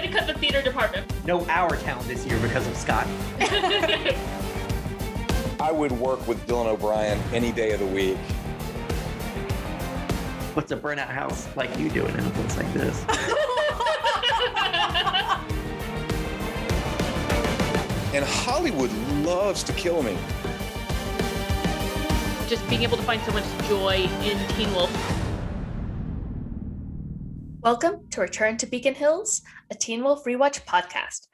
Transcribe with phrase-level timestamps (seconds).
[0.00, 1.06] Way to cut the theater department.
[1.26, 3.06] No our town this year because of Scott.
[5.60, 8.16] I would work with Dylan O'Brien any day of the week.
[10.54, 13.04] What's a burnout house like you doing in a place like this?
[18.12, 18.90] And Hollywood
[19.24, 20.18] loves to kill me.
[22.48, 24.89] Just being able to find so much joy in Teen Wolf.
[27.62, 31.26] Welcome to Return to Beacon Hills, a Teen Wolf Rewatch podcast.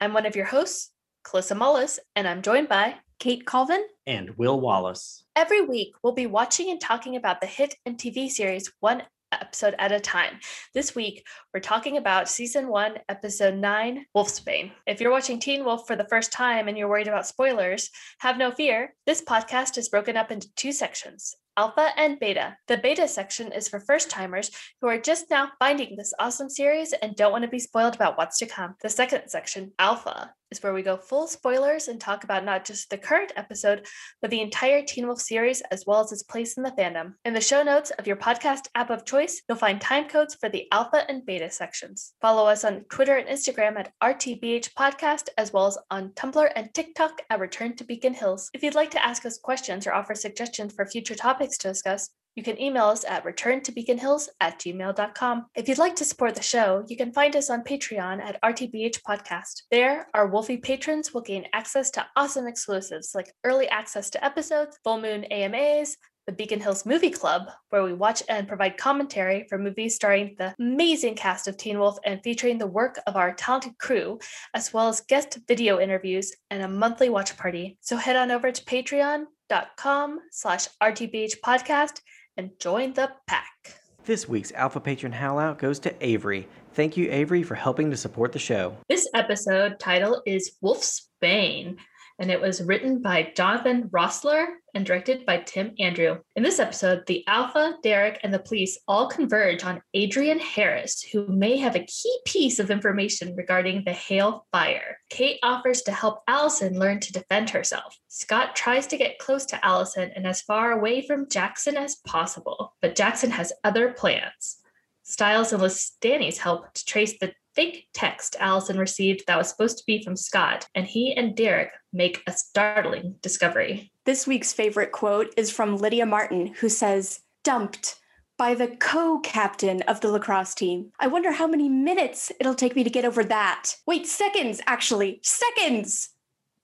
[0.00, 0.92] I'm one of your hosts,
[1.24, 3.84] Calissa Mullis, and I'm joined by Kate Colvin.
[4.06, 5.24] and Will Wallace.
[5.34, 9.74] Every week, we'll be watching and talking about the hit and TV series one episode
[9.78, 10.38] at a time.
[10.74, 14.72] This week, we're talking about season one, episode nine, Wolfsbane.
[14.86, 18.38] If you're watching Teen Wolf for the first time and you're worried about spoilers, have
[18.38, 18.94] no fear.
[19.06, 21.34] This podcast is broken up into two sections.
[21.56, 22.56] Alpha and Beta.
[22.66, 26.94] The Beta section is for first timers who are just now finding this awesome series
[26.94, 28.74] and don't want to be spoiled about what's to come.
[28.82, 32.90] The second section, Alpha, is where we go full spoilers and talk about not just
[32.90, 33.86] the current episode,
[34.20, 37.14] but the entire Teen Wolf series as well as its place in the fandom.
[37.24, 40.48] In the show notes of your podcast app of choice, you'll find time codes for
[40.48, 42.12] the Alpha and Beta sections.
[42.20, 46.72] Follow us on Twitter and Instagram at RTBH Podcast, as well as on Tumblr and
[46.74, 48.50] TikTok at Return to Beacon Hills.
[48.52, 52.10] If you'd like to ask us questions or offer suggestions for future topics to discuss,
[52.34, 55.46] you can email us at returntobeaconhills at gmail.com.
[55.54, 59.00] If you'd like to support the show, you can find us on Patreon at RTBH
[59.02, 59.62] Podcast.
[59.70, 64.78] There, our Wolfie patrons will gain access to awesome exclusives like early access to episodes,
[64.82, 65.96] full moon AMAs,
[66.26, 70.54] the Beacon Hills Movie Club, where we watch and provide commentary for movies starring the
[70.60, 74.20] amazing cast of Teen Wolf and featuring the work of our talented crew,
[74.54, 77.76] as well as guest video interviews and a monthly watch party.
[77.80, 82.00] So head on over to patreon.com slash RTBH podcast
[82.36, 83.76] and join the pack.
[84.04, 86.48] This week's Alpha Patron Howlout goes to Avery.
[86.74, 88.76] Thank you, Avery, for helping to support the show.
[88.88, 91.76] This episode title is Wolf's Bane,
[92.22, 96.20] and it was written by Jonathan Rossler and directed by Tim Andrew.
[96.36, 101.26] In this episode, the Alpha, Derek, and the police all converge on Adrian Harris, who
[101.26, 104.98] may have a key piece of information regarding the Hale fire.
[105.10, 107.98] Kate offers to help Allison learn to defend herself.
[108.06, 112.76] Scott tries to get close to Allison and as far away from Jackson as possible,
[112.80, 114.58] but Jackson has other plans.
[115.02, 119.84] Stiles enlists Danny's help to trace the fake text Allison received that was supposed to
[119.86, 123.92] be from Scott, and he and Derek make a startling discovery.
[124.04, 127.96] This week's favorite quote is from Lydia Martin, who says, Dumped
[128.38, 130.90] by the co captain of the lacrosse team.
[130.98, 133.76] I wonder how many minutes it'll take me to get over that.
[133.86, 135.20] Wait, seconds, actually.
[135.22, 136.10] Seconds!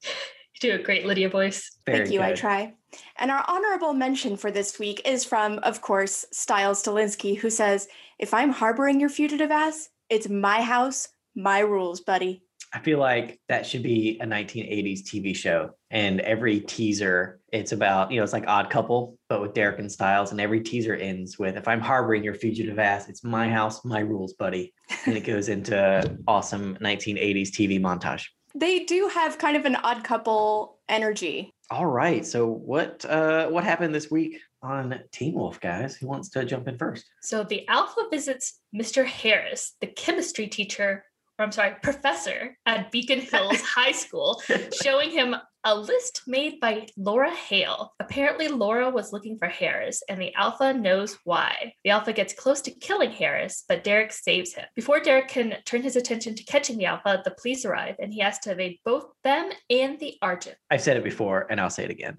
[0.04, 1.70] You do a great Lydia voice.
[1.86, 2.74] Very Thank you, I try.
[3.16, 7.86] And our honorable mention for this week is from, of course, Stiles Stilinski, who says,
[8.18, 12.42] If I'm harboring your fugitive ass, it's my house, my rules, buddy.
[12.72, 15.70] I feel like that should be a 1980s TV show.
[15.90, 19.90] And every teaser, it's about, you know, it's like Odd Couple, but with Derek and
[19.90, 20.32] Stiles.
[20.32, 24.00] And every teaser ends with, if I'm harboring your fugitive ass, it's my house, my
[24.00, 24.74] rules, buddy.
[25.06, 28.26] And it goes into awesome 1980s TV montage.
[28.54, 31.50] They do have kind of an odd couple energy.
[31.70, 32.24] All right.
[32.26, 35.96] So what uh what happened this week on Teen Wolf, guys?
[35.96, 37.06] Who wants to jump in first?
[37.22, 39.04] So the Alpha visits Mr.
[39.04, 41.04] Harris, the chemistry teacher,
[41.38, 44.42] or I'm sorry, professor at Beacon Hills High School,
[44.82, 47.92] showing him a list made by Laura Hale.
[48.00, 51.74] Apparently, Laura was looking for Harris, and the Alpha knows why.
[51.84, 54.64] The Alpha gets close to killing Harris, but Derek saves him.
[54.74, 58.20] Before Derek can turn his attention to catching the Alpha, the police arrive, and he
[58.20, 60.56] has to evade both them and the Argent.
[60.70, 62.18] I've said it before and I'll say it again.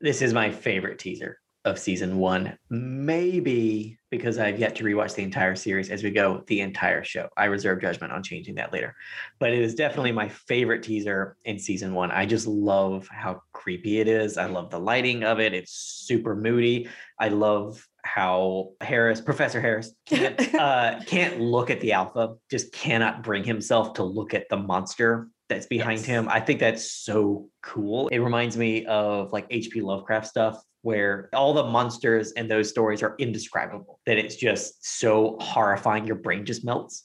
[0.00, 2.58] This is my favorite teaser of season one.
[2.70, 7.28] Maybe because I've yet to rewatch the entire series as we go the entire show.
[7.36, 8.96] I reserve judgment on changing that later.
[9.38, 12.10] But it is definitely my favorite teaser in season one.
[12.10, 14.38] I just love how creepy it is.
[14.38, 15.52] I love the lighting of it.
[15.52, 16.88] It's super moody.
[17.20, 23.22] I love how Harris, Professor Harris, can't, uh, can't look at the alpha, just cannot
[23.22, 26.06] bring himself to look at the monster that's behind Yes.
[26.06, 26.28] him.
[26.28, 28.08] I think that's so cool.
[28.08, 29.80] It reminds me of like H.P.
[29.82, 35.36] Lovecraft stuff where all the monsters and those stories are indescribable, that it's just so
[35.40, 37.04] horrifying, your brain just melts.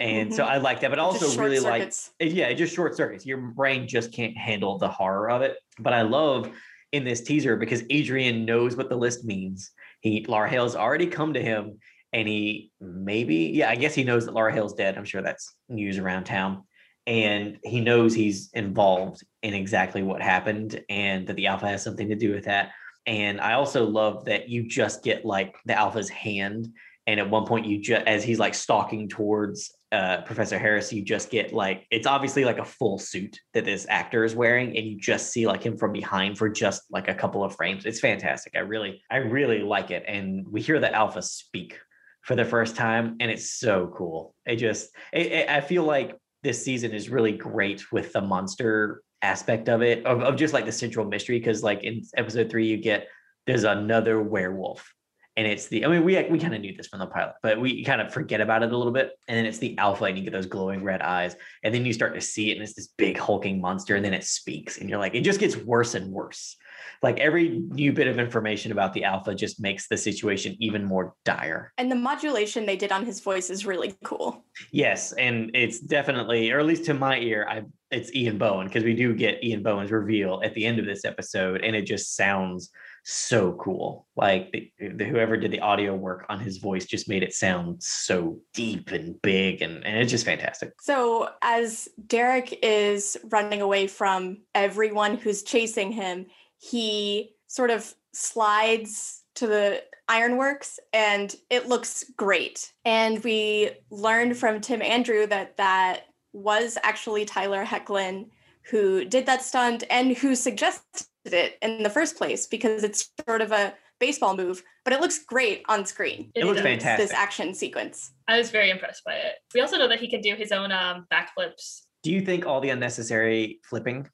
[0.00, 2.10] And so I like that, but also really like circuits.
[2.20, 3.26] it- yeah, it just short circuits.
[3.26, 5.56] Your brain just can't handle the horror of it.
[5.80, 6.50] But I love
[6.92, 9.70] in this teaser because Adrian knows what the list means.
[10.00, 11.78] He Laura Hale's already come to him
[12.12, 14.96] and he maybe, yeah, I guess he knows that Laura Hale's dead.
[14.96, 16.62] I'm sure that's news around town.
[17.06, 22.08] And he knows he's involved in exactly what happened and that the alpha has something
[22.08, 22.70] to do with that.
[23.06, 26.68] And I also love that you just get like the alpha's hand
[27.06, 31.04] And at one point, you just as he's like stalking towards uh, Professor Harris, you
[31.04, 34.86] just get like it's obviously like a full suit that this actor is wearing, and
[34.86, 37.84] you just see like him from behind for just like a couple of frames.
[37.84, 38.54] It's fantastic.
[38.56, 40.04] I really, I really like it.
[40.08, 41.78] And we hear the Alpha speak
[42.22, 44.34] for the first time, and it's so cool.
[44.46, 49.02] It just, it, it, I feel like this season is really great with the monster
[49.24, 51.38] aspect of it, of, of just like the central mystery.
[51.38, 53.08] Because like in episode three, you get
[53.46, 54.94] there's another werewolf
[55.36, 57.60] and it's the i mean we we kind of knew this from the pilot but
[57.60, 60.16] we kind of forget about it a little bit and then it's the alpha and
[60.16, 62.74] you get those glowing red eyes and then you start to see it and it's
[62.74, 65.94] this big hulking monster and then it speaks and you're like it just gets worse
[65.94, 66.56] and worse
[67.02, 71.14] like every new bit of information about the alpha just makes the situation even more
[71.24, 74.44] dire And the modulation they did on his voice is really cool.
[74.72, 78.84] yes and it's definitely or at least to my ear i it's ian bohen because
[78.84, 82.16] we do get ian bohen's reveal at the end of this episode and it just
[82.16, 82.70] sounds
[83.04, 84.06] so cool.
[84.16, 87.82] Like the, the, whoever did the audio work on his voice just made it sound
[87.82, 90.72] so deep and big, and, and it's just fantastic.
[90.80, 96.26] So, as Derek is running away from everyone who's chasing him,
[96.70, 102.72] he sort of slides to the ironworks and it looks great.
[102.84, 108.26] And we learned from Tim Andrew that that was actually Tyler Hoechlin
[108.70, 113.42] who did that stunt and who suggested it in the first place because it's sort
[113.42, 116.30] of a baseball move, but it looks great on screen.
[116.34, 116.64] It, looks does.
[116.64, 117.08] fantastic.
[117.08, 118.12] This action sequence.
[118.26, 119.34] I was very impressed by it.
[119.54, 121.82] We also know that he can do his own um, backflips.
[122.02, 124.08] Do you think all the unnecessary flipping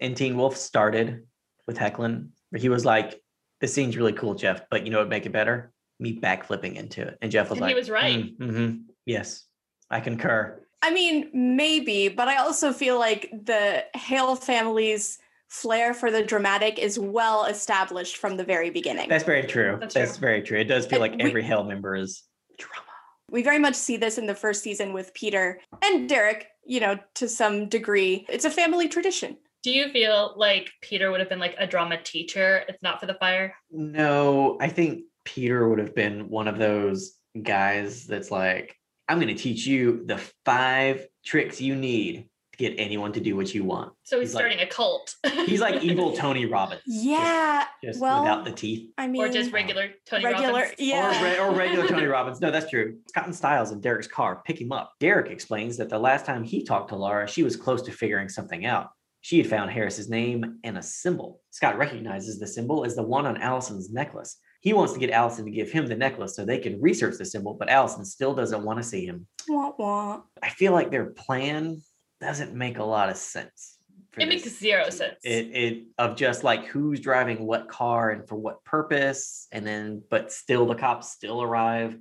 [0.00, 1.22] in Teen Wolf started
[1.66, 2.28] with Hoechlin?
[2.50, 3.20] Where he was like,
[3.60, 5.72] "This scene's really cool, Jeff, but you know what would make it better?
[5.98, 8.36] Me backflipping into it." And Jeff was And he was right.
[8.38, 9.44] "Mm, mhm, Yes,
[9.90, 15.18] I concur." I mean, maybe, but I also feel like the Hale family's
[15.48, 19.08] flair for the dramatic is well established from the very beginning.
[19.08, 19.76] That's very true.
[19.78, 20.20] That's That's, true.
[20.20, 20.58] very true.
[20.58, 22.24] It does feel And like we- every Hale member is
[22.58, 22.86] drama.
[23.30, 26.98] we very much see this in the first season with Peter and Derek, you know,
[27.14, 28.26] to some degree.
[28.28, 29.36] It's a family tradition.
[29.62, 33.06] Do you feel like Peter would have been like a drama teacher if not for
[33.06, 33.54] the fire?
[33.70, 38.76] No, I think Peter would have been one of those guys that's like,
[39.08, 43.36] I'm going to teach you the five tricks you need to get anyone to do
[43.36, 43.92] what you want.
[44.02, 45.14] So he's, He's like- starting a cult.
[45.46, 46.82] He's like evil Tony Robbins.
[46.86, 47.64] Yeah.
[47.84, 48.90] Just well, without the teeth.
[48.98, 50.52] I mean, or just regular Tony regular.
[50.52, 50.74] Robbins.
[50.78, 51.20] Yeah.
[51.20, 52.40] Or, re- or regular Tony Robbins.
[52.40, 52.98] No, that's true.
[53.08, 54.92] Scott and Stiles in Derek's car pick him up.
[54.98, 58.28] Derek explains that the last time he talked to Laura, she was close to figuring
[58.28, 58.90] something out.
[59.22, 61.40] She had found Harris's name and a symbol.
[61.50, 64.36] Scott recognizes the symbol as the one on Allison's necklace.
[64.60, 67.24] He wants to get Allison to give him the necklace so they can research the
[67.24, 69.26] symbol, but Allison still doesn't want to see him.
[69.48, 70.20] Wah, wah.
[70.42, 71.82] I feel like their plan
[72.20, 73.78] doesn't make a lot of sense.
[74.10, 75.16] for It makes zero sense.
[75.24, 80.02] It it of just like who's driving what car and for what purpose, and then
[80.10, 81.96] but still the cops still arrive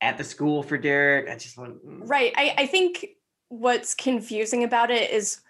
[0.00, 1.28] at the school for Derek.
[1.28, 2.08] I just want mm.
[2.08, 2.32] Right.
[2.36, 3.06] I, I think
[3.48, 5.40] what's confusing about it is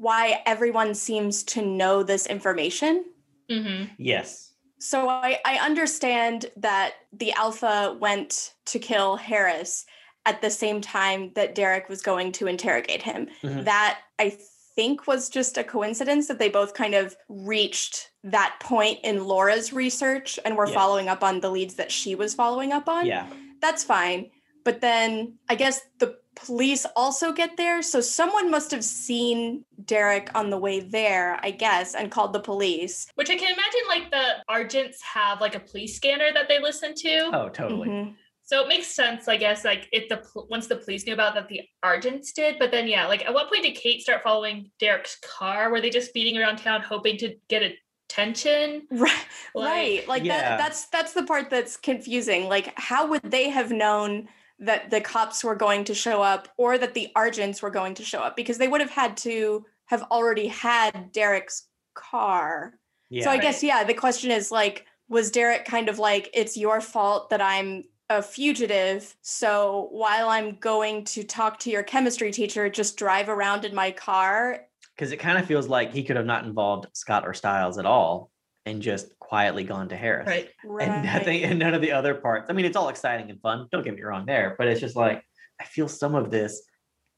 [0.00, 3.04] why everyone seems to know this information.
[3.50, 4.54] hmm Yes.
[4.78, 9.84] So I, I understand that the Alpha went to kill Harris
[10.24, 13.28] at the same time that Derek was going to interrogate him.
[13.42, 13.64] Mhm.
[13.66, 14.38] That I
[14.74, 19.70] think was just a coincidence that they both kind of reached that point in Laura's
[19.74, 20.74] research and were Yes.
[20.74, 23.04] following up on the leads that she was following up on.
[23.04, 23.26] Yeah.
[23.60, 24.30] That's fine.
[24.64, 27.82] But then I guess the police also get there.
[27.82, 32.40] So someone must have seen Derek on the way there, I guess, and called the
[32.40, 33.06] police.
[33.14, 36.94] Which I can imagine like the Argents have like a police scanner that they listen
[36.94, 37.30] to.
[37.32, 37.88] Oh, totally.
[37.88, 38.14] Mhm.
[38.42, 41.48] So it makes sense, I guess, like if the once the police knew about that
[41.48, 45.18] the Argents did, but then yeah, like at what point did Kate start following Derek's
[45.22, 45.70] car?
[45.70, 47.62] Were they just speeding around town hoping to get
[48.08, 48.86] attention?
[48.90, 49.12] Right.
[49.54, 50.08] Like- right.
[50.08, 50.40] Like Yeah.
[50.40, 52.48] that that's that's the part that's confusing.
[52.48, 54.28] Like how would they have known
[54.60, 58.04] that the cops were going to show up or that the Argents were going to
[58.04, 62.74] show up because they would have had to have already had Derek's car.
[63.08, 63.24] Yeah.
[63.24, 66.80] So I guess yeah, the question is like was Derek kind of like it's your
[66.80, 72.68] fault that I'm a fugitive, so while I'm going to talk to your chemistry teacher,
[72.68, 76.26] just drive around in my car because it kind of feels like he could have
[76.26, 78.30] not involved Scott or Stiles at all
[78.66, 80.26] and just quietly gone to Harris.
[80.26, 80.50] Right.
[80.88, 82.50] And nothing and none of the other parts.
[82.50, 83.68] I mean, it's all exciting and fun.
[83.70, 85.24] Don't get me wrong there, but it's just like
[85.60, 86.62] I feel some of this,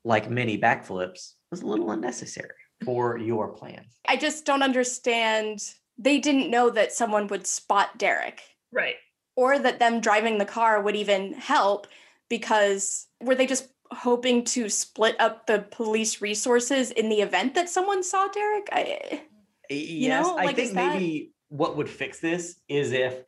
[0.04, 2.50] like many backflips, was a little unnecessary
[2.84, 3.86] for your plan.
[4.06, 5.60] I just don't understand.
[5.96, 8.96] They didn't know that someone would spot Derek Right.
[9.34, 11.86] or that them driving the car would even help
[12.28, 17.70] because were they just hoping to split up the police resources in the event that
[17.70, 18.68] someone saw Derek?
[18.70, 19.22] I,
[19.70, 23.22] yes, know, I like, is think that- maybe what would fix this is if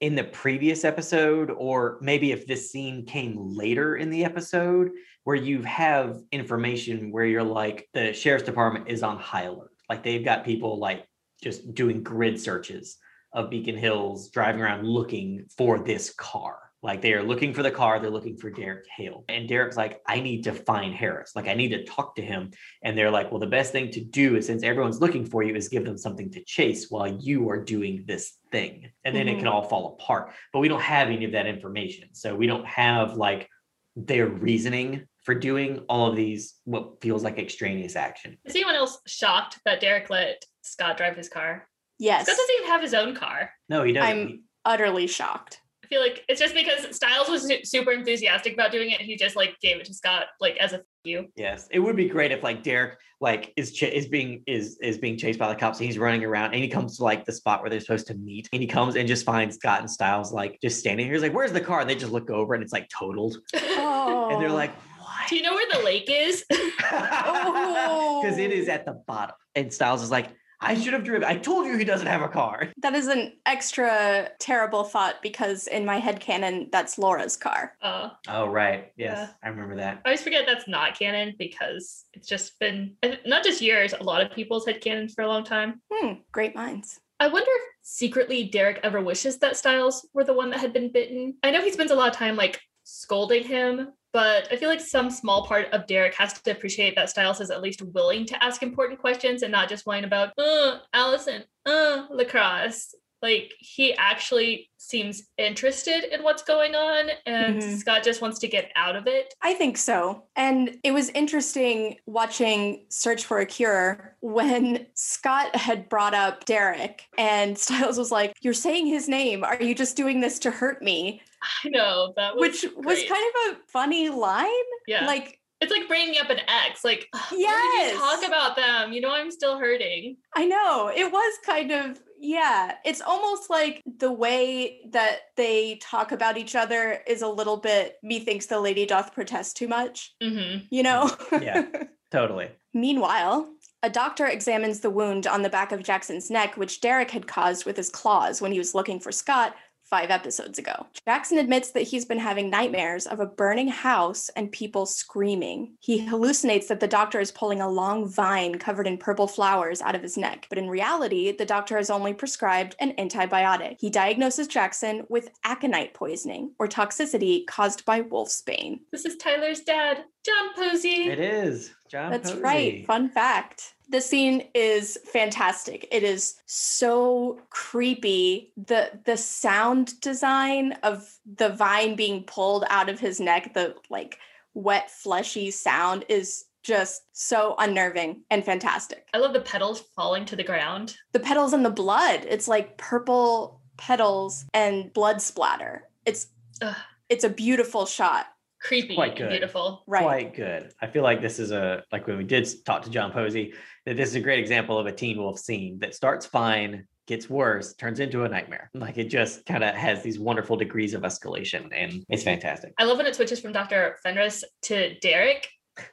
[0.00, 4.90] in the previous episode, or maybe if this scene came later in the episode,
[5.24, 9.70] where you have information where you're like, the sheriff's department is on high alert.
[9.90, 11.06] Like they've got people like
[11.42, 12.96] just doing grid searches
[13.34, 16.58] of Beacon Hills, driving around looking for this car.
[16.86, 19.24] Like they are looking for the car, they're looking for Derek Hale.
[19.28, 21.32] And Derek's like, I need to find Harris.
[21.34, 22.52] Like I need to talk to him.
[22.84, 25.56] And they're like, well, the best thing to do is since everyone's looking for you,
[25.56, 28.88] is give them something to chase while you are doing this thing.
[29.04, 29.48] And then it can mm-hmm.
[29.48, 30.30] all fall apart.
[30.52, 32.10] But we don't have any of that information.
[32.12, 33.48] So we don't have like
[33.96, 38.38] their reasoning for doing all of these what feels like extraneous action.
[38.44, 41.66] Is anyone else shocked that Derek let Scott drive his car?
[41.98, 42.26] Yes.
[42.26, 43.50] Scott doesn't even have his own car.
[43.68, 44.08] No, he doesn't.
[44.08, 45.62] I'm utterly shocked.
[45.86, 49.00] I feel like it's just because Stiles was super enthusiastic about doing it.
[49.00, 51.26] He just like gave it to Scott like as a thank you.
[51.36, 54.98] Yes, it would be great if like Derek like is ch- is being is is
[54.98, 57.30] being chased by the cops and he's running around and he comes to like the
[57.32, 60.32] spot where they're supposed to meet and he comes and just finds Scott and Stiles
[60.32, 61.14] like just standing here.
[61.14, 64.30] He's like, "Where's the car?" And they just look over and it's like totaled, Oh.
[64.32, 66.44] and they're like, "What?" Do you know where the lake is?
[66.90, 68.20] Oh.
[68.22, 71.24] Because it is at the bottom, and Stiles is like, "I should have driven.
[71.24, 75.66] I told you he doesn't have a car." that is an extra terrible thought because
[75.66, 77.74] in my head canon, that's Laura's car.
[77.82, 79.28] Uh, Oh right, yes, Yeah.
[79.42, 80.00] I remember that.
[80.04, 82.96] I always forget that's not canon because it's just been
[83.26, 83.92] not just yours.
[83.92, 85.80] A lot of people's head canons for a long time.
[85.92, 87.00] Hmm, great minds.
[87.18, 90.92] I wonder if secretly Derek ever wishes that Stiles were the one that had been
[90.92, 91.34] bitten.
[91.42, 94.80] I know he spends a lot of time like scolding him, but I feel like
[94.80, 98.42] some small part of Derek has to appreciate that Stiles is at least willing to
[98.42, 102.94] ask important questions and not just whine about, uh, Allison, uh, lacrosse.
[103.20, 107.76] Like he actually seems interested in what's going on, and Mhm.
[107.78, 109.34] Scott just wants to get out of it.
[109.42, 110.22] I think so.
[110.36, 117.04] And it was interesting watching Search for a Cure when Scott had brought up Derek
[117.18, 119.44] and Stiles was like, You're saying his name.
[119.44, 121.20] Are you just doing this to hurt me?
[121.64, 124.48] I know that was Which was kind of a funny line.
[124.86, 125.06] yeah.
[125.06, 126.84] Like, it's like bringing up an ex.
[126.84, 127.92] Like, "Ugh, why did Yes.
[127.94, 128.92] you talk about them?
[128.92, 130.18] You know, I'm still hurting.
[130.34, 132.74] I know it was kind of, yeah.
[132.84, 137.96] It's almost like the way that they talk about each other is a little bit,
[138.02, 141.10] methinks the lady doth protest too much, hmm you know?
[141.32, 141.64] Yeah.
[142.10, 142.50] Totally.
[142.74, 143.48] Meanwhile,
[143.82, 147.64] a doctor examines the wound on the back of Jackson's neck, which Derek had caused
[147.64, 149.56] with his claws when he was looking for Scott
[149.88, 150.86] five episodes ago.
[151.06, 155.74] Jackson admits that he's been having nightmares of a burning house and people screaming.
[155.80, 159.94] He hallucinates that the doctor is pulling a long vine covered in purple flowers out
[159.94, 163.76] of his neck, but in reality, the doctor has only prescribed an antibiotic.
[163.80, 168.80] He diagnoses Jackson with aconite poisoning or toxicity caused by wolfsbane.
[168.90, 171.08] This is Tyler's dad, John Posey.
[171.08, 172.10] It is John.
[172.10, 172.42] That's Posey.
[172.42, 172.86] right.
[172.86, 173.75] Fun fact.
[173.88, 175.86] The scene is fantastic.
[175.92, 178.52] It is so creepy.
[178.56, 184.18] The the sound design of the vine being pulled out of his neck, the like
[184.54, 189.06] wet fleshy sound is just so unnerving and fantastic.
[189.14, 190.96] I love the petals falling to the ground.
[191.12, 195.84] The petals and the blood, it's like purple petals and blood splatter.
[196.04, 196.26] It's
[196.60, 196.74] Ugh.
[197.08, 198.26] it's a beautiful shot.
[198.66, 199.30] Creepy Quite and good.
[199.30, 199.84] beautiful.
[199.86, 200.02] Right.
[200.02, 200.72] quite good.
[200.82, 203.54] I feel like this is a like when we did talk to John Posey,
[203.84, 207.30] that this is a great example of a Teen Wolf scene that starts fine, gets
[207.30, 208.70] worse, turns into a nightmare.
[208.74, 212.72] Like it just kind of has these wonderful degrees of escalation, and it's fantastic.
[212.78, 213.98] I love when it switches from Dr.
[214.02, 215.48] Fenris to Derek.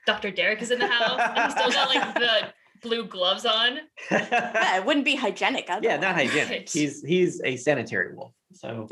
[0.08, 0.32] Dr.
[0.32, 3.80] Derek is in the house and he's still got like the blue gloves on.
[4.12, 5.68] Yeah, it wouldn't be hygienic.
[5.82, 6.50] yeah, not hygienic.
[6.50, 6.70] Right.
[6.74, 8.32] He's he's a sanitary wolf.
[8.54, 8.88] So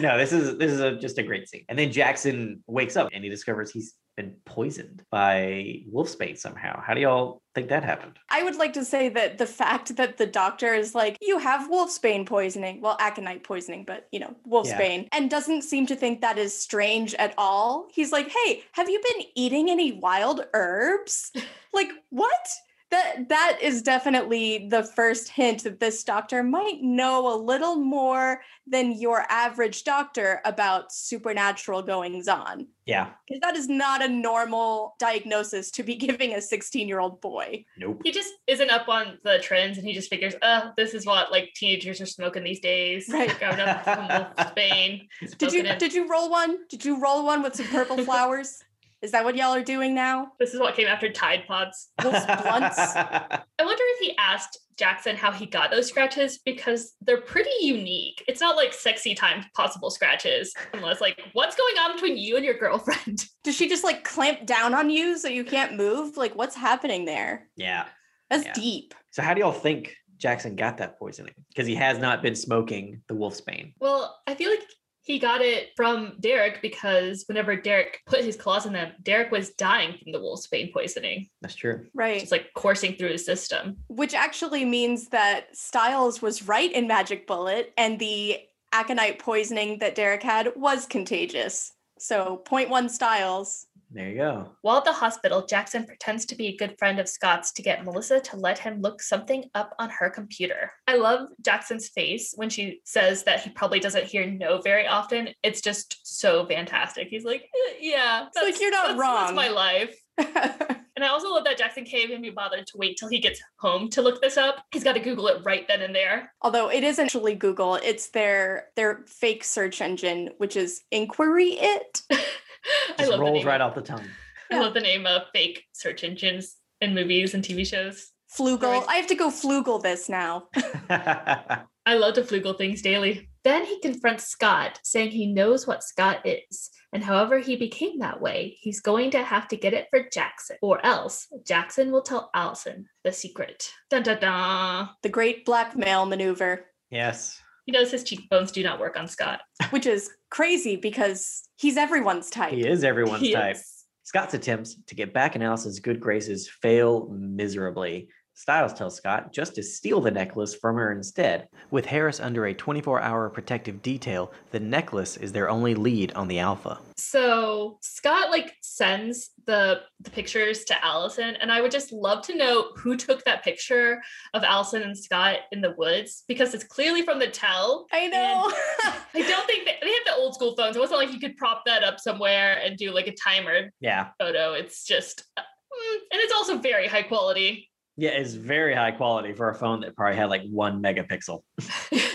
[0.00, 1.64] no, this is this is a, just a great scene.
[1.68, 6.80] And then Jackson wakes up and he discovers he's been poisoned by wolfsbane somehow.
[6.80, 8.18] How do y'all think that happened?
[8.30, 11.70] I would like to say that the fact that the doctor is like, you have
[11.70, 16.38] wolfsbane poisoning, well, aconite poisoning, but you know, wolfsbane, and doesn't seem to think that
[16.38, 17.88] is strange at all.
[17.90, 21.32] He's like, hey, have you been eating any wild herbs?
[21.72, 22.48] like, what?
[22.94, 28.40] That that is definitely the first hint that this doctor might know a little more
[28.66, 32.68] than your average doctor about supernatural goings on.
[32.86, 33.10] Yeah.
[33.26, 37.64] Because that is not a normal diagnosis to be giving a 16 year old boy.
[37.78, 38.00] Nope.
[38.04, 41.32] he just isn't up on the trends and he just figures, uh, this is what
[41.32, 43.08] like teenagers are smoking these days.
[43.12, 43.36] Right.
[43.38, 45.08] Grabbing up from Spain.
[45.38, 46.58] Did you did you roll one?
[46.68, 48.62] Did you roll one with some purple flowers?
[49.04, 50.28] Is that what y'all are doing now?
[50.40, 51.90] This is what came after Tide Pods.
[52.02, 52.78] Wolf's blunts?
[52.78, 58.24] I wonder if he asked Jackson how he got those scratches because they're pretty unique.
[58.26, 62.44] It's not like sexy time possible scratches, unless like what's going on between you and
[62.46, 63.26] your girlfriend.
[63.44, 66.16] Does she just like clamp down on you so you can't move?
[66.16, 67.48] Like what's happening there?
[67.56, 67.84] yeah.
[68.30, 68.52] That's Yeah.
[68.54, 68.94] deep.
[69.10, 73.02] So how do y'all think Jackson got that poisoning because he has not been smoking
[73.08, 73.74] the wolf's bane.
[73.80, 74.62] Well, I feel like
[75.04, 79.50] he got it from Derek because whenever Derek put his claws in them, Derek was
[79.50, 81.28] dying from the wolf's wolfsbane poisoning.
[81.42, 81.86] That's true.
[81.94, 82.22] Right.
[82.22, 83.76] It's like coursing through his system.
[83.88, 88.38] Which actually means that Stiles was right in Magic Bullet and the
[88.72, 91.72] aconite poisoning that Derek had was contagious.
[91.98, 93.66] So point one Stiles.
[93.94, 94.56] There you go.
[94.62, 97.84] While at the hospital, Jackson pretends to be a good friend of Scott's to get
[97.84, 100.72] Melissa to let him look something up on her computer.
[100.88, 105.28] I love Jackson's face when she says that he probably doesn't hear no very often.
[105.44, 107.06] It's just so fantastic.
[107.08, 109.96] He's like, "Eh, yeah, It's like, "You're not that's, wrong." That's my life.
[110.96, 113.42] And I also love that Jackson can't even be bothered to wait till he gets
[113.58, 114.64] home to look this up.
[114.70, 116.32] He's got to Google it right then and there.
[116.40, 122.02] Although it isn't actually Google, it's their their fake search engine, which is Inquiry It.
[122.90, 123.46] I Just love the rolls name.
[123.46, 124.04] right off the tongue.
[124.52, 128.10] I love the name of fake search engines in movies and TV shows.
[128.36, 128.84] Flugel.
[128.88, 130.48] I have to go flugel this now.
[130.90, 133.28] I love to flugel things daily.
[133.44, 138.20] Then he confronts Scott, saying he knows what Scott is, and however he became that
[138.20, 142.30] way, he's going to have to get it for Jackson, or else Jackson will tell
[142.34, 143.70] Allison the secret.
[143.90, 144.88] Dun dun dun.
[145.02, 147.38] The great blackmail maneuver, yes.
[147.66, 149.40] He knows his cheekbones do not work on Scott.
[149.70, 152.52] which is crazy because he's everyone's type.
[152.52, 153.56] He is everyone's He type.
[153.56, 153.84] is.
[154.02, 158.08] Scott's attempts to get back in Allison's good graces fail miserably.
[158.36, 161.48] Stiles tells Scott just to steal the necklace from her instead.
[161.70, 166.26] With Harris under a 24 hour protective detail, the necklace is their only lead on
[166.28, 166.80] the Alpha.
[166.96, 172.36] So Scott like sends the the pictures to Allison, and I would just love to
[172.36, 174.02] know who took that picture
[174.34, 177.86] of Allison and Scott in the woods because it's clearly from the tell.
[177.92, 178.52] I know.
[179.14, 180.76] I don't think they, they have the old school phones.
[180.76, 184.08] It wasn't like you could prop that up somewhere and do like a timer Yeah.
[184.18, 184.54] photo.
[184.54, 187.70] It's just, uh, mm, and it's also very high quality.
[187.96, 191.42] Yeah, it's very high quality for a phone that probably had like one megapixel.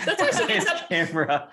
[0.04, 1.48] That's why she His camera.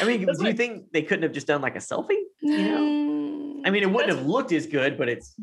[0.00, 2.16] I mean, That's do you why- think they couldn't have just done like a selfie?
[2.40, 2.80] You know?
[2.80, 5.34] Mm, I mean, it wouldn't have looked as good, but it's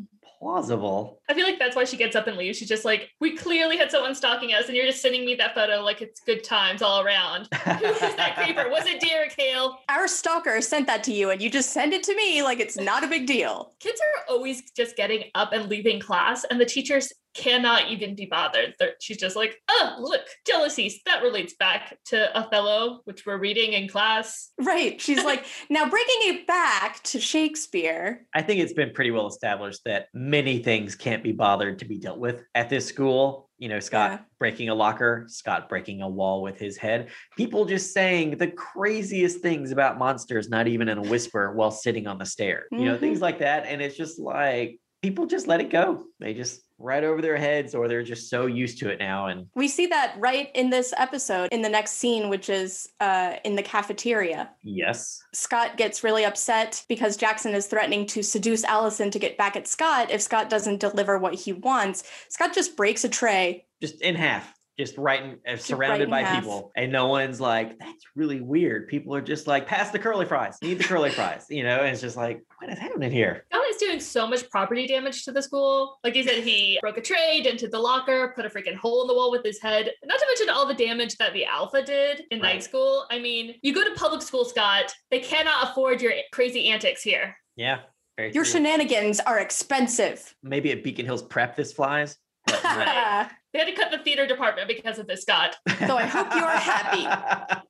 [0.44, 1.22] plausible.
[1.30, 2.58] I feel like that's why she gets up and leaves.
[2.58, 5.54] She's just like, we clearly had someone stalking us, and you're just sending me that
[5.54, 7.48] photo like it's good times all around.
[7.64, 8.68] Who is that creeper?
[8.68, 9.78] Was it Derek Hale?
[9.88, 12.76] our stalker sent that to you, and you just send it to me like it's
[12.76, 13.72] not a big deal.
[13.80, 18.26] Kids are always just getting up and leaving class, and the teachers cannot even be
[18.26, 18.74] bothered.
[18.78, 21.00] They're, she's just like, oh, look, jealousies.
[21.04, 24.50] That relates back to Othello, which we're reading in class.
[24.58, 25.00] Right.
[25.00, 28.26] She's like, now bringing it back to Shakespeare.
[28.34, 31.96] I think it's been pretty well established that many things can't be bothered to be
[31.96, 33.48] dealt with at this school.
[33.58, 34.18] You know, Scott Yeah.
[34.40, 39.38] breaking a locker, Scott breaking a wall with his head, people just saying the craziest
[39.40, 42.98] things about monsters, not even in a whisper while sitting on the stair, you know,
[42.98, 43.22] things mm-hmm.
[43.28, 43.66] like that.
[43.66, 46.02] And it's just like people just let it go.
[46.18, 49.26] They just right over their heads, or they're just so used to it now.
[49.26, 53.34] And We see that right in this episode, in the next scene, which is uh,
[53.44, 54.50] in the cafeteria.
[54.62, 59.56] yes, Scott gets really upset because Jackson is threatening to seduce Allison to get back
[59.56, 62.04] at Scott if Scott doesn't deliver what he wants.
[62.28, 63.66] Scott just breaks a tray.
[63.80, 64.53] just in half.
[64.78, 66.42] Just right, in, uh, surrounded in by half.
[66.42, 70.26] people, and no one's like, "That's really weird." People are just like, "Pass the curly
[70.26, 70.56] fries.
[70.62, 71.78] Need the curly fries," you know.
[71.78, 73.44] And it's just like, what is happening here?
[73.52, 75.98] Scott is doing so much property damage to the school.
[76.02, 79.06] Like he said, he broke a tray, dented the locker, put a freaking hole in
[79.06, 79.92] the wall with his head.
[80.04, 82.54] Not to mention all the damage that the Alpha did in Right.
[82.54, 83.06] night school.
[83.12, 84.92] I mean, you go to public school, Scott.
[85.10, 87.36] They cannot afford your crazy antics here.
[87.54, 87.80] Yeah,
[88.16, 88.54] very Your true.
[88.54, 90.34] shenanigans are expensive.
[90.42, 92.16] Maybe at Beacon Hills Prep this flies.
[92.46, 93.30] But not- Right.
[93.52, 95.54] They had to cut the theater department because of this, Scott.
[95.86, 97.06] So I hope you're happy.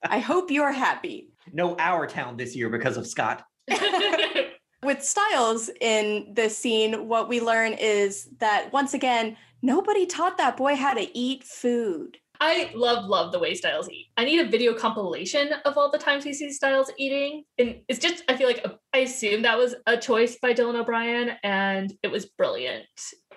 [0.03, 1.29] I hope you're happy.
[1.53, 3.45] no, our town this year because of Scott.
[4.83, 10.57] With Stiles in this scene, what we learn is that once again, nobody taught that
[10.59, 12.19] boy how to eat food.
[12.41, 14.09] I love, love the way Stiles eat.
[14.19, 17.45] I need a video compilation of all the times we see Stiles eating.
[17.59, 20.75] And it's just, I feel like a, I assume that was a choice by Dylan
[20.79, 22.85] O'Brien and it was brilliant.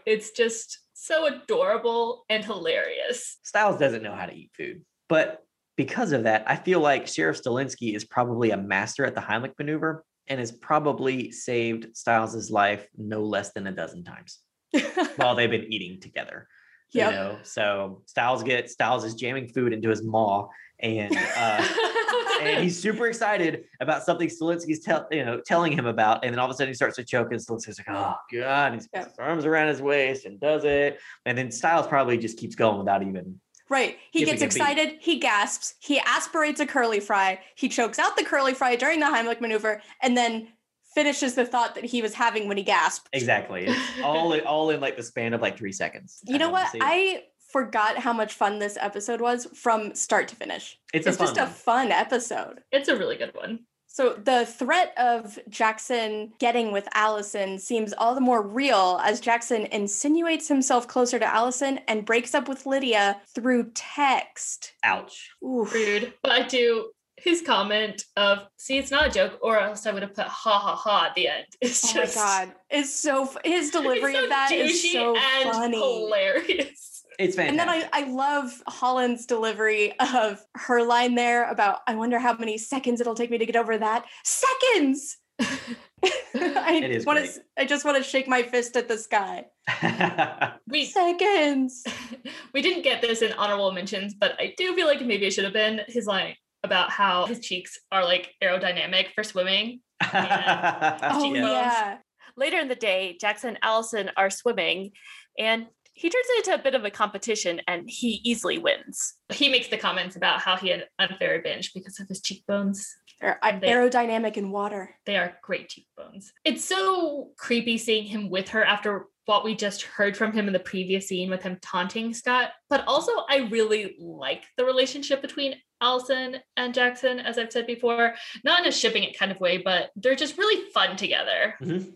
[0.05, 3.37] It's just so adorable and hilarious.
[3.43, 5.43] Stiles doesn't know how to eat food, but
[5.75, 9.53] because of that, I feel like Sheriff Stilinski is probably a master at the Heimlich
[9.59, 14.39] maneuver and has probably saved Stiles's life no less than a dozen times
[15.17, 16.47] while they've been eating together.
[16.93, 17.11] Yep.
[17.11, 20.47] You know, so Stiles gets Stiles is jamming food into his maw,
[20.79, 21.67] and uh,
[22.41, 26.39] and he's super excited about something Stilinski's tell you know telling him about, and then
[26.39, 28.87] all of a sudden he starts to choke, and Stilinski's like, "Oh God!" And he
[28.93, 29.01] Yeah.
[29.03, 32.55] puts his arms around his waist and does it, and then Stiles probably just keeps
[32.55, 33.39] going without even.
[33.69, 33.97] Right.
[34.11, 34.55] He gets a beat.
[34.55, 39.01] excited, he gasps, he aspirates a curly fry, he chokes out the curly fry during
[39.01, 40.47] the Heimlich maneuver, and then
[40.95, 43.09] finishes the thought that he was having when he gasped.
[43.13, 46.21] Exactly, it's all in, all in like the span of like three seconds.
[46.25, 46.69] You know what?
[46.75, 50.77] I forgot how much fun this episode was from start to finish.
[50.93, 52.61] It's, It's, a fun just a fun episode.
[52.71, 53.59] It's a really good one.
[53.89, 59.65] So the threat of Jackson getting with Allison seems all the more real as Jackson
[59.71, 64.73] insinuates himself closer to Allison and breaks up with Lydia through text.
[64.83, 65.31] Ouch.
[65.43, 65.73] Oof.
[65.73, 66.13] Rude.
[66.21, 70.03] But I do his comment of, see, it's not a joke, or else I would
[70.03, 71.45] have put ha ha ha at the end.
[71.61, 72.53] It's Oh just my god.
[72.69, 75.79] It's so f- his delivery it's so of that is so and funny.
[75.79, 76.96] hilarious.
[77.17, 82.19] It's And then I, I love Holland's delivery of her line there about, I wonder
[82.19, 84.05] how many seconds it'll take me to get over that.
[84.23, 85.17] Seconds!
[85.41, 87.27] I, It is wanna,
[87.57, 89.45] I just want to shake my fist at the sky.
[90.67, 91.83] We Seconds!
[92.53, 95.45] we didn't get this in honorable mentions, but I do feel like maybe it should
[95.45, 99.79] have been his line about how his cheeks are like aerodynamic for swimming.
[100.13, 101.97] Oh, yeah.
[102.35, 104.91] Later in the day, Jackson and Allison are swimming,
[105.39, 109.15] and he turns it into a bit of a competition, and he easily wins.
[109.29, 112.95] He makes the comments about how he had unfair advantage because of his cheekbones.
[113.19, 114.95] They're a- They- aerodynamic in water.
[115.05, 116.31] They are great cheekbones.
[116.45, 120.53] It's so creepy seeing him with her after what we just heard from him in
[120.53, 122.51] the previous scene with him taunting Scott.
[122.69, 128.15] But also, I really like the relationship between Allison and Jackson, as I've said before.
[128.43, 131.55] Not in a shipping it kind of way, but they're just really fun together.
[131.61, 131.93] Mhm.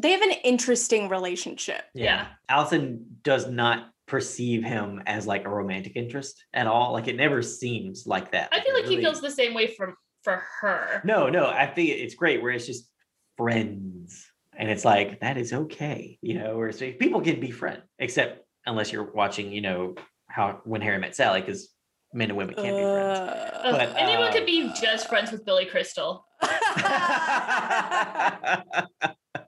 [0.00, 1.84] They have an interesting relationship.
[1.94, 2.28] Yeah.
[2.48, 6.92] Allison does not perceive him as like a romantic interest at all.
[6.92, 8.48] Like it never seems like that.
[8.52, 11.02] I feel it like he feels the same way from for her.
[11.04, 12.88] No, no, I think it's great where it's just
[13.36, 14.27] friends.
[14.58, 16.18] And it's like, that is okay.
[16.20, 19.94] You know, or it's, people can be friends, except unless you're watching, you know,
[20.28, 21.72] how when Harry met Sally, because
[22.12, 23.20] men and women can't be friends.
[23.20, 26.26] Uh, But, anyone uh, could be just friends with Billy Crystal.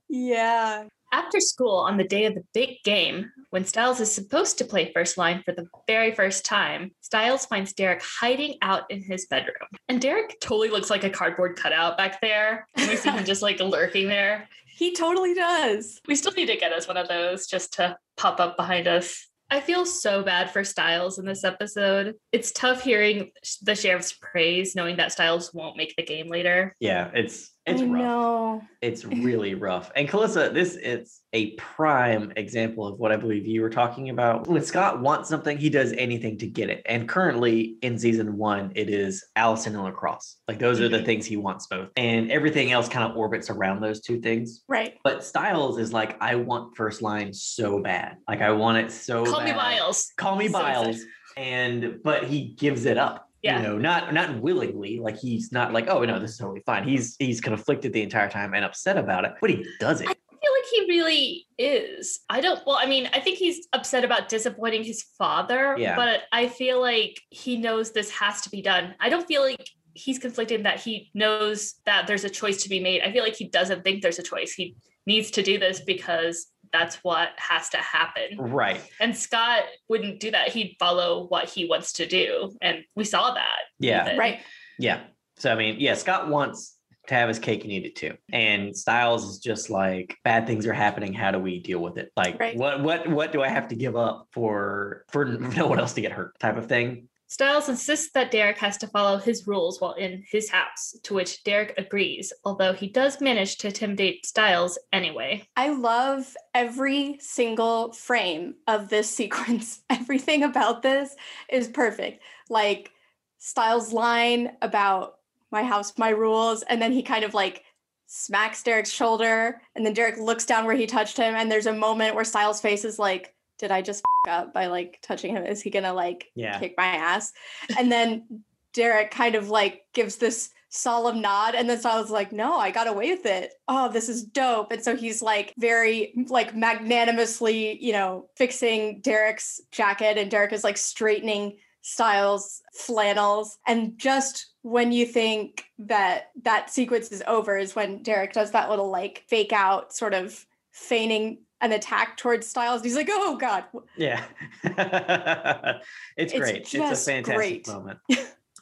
[0.08, 0.84] yeah.
[1.12, 4.92] After school on the day of the big game, when Stiles is supposed to play
[4.92, 9.56] first line for the very first time, Stiles finds Derek hiding out in his bedroom.
[9.88, 12.68] And Derek totally looks like a cardboard cutout back there.
[12.76, 14.48] And we see him just like lurking there.
[14.80, 16.00] He totally does.
[16.08, 19.28] We still need to get us one of those just to pop up behind us.
[19.50, 22.14] I feel so bad for Stiles in this episode.
[22.32, 26.74] It's tough hearing the sheriff's praise, knowing that Stiles won't make the game later.
[26.80, 28.02] yeah, it's it's I rough.
[28.02, 28.62] know.
[28.82, 29.90] It's really rough.
[29.94, 34.46] And Calissa, this is a prime example of what I believe you were talking about.
[34.46, 36.82] When Scott wants something, he does anything to get it.
[36.86, 40.38] And currently in season one, it is Allison and lacrosse.
[40.48, 41.04] Like those are the Mhm.
[41.04, 41.88] things he wants both.
[41.96, 44.62] And everything else kind of orbits around those two things.
[44.66, 44.94] Right.
[45.04, 48.16] But Stiles is like, I want first line so bad.
[48.28, 50.10] Like I want it so Call me Biles.
[50.16, 50.86] Call me So Biles.
[50.88, 51.08] excited.
[51.36, 53.56] And but he gives it up Yeah.
[53.62, 56.86] you know not not willingly like he's not like oh no this is totally fine
[56.86, 60.14] he's he's conflicted the entire time and upset about it but he does it I
[60.42, 62.20] feel like he really is.
[62.30, 65.94] I don't, well, I mean, I think he's upset about disappointing his father, Yeah.
[65.96, 68.94] but I feel like he knows this has to be done.
[69.00, 72.80] I don't feel like he's conflicted that he knows that there's a choice to be
[72.80, 73.02] made.
[73.02, 74.52] I feel like he doesn't think there's a choice.
[74.54, 74.76] He
[75.06, 78.38] needs to do this because that's what has to happen.
[78.38, 80.48] right And Scott wouldn't do that.
[80.48, 82.52] He'd follow what he wants to do.
[82.62, 83.58] And we saw that.
[83.78, 84.18] yeah even.
[84.18, 84.40] Right.
[84.78, 85.00] yeah
[85.38, 88.76] so i mean yeah scott wants to have his cake and eat it too and
[88.76, 92.38] stiles is just like bad things are happening how do we deal with it like
[92.38, 92.56] Right.
[92.56, 96.00] what what what do i have to give up for for no one else to
[96.02, 99.92] get hurt type of thing Stiles insists that Derek has to follow his rules while
[99.92, 105.44] in his house, to which Derek agrees, although he does manage to intimidate Stiles anyway.
[105.56, 109.82] I love every single frame of this sequence.
[109.88, 111.14] Everything about this
[111.48, 112.20] is perfect.
[112.48, 112.90] Like
[113.38, 115.18] Stiles' line about
[115.52, 117.62] my house, my rules, and then he kind of like
[118.06, 121.72] smacks Derek's shoulder, and then Derek looks down where he touched him, and there's a
[121.72, 125.44] moment where Stiles' face is like, "Did I just f- up by like touching him?
[125.44, 127.32] Is he gonna like yeah kick my ass?"
[127.78, 128.42] And then
[128.72, 132.86] Derek kind of like gives this solemn nod and then Stiles like, no, I got
[132.86, 133.54] away with it.
[133.68, 134.70] Oh, this is dope.
[134.70, 140.64] And so he's like very like magnanimously, you know, fixing Derek's jacket and Derek is
[140.64, 143.58] like straightening Stiles flannels.
[143.66, 148.70] And just when you think that that sequence is over is when Derek does that
[148.70, 152.82] little like fake out sort of feigning an attack towards Stiles.
[152.82, 153.64] He's like, oh God.
[153.96, 154.24] yeah
[154.64, 155.84] it's,
[156.16, 157.68] It's great it's a fantastic great.
[157.68, 157.98] moment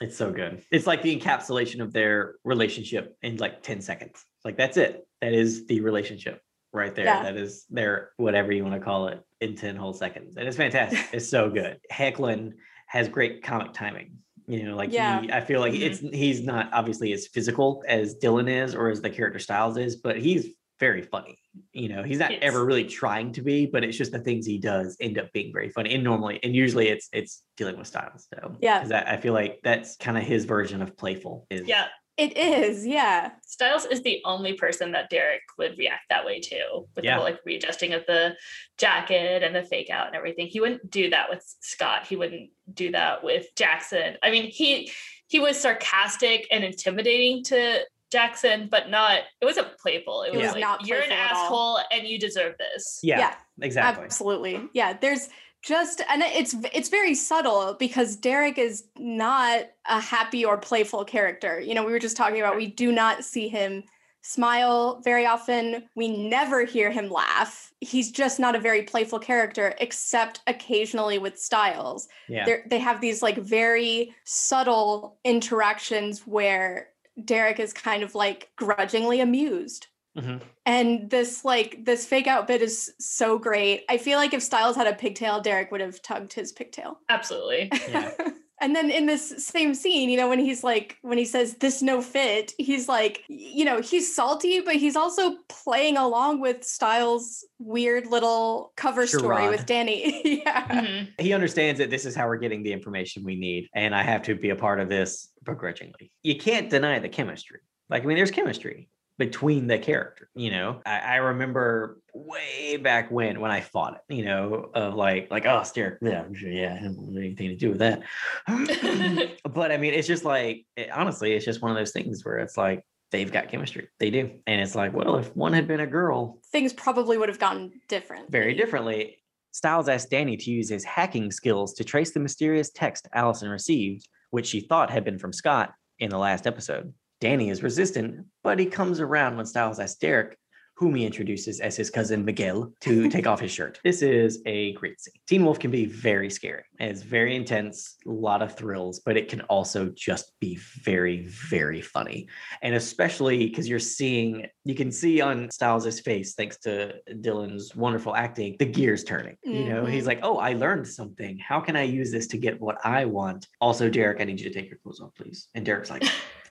[0.00, 4.56] it's so good it's like the encapsulation of their relationship in like 10 seconds like
[4.56, 6.40] that's it that is the relationship
[6.72, 7.22] right there Yeah.
[7.24, 10.56] that is their whatever you want to call it in 10 whole seconds and it's
[10.56, 12.52] fantastic it's so good Hoechlin
[12.86, 15.20] has great comic timing you know like Yeah.
[15.22, 16.14] he, i feel like it's mm-hmm.
[16.14, 20.16] he's not obviously as physical as dylan is or as the character stiles is but
[20.18, 21.38] he's very funny.
[21.72, 22.40] You know, he's not Yes.
[22.42, 25.52] ever really trying to be, but it's just the things he does end up being
[25.52, 25.94] very funny.
[25.94, 28.26] And normally, and usually it's it's dealing with stiles.
[28.34, 28.80] So Yeah.
[28.80, 31.46] 'cause I, I feel like that's kind of his version of playful.
[31.50, 31.86] Is Yeah.
[32.16, 33.30] It is, yeah.
[33.46, 37.12] Stiles is the only person that Derek would react that way to with Yeah.
[37.12, 38.34] the whole like readjusting of the
[38.76, 40.48] jacket and the fake out and everything.
[40.48, 42.08] He wouldn't do that with Scott.
[42.08, 44.16] He wouldn't do that with Jackson.
[44.22, 44.90] I mean, he
[45.28, 50.22] he was sarcastic and intimidating to Jackson, but not it wasn't playful.
[50.22, 50.52] It was Yeah.
[50.52, 51.44] like not you're an playful at all.
[51.44, 53.00] asshole and you deserve this.
[53.02, 54.04] yeah, Yeah, exactly.
[54.04, 54.60] Absolutely.
[54.72, 55.28] Yeah, there's
[55.62, 61.58] just and it's it's very subtle because Derek is not a happy or playful character.
[61.60, 63.82] You know, we were just talking about we do not see him
[64.22, 65.88] smile very often.
[65.96, 67.72] We never hear him laugh.
[67.80, 72.08] He's just not a very playful character except occasionally with Stiles.
[72.28, 72.44] Yeah.
[72.44, 76.88] They're, they have these like very subtle interactions where
[77.24, 79.88] Derek is kind of like grudgingly amused.
[80.16, 80.40] Mhm.
[80.66, 83.84] And this like this fake out bit is so great.
[83.88, 87.00] I feel like if Stiles had a pigtail, Derek would have tugged his pigtail.
[87.08, 87.70] Absolutely.
[87.88, 88.12] Yeah.
[88.60, 91.82] and then in this same scene, you know, when he's like when he says this
[91.82, 97.44] no fit, he's like, you know, he's salty, but he's also playing along with Stiles'
[97.58, 100.20] weird little cover story with Danny.
[100.44, 100.66] yeah.
[100.68, 101.08] Mhm.
[101.18, 104.22] he understands that this is how we're getting the information we need, and I have
[104.22, 106.10] to be a part of this begrudgingly.
[106.22, 107.60] You can't deny the chemistry.
[107.88, 110.28] Like, I mean, there's chemistry between the character.
[110.34, 114.14] You know, I, I remember way back when when I fought it.
[114.14, 117.70] You know, of like like oh, stare, yeah, yeah, I didn't have anything to do
[117.70, 118.02] with that.
[119.52, 122.38] but I mean, it's just like it- honestly, it's just one of those things where
[122.38, 123.88] it's like they've got chemistry.
[123.98, 127.28] They do, and it's like, well, if one had been a girl, Things probably would
[127.28, 128.30] have gone different.
[128.30, 129.18] very differently.
[129.52, 134.06] Stiles asked Danny to use his hacking skills to trace the mysterious text Allison received,
[134.30, 136.92] which she thought had been from Scott in the last episode.
[137.20, 140.38] Danny is resistant, but he comes around when Stiles asks Derek,
[140.76, 143.80] whom he introduces as his cousin Miguel, to take off his shirt.
[143.82, 145.14] This is a great scene.
[145.26, 146.62] Teen Wolf can be very scary.
[146.78, 150.54] It's very intense, a lot of thrills, but it can also just be
[150.84, 152.28] very, very funny
[152.62, 158.14] and especially because you're seeing you can see on Stiles' face thanks to Dylan's wonderful
[158.14, 160.06] acting the gears turning you know he's Mhm.
[160.06, 163.46] like oh I learned something how can I use this to get what I want
[163.60, 166.04] also Derek I need you to take your clothes off please and Derek's like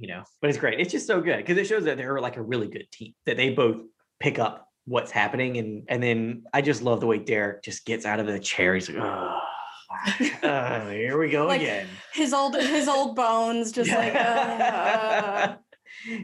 [0.00, 2.36] you know but it's great it's just so good because it shows that they're like
[2.36, 3.76] a really good team that they both
[4.18, 8.04] pick up what's happening and and then I just love the way Derek just gets
[8.04, 9.38] out of the chair he's like oh
[10.90, 15.56] here we go Like, again His old his old bones just like uh,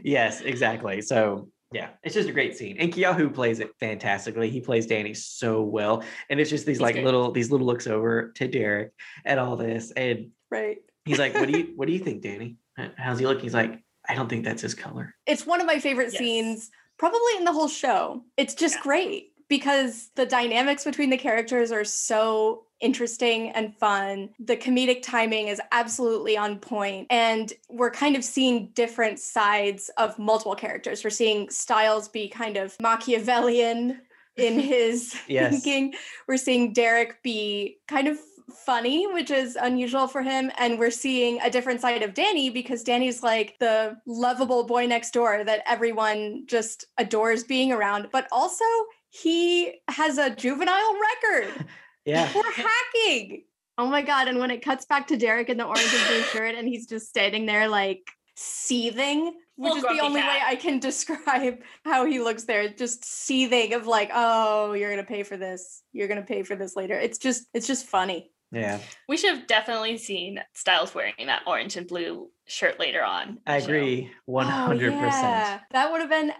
[0.03, 1.01] yes, exactly.
[1.01, 2.77] So yeah, it's just a great scene.
[2.79, 4.49] And Keahu plays it fantastically.
[4.49, 6.03] He plays Danny so well.
[6.29, 7.05] And it's just these He's like great.
[7.05, 8.93] little these little looks over to Derek
[9.25, 9.91] at all this.
[9.91, 10.77] And right.
[11.05, 12.55] he's like, What do you what do you think, Danny?
[12.77, 13.41] H- How's he look?
[13.41, 15.13] He's like, I don't think that's his color.
[15.25, 16.17] It's one of my favorite Yes.
[16.19, 18.23] scenes, probably in the whole show.
[18.37, 18.81] It's just Yeah.
[18.83, 24.29] great because the dynamics between the characters are so interesting and fun.
[24.39, 30.17] The comedic timing is absolutely on point, and we're kind of seeing different sides of
[30.19, 31.03] multiple characters.
[31.03, 34.01] We're seeing Stiles be kind of Machiavellian
[34.35, 35.51] in his Yes.
[35.51, 35.95] thinking.
[36.27, 40.51] We're seeing Derek be kind of funny, which is unusual for him.
[40.57, 45.11] And we're seeing a different side of Danny because Danny's like the lovable boy next
[45.11, 48.07] door that everyone just adores being around.
[48.11, 48.65] But also,
[49.09, 51.65] he has a juvenile record
[52.05, 52.27] Yeah.
[52.29, 53.43] for hacking.
[53.77, 54.27] Oh my God.
[54.27, 56.87] And when it cuts back to Derek in the orange and blue shirt and he's
[56.87, 60.39] just standing there like seething, which Full is the grumpy only way.
[60.45, 65.23] I can describe how he looks there, just seething of like, oh, you're gonna pay
[65.23, 65.83] for this.
[65.91, 66.97] You're gonna pay for this later.
[66.97, 68.31] It's just, it's just funny.
[68.51, 68.79] Yeah.
[69.09, 73.39] We should have definitely seen Stiles wearing that orange and blue shirt later on.
[73.45, 74.11] I agree.
[74.29, 74.49] 100%.
[74.49, 75.59] Oh, yeah.
[75.71, 76.31] That would have been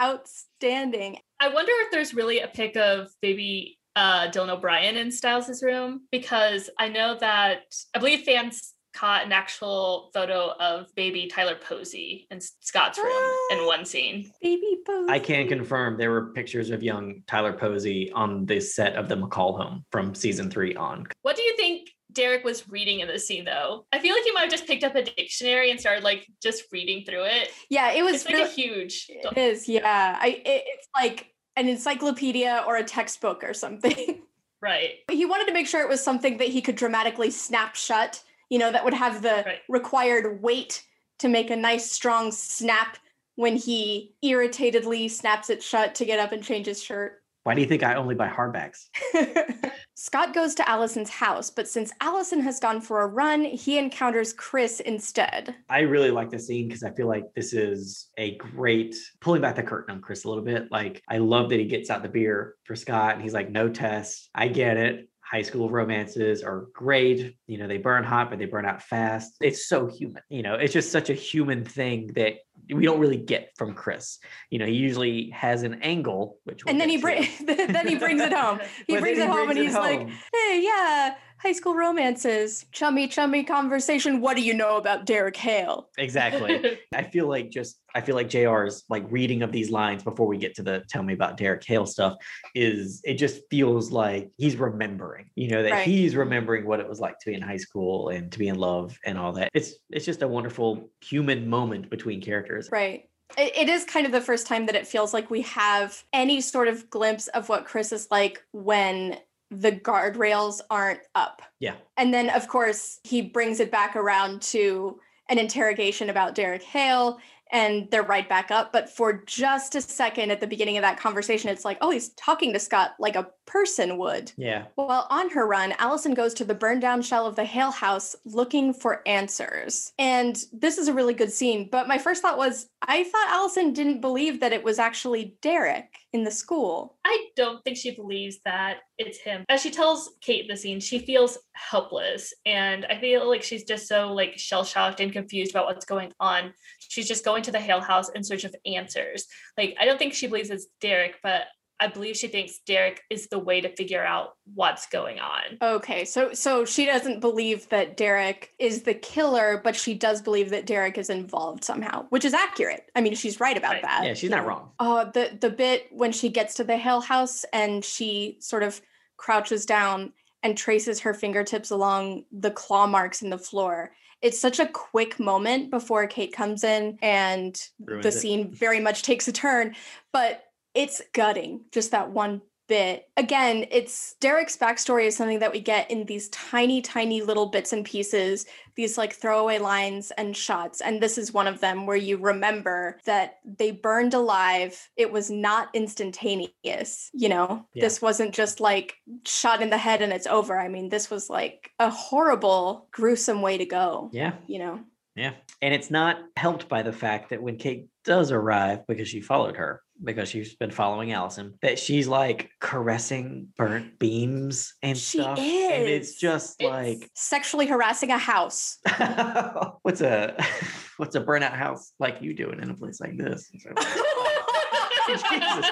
[0.00, 1.18] outstanding.
[1.40, 6.02] I wonder if there's really a pic of baby uh, Dylan O'Brien in Stiles' room
[6.10, 7.60] because I know that
[7.94, 13.08] I believe fans caught an actual photo of baby Tyler Posey in Scott's room
[13.50, 14.30] in ah, one scene.
[14.40, 15.12] Baby Posey.
[15.12, 19.16] I can confirm there were pictures of young Tyler Posey on the set of the
[19.16, 21.06] McCall home from season three on.
[21.22, 23.86] What do you think Derek was reading in this scene though?
[23.92, 26.64] I feel like he might have just picked up a dictionary and started like just
[26.72, 27.48] reading through it.
[27.68, 30.16] Yeah, it was It's like really- a huge It is, yeah.
[30.20, 34.22] I it, it's like an encyclopedia or a textbook or something.
[34.62, 34.90] right.
[35.10, 38.58] he wanted to make sure it was something that he could dramatically snap shut, you
[38.58, 39.58] know, that would have the Right.
[39.68, 40.84] required weight
[41.20, 42.98] to make a nice strong snap
[43.36, 47.20] when he irritatedly snaps it shut to get up and change his shirt.
[47.44, 48.86] Why do you think I only buy hardbacks?
[49.96, 54.32] Scott goes to Allison's house, but since Allison has gone for a run, he encounters
[54.32, 55.54] Chris instead.
[55.68, 59.56] I really like this scene because I feel like this is a great pulling back
[59.56, 60.70] the curtain on Chris a little bit.
[60.72, 63.68] Like, I love that he gets out the beer for Scott and he's like, no
[63.68, 64.30] test.
[64.34, 65.08] I get it.
[65.34, 67.34] High school romances are great.
[67.48, 69.34] You know, they burn hot, but they burn out fast.
[69.40, 70.22] It's so human.
[70.28, 72.34] You know, it's just such a human thing that
[72.72, 74.20] we don't really get from Chris.
[74.50, 77.96] You know, he usually has an angle, which we'll and then he brings then he
[77.96, 78.60] brings it home.
[78.86, 83.44] He brings it home and he's it like, "Hey, yeah, high school romances, chummy, chummy
[83.44, 84.20] conversation.
[84.20, 86.78] What do you know about Derek Hale?" exactly.
[86.94, 90.38] I feel like just I feel like JR's like reading of these lines before we
[90.38, 92.16] get to the tell me about Derek Hale stuff
[92.54, 95.86] is it just feels like he's remembering, you know, that Right.
[95.86, 98.56] he's remembering what it was like to be in high school and to be in
[98.56, 99.50] love and all that.
[99.54, 102.68] It's it's just a wonderful human moment between characters.
[102.72, 103.08] Right.
[103.38, 106.40] It, it is kind of the first time that it feels like we have any
[106.40, 109.18] sort of glimpse of what Chris is like when
[109.60, 111.42] the guardrails aren't up.
[111.60, 111.74] Yeah.
[111.96, 117.18] And then, of course, he brings it back around to an interrogation about Derek Hale,
[117.50, 118.72] and they're right back up.
[118.72, 122.08] But for just a second at the beginning of that conversation, it's like, oh, he's
[122.10, 124.32] talking to Scott like a person would.
[124.36, 124.64] Yeah.
[124.76, 128.16] Well, on her run, Allison goes to the burned down shell of the Hale house
[128.24, 129.92] looking for answers.
[129.98, 131.68] And this is a really good scene.
[131.70, 135.90] But my first thought was, I thought Allison didn't believe that it was actually Derek
[136.14, 136.96] in the school.
[137.04, 139.44] I don't think she believes that it's him.
[139.48, 142.32] As she tells Kate the scene, she feels helpless.
[142.46, 146.12] And I feel like she's just so like shell shocked and confused about what's going
[146.20, 146.54] on.
[146.78, 149.26] She's just going to the Hale house in search of answers.
[149.58, 151.46] Like, I don't think she believes it's Derek, but
[151.80, 155.58] I believe she thinks Derek is the way to figure out what's going on.
[155.60, 160.50] Okay, so so she doesn't believe that Derek is the killer, but she does believe
[160.50, 162.90] that Derek is involved somehow, which is accurate.
[162.94, 163.82] I mean, she's right about Right.
[163.82, 164.04] that.
[164.04, 164.48] Yeah, she's not know.
[164.48, 164.70] wrong.
[164.78, 168.80] Uh, the the bit when she gets to the Hale house and she sort of
[169.16, 173.92] crouches down and traces her fingertips along the claw marks in the floor.
[174.22, 178.12] It's such a quick moment before Kate comes in and Ruins the it.
[178.12, 179.74] scene very much takes a turn,
[180.12, 183.08] but it's gutting just that one bit.
[183.16, 187.72] Again, it's Derek's backstory is something that we get in these tiny, tiny little bits
[187.72, 190.80] and pieces, these like throwaway lines and shots.
[190.80, 194.88] And this is one of them where you remember that they burned alive.
[194.96, 197.66] It was not instantaneous, you know?
[197.74, 197.82] Yeah.
[197.82, 200.58] This wasn't just like shot in the head and it's over.
[200.58, 204.32] I mean, this was like a horrible, gruesome way to go, Yeah.
[204.46, 204.80] you know?
[205.14, 205.32] Yeah.
[205.62, 209.56] And it's not helped by the fact that when Kate does arrive, because she followed
[209.56, 215.38] her, because she's been following Allison, that she's like caressing burnt beams and She stuff.
[215.38, 218.78] And it's just It's- like Sexually harassing a house.
[219.82, 220.36] what's a
[220.96, 223.50] what's a burnout house like you doing in a place like this?
[225.06, 225.70] Jesus.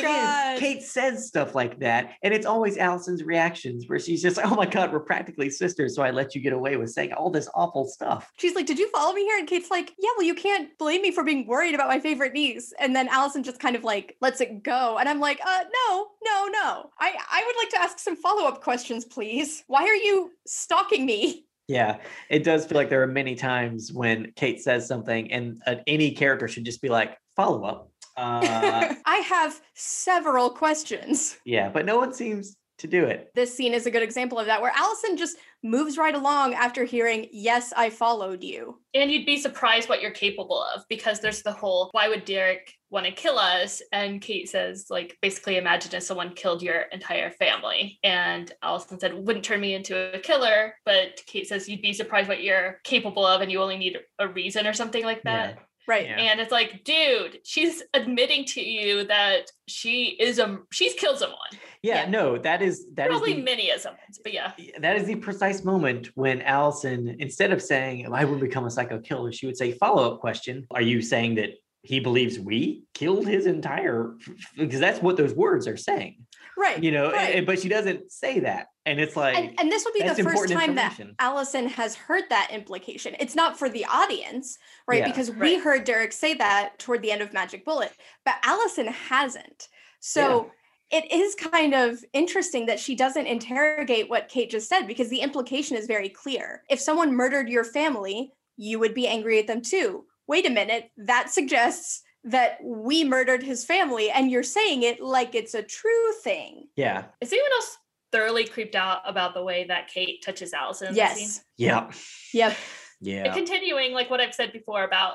[0.00, 0.54] Thing God.
[0.54, 4.50] is, Kate says stuff like that, and it's always Allison's reactions where she's just like,
[4.50, 7.30] "Oh my God, we're practically sisters." So I let you get away with saying all
[7.30, 8.30] this awful stuff.
[8.38, 9.38] She's like, Did you follow me here?
[9.38, 12.32] And Kate's like, Yeah, well, you can't blame me for being worried about my favorite
[12.32, 12.72] niece.
[12.78, 14.98] And then Allison just kind of like lets it go.
[14.98, 16.90] And I'm like, uh, no, no, no.
[16.98, 19.64] I, I would like to ask some follow-up questions, please.
[19.66, 21.46] Why are you stalking me?
[21.66, 25.76] Yeah, it does feel like there are many times when Kate says something, and uh,
[25.86, 31.38] any character should just be like, "Follow up." Uh, I have several questions.
[31.44, 33.30] yeah, but no one seems to do it.
[33.34, 36.84] This scene is a good example of that, where Allison just moves right along after
[36.84, 38.80] hearing, Yes, I followed you.
[38.94, 42.74] And you'd be surprised what you're capable of because there's the whole why would Derek
[42.90, 43.80] want to kill us?
[43.92, 47.98] And Kate says, like, basically imagine if someone killed your entire family.
[48.02, 50.74] And Allison said, wouldn't turn me into a killer.
[50.84, 54.28] But Kate says, you'd be surprised what you're capable of and you only need a
[54.28, 55.58] reason or something like that.
[55.86, 56.06] Right.
[56.06, 56.16] Yeah.
[56.16, 61.38] And it's like, dude, she's admitting to you that she is a she's killed someone.
[61.82, 62.10] Yeah, Yeah.
[62.10, 64.52] no, that is that is Probably the- many of someone, but yeah.
[64.78, 68.98] that is the precise moment when Allison, instead of saying, I would become a psycho
[68.98, 70.66] killer, she would say, follow up question.
[70.70, 71.50] Are you saying that
[71.82, 74.14] he believes we killed his entire,
[74.56, 76.24] because that's what those words are saying,
[76.56, 76.82] Right.
[76.82, 77.34] you know, right.
[77.34, 78.68] and- but she doesn't say that.
[78.86, 81.16] And it's like, and, and this would be the first time that information.
[81.18, 83.16] Allison has heard that implication.
[83.18, 84.98] It's not for the audience, right?
[84.98, 85.08] Yeah.
[85.08, 87.92] Because we heard Derek say that toward the end of Magic Bullet,
[88.24, 89.68] but Allison hasn't.
[90.00, 90.50] So
[90.90, 95.20] it is kind of interesting that she doesn't interrogate what Kate just said because the
[95.20, 96.62] implication is very clear.
[96.68, 100.04] If someone murdered your family, you would be angry at them too.
[100.26, 105.34] Wait a minute, that suggests that we murdered his family and you're saying it like
[105.34, 106.68] it's a true thing.
[106.76, 107.78] yeah, Is anyone else
[108.14, 110.88] thoroughly creeped out about the way that Kate touches Allison?
[110.88, 111.42] in the scene?
[111.56, 111.90] Yes.
[112.32, 112.56] yeah, Yep.
[113.00, 113.24] yeah.
[113.24, 115.14] And continuing like what I've said before about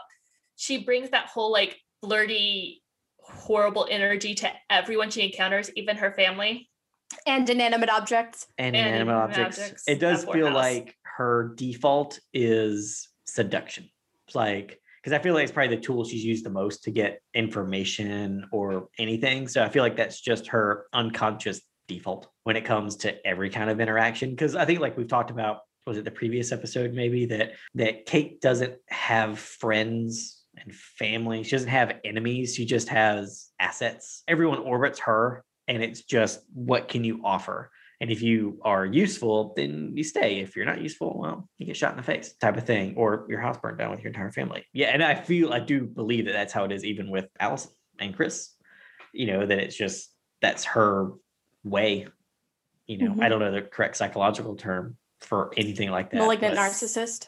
[0.58, 2.84] she brings that whole like flirty
[3.18, 6.70] horrible energy to everyone she encounters, even her family.
[7.26, 8.48] And inanimate objects.
[8.58, 9.60] And And inanimate inanimate objects.
[9.60, 10.56] objects It does feel Morehouse.
[10.56, 13.90] like her default is seduction.
[14.34, 17.22] Like because I feel like it's probably the tool she's used the most to get
[17.34, 19.48] information or anything.
[19.48, 23.70] So I feel like that's just her unconscious default when it comes to every kind
[23.70, 24.32] of interaction.
[24.32, 28.08] Because I think like we've talked about, was it the previous episode maybe that that
[28.08, 31.44] Kate doesn't have friends and family.
[31.44, 32.56] She doesn't have enemies.
[32.56, 34.24] She just has assets.
[34.28, 37.70] Everyone orbits her, and it's just what can you offer.
[38.02, 40.40] And if you are useful, then you stay.
[40.40, 43.28] If you're not useful, well, you get shot in the face, type of thing, or
[43.30, 44.66] your house burned down with your entire family.
[44.74, 47.70] Yeah, and I feel I do believe that that's how it is, even with Allison
[48.00, 48.56] and Chris.
[49.14, 51.12] You know that it's just that's her
[51.64, 52.08] way.
[52.90, 53.30] You know, I Mhm.
[53.30, 56.18] don't know the correct psychological term for anything like that.
[56.18, 57.28] Malignant but narcissist.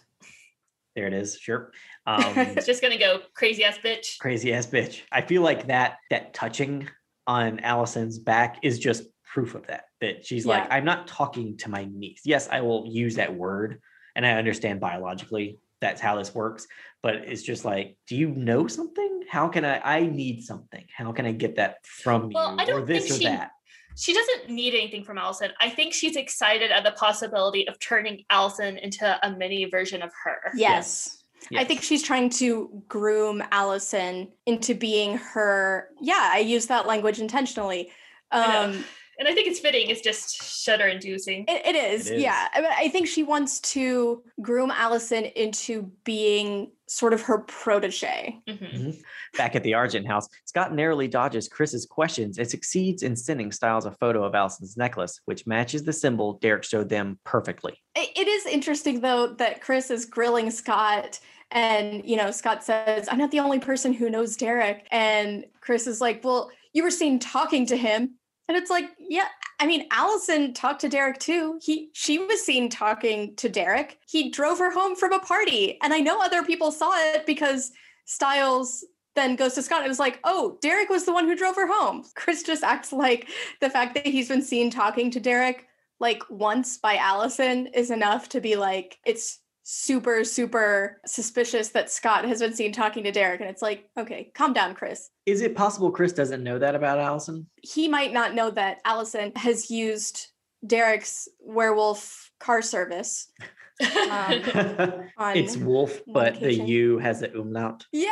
[0.96, 1.38] There it is.
[1.40, 1.72] Sure.
[2.08, 4.18] Um, It's just gonna go crazy ass bitch.
[4.18, 5.02] crazy ass bitch.
[5.12, 6.90] I feel like that that touching
[7.28, 9.84] on Allison's back is just proof of that.
[10.00, 12.22] That she's like, I'm not talking to my niece.
[12.26, 13.80] Yes, I will use that word,
[14.16, 16.66] and I understand biologically that's how this works.
[17.04, 19.22] But it's just like, do you know something?
[19.30, 19.80] How can I?
[19.98, 20.86] I need something.
[20.92, 23.26] How can I get that from Well, you, I or don't this think or she-
[23.26, 23.52] that?
[23.96, 25.52] She doesn't need anything from Allison.
[25.60, 30.12] I think she's excited at the possibility of turning Allison into a mini version of
[30.24, 30.52] her.
[30.56, 31.24] Yes.
[31.56, 35.90] I think she's trying to groom Allison into being her.
[36.00, 37.92] Yeah, I use that language intentionally.
[38.32, 38.58] I.
[38.58, 38.86] Um,
[39.20, 39.90] And I think it's fitting.
[39.90, 41.46] It's just shudder inducing.
[41.48, 42.24] it, it is, It is.
[42.24, 42.48] yeah.
[42.54, 48.38] I, mean, I think she wants to groom Allison into being sort of her protege.
[48.50, 49.00] Mhm.
[49.38, 53.86] Back at the Argent house, Scott narrowly dodges Chris's questions and succeeds in sending Stiles
[53.86, 57.78] a photo of Allison's necklace, which matches the symbol Derek showed them perfectly.
[57.96, 61.20] It- it is interesting though that Chris is grilling Scott
[61.52, 65.86] and you know Scott says I'm not the only person who knows Derek and Chris
[65.86, 68.16] is like well you were seen talking to him
[68.52, 69.28] and it's like yeah
[69.62, 74.30] I mean Allison talked to Derek too he she was seen talking to Derek he
[74.30, 77.72] drove her home from a party and I know other people saw it because
[78.04, 78.84] Stiles
[79.16, 79.86] then goes to Scott.
[79.86, 82.06] It was like, oh, Derek was the one who drove her home.
[82.16, 83.28] Chris just acts like
[83.60, 85.68] the fact that he's been seen talking to Derek
[86.00, 92.26] like once by Allison is enough to be like, it's super, super suspicious that Scott
[92.26, 93.42] has been seen talking to Derek.
[93.42, 95.10] And it's like, okay, calm down, Chris.
[95.26, 97.48] Is it possible Chris doesn't know that about Allison?
[97.62, 100.28] He might not know that Allison has used
[100.66, 103.32] Derek's werewolf car service.
[103.82, 106.68] Um, on it's Wolf, but the occasion.
[106.68, 107.84] U has the umlaut.
[107.92, 108.12] yeah.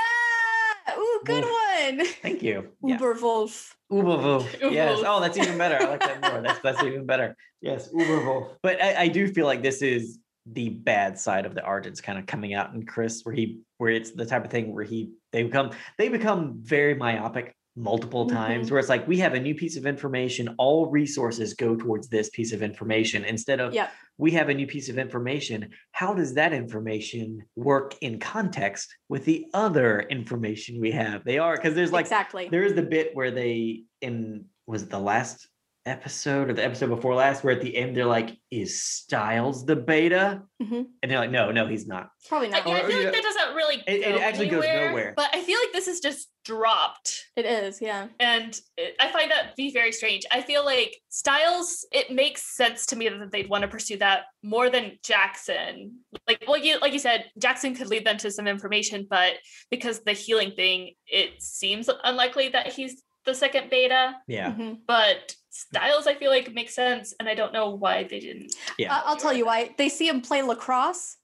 [0.97, 2.05] Ooh, good one.
[2.23, 2.69] Thank you.
[2.83, 2.97] Yeah.
[2.97, 3.73] Uberwolf.
[3.91, 4.47] Uberwolf.
[4.71, 4.99] Yes.
[5.05, 5.75] Oh, that's even better.
[5.75, 6.41] I like that more.
[6.41, 7.35] That's that's even better.
[7.61, 8.55] Yes, Uberwolf.
[8.63, 10.17] But I, I do feel like this is
[10.51, 13.91] the bad side of the Argents kind of coming out in Chris, where he where
[13.91, 18.65] it's the type of thing where he they become they become very myopic multiple times
[18.65, 18.73] mm-hmm.
[18.73, 22.29] where it's like we have a new piece of information all resources go towards this
[22.31, 23.91] piece of information instead of Yep.
[24.17, 29.23] we have a new piece of information how does that information work in context with
[29.23, 32.49] the other information we have they are because there's like exactly.
[32.49, 35.47] there is the bit where they in was it the last
[35.86, 39.75] episode or the episode before last where at the end they're like is stiles the
[39.75, 40.86] beta Mhm.
[41.01, 42.67] and they're like no no he's not Probably not.
[42.67, 45.13] Yeah, I feel like that doesn't really it- it go actually goes nowhere.
[45.15, 47.25] But I feel like this is just dropped.
[47.36, 48.07] It is, yeah.
[48.19, 50.25] And it, I find that to be very strange.
[50.32, 54.23] I feel like Stiles, it makes sense to me that they'd want to pursue that
[54.43, 55.99] more than Jackson.
[56.27, 59.34] Like, well, you like you said, Jackson could lead them to some information, but
[59.71, 64.15] because the healing thing, it seems unlikely that he's the second beta.
[64.27, 64.80] yeah Mhm.
[64.88, 68.53] But Stiles, I feel like makes sense, and I don't know why they didn't.
[68.77, 69.73] yeah I- I'll tell you why.
[69.77, 71.17] They see him play lacrosse.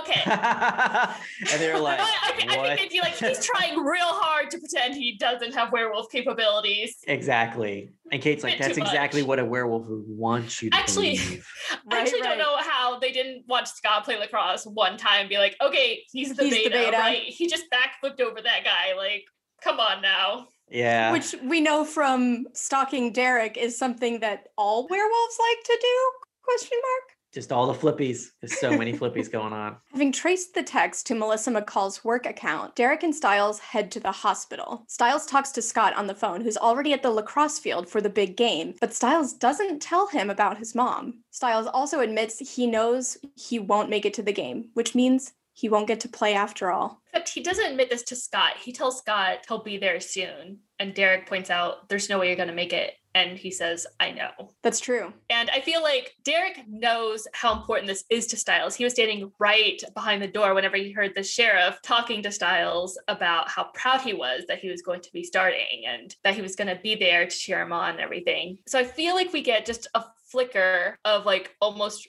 [0.00, 0.20] Okay.
[0.26, 4.50] and they're like I, I, think- I think they'd be like, he's trying real hard
[4.50, 6.96] to pretend he doesn't have werewolf capabilities.
[7.08, 9.28] exactly and kate's like that's exactly much.
[9.28, 12.28] what a werewolf would want you to Actually- believe I Right, actually right.
[12.28, 16.02] don't know how they didn't watch Scott play lacrosse one time and be like, okay,
[16.12, 16.96] he's the, He's the beta, beta.
[16.98, 17.22] right?
[17.22, 18.94] He just backflipped over that guy.
[18.98, 19.24] Like,
[19.64, 20.48] come on now.
[20.70, 26.10] Yeah which we know from stalking Derek is something that all werewolves like to do?
[26.42, 27.16] Question mark.
[27.32, 31.14] just all the flippies there's so many flippies going on Having traced the text to
[31.14, 34.84] Melissa McCall's work account, Derek and Stiles head to the hospital.
[34.88, 38.08] Stiles talks to Scott on the phone, who's already at the lacrosse field for the
[38.10, 41.22] big game, but Stiles doesn't tell him about his mom.
[41.30, 45.68] Stiles also admits he knows he won't make it to the game, which means he
[45.68, 47.02] won't get to play after all.
[47.12, 48.56] Except he doesn't admit this to Scott.
[48.56, 50.60] He tells Scott he'll be there soon.
[50.78, 53.86] And Derek points out there's no way you're going to make it and he says,
[53.98, 54.30] I know.
[54.62, 55.12] That's true.
[55.28, 58.76] And I feel like Derek knows how important this is to Stiles.
[58.76, 62.98] He was standing right behind the door whenever he heard the sheriff talking to Stiles
[63.08, 66.42] about how proud he was that he was going to be starting and that he
[66.42, 68.58] was going to be there to cheer him on and everything.
[68.66, 72.06] So I feel like we get just a flicker of like almost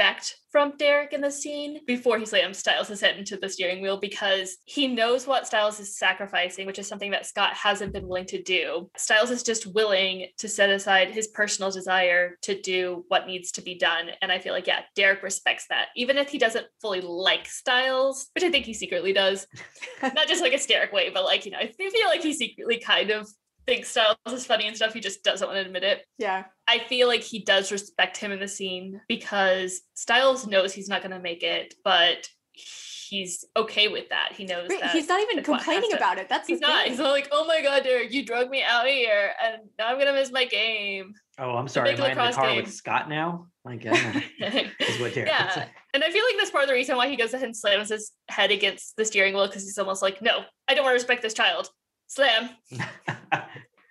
[0.00, 3.98] respect from Derek in the scene before he slams Stiles' head into the steering wheel
[4.00, 8.26] because he knows what Stiles is sacrificing, which is something that Scott hasn't been willing
[8.26, 8.90] to do.
[8.96, 13.62] Stiles is just willing to set aside his personal desire to do what needs to
[13.62, 14.08] be done.
[14.22, 18.28] And I feel like, yeah, Derek respects that, even if he doesn't fully like Stiles,
[18.34, 19.46] which I think he secretly does.
[20.02, 22.78] Not just like a Derek way, but like, you know, I feel like he secretly
[22.78, 23.28] kind of
[23.70, 24.92] thinks Stiles is funny and stuff.
[24.92, 26.04] He just doesn't want to admit it.
[26.18, 26.44] Yeah.
[26.66, 31.02] I feel like he does respect him in the scene because Stiles knows he's not
[31.02, 34.30] going to make it, but he's okay with that.
[34.34, 36.28] He knows Right, that He's not even it's what has complaining about it.
[36.28, 36.82] That's He's the not.
[36.82, 36.92] thing.
[36.92, 39.98] He's not like, oh my god, Derek, you drug me out here, and now I'm
[39.98, 41.14] gonna miss my game.
[41.38, 41.90] Oh, I'm sorry.
[41.92, 42.56] big Am I in the lacrosse car game.
[42.64, 43.46] with Scott now?
[43.64, 43.94] My God.
[44.38, 47.16] is what Derek yeah, and I feel like that's part of the reason why he
[47.16, 50.40] goes ahead and slams his head against the steering wheel because he's almost like, no,
[50.68, 51.68] I don't want to respect this child.
[52.10, 52.50] Slam.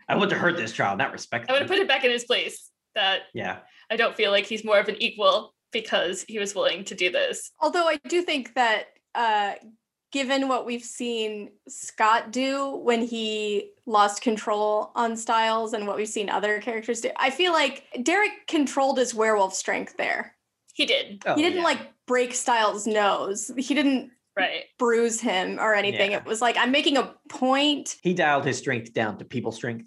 [0.09, 1.49] I want to hurt this child, not respect.
[1.49, 2.69] I want to put it back in his place.
[2.95, 3.59] That yeah.
[3.89, 7.11] I don't feel like he's more of an equal because he was willing to do
[7.11, 7.51] this.
[7.61, 9.53] Although I do think that uh
[10.11, 16.09] given what we've seen Scott do when he lost control on Stiles and what we've
[16.09, 20.35] seen other characters do, I feel like Derek controlled his werewolf strength there.
[20.73, 21.63] He did, Oh, he didn't yeah.
[21.63, 23.51] like break Stiles' nose.
[23.55, 24.63] He didn't right?
[24.77, 26.11] bruise him or anything.
[26.11, 26.17] Yeah.
[26.17, 27.97] It was like I'm making a point.
[28.01, 29.85] He dialed his strength down to people strength.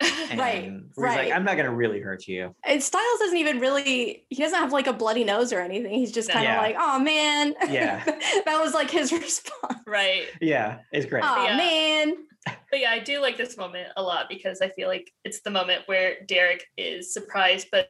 [0.30, 1.24] And Right, right.
[1.28, 2.54] like, I'm not going to really hurt you.
[2.64, 5.92] And Stiles doesn't even really he doesn't have like a bloody nose or anything.
[5.92, 6.60] He's just kind of Yeah.
[6.60, 7.54] like, oh man.
[7.68, 8.02] Yeah.
[8.46, 9.78] that was like his response.
[9.86, 10.24] right.
[10.40, 11.22] Yeah, it's great.
[11.24, 11.56] Oh Yeah.
[11.56, 12.14] man.
[12.70, 15.50] But yeah, I do like this moment a lot because I feel like it's the
[15.50, 17.88] moment where Derek is surprised, but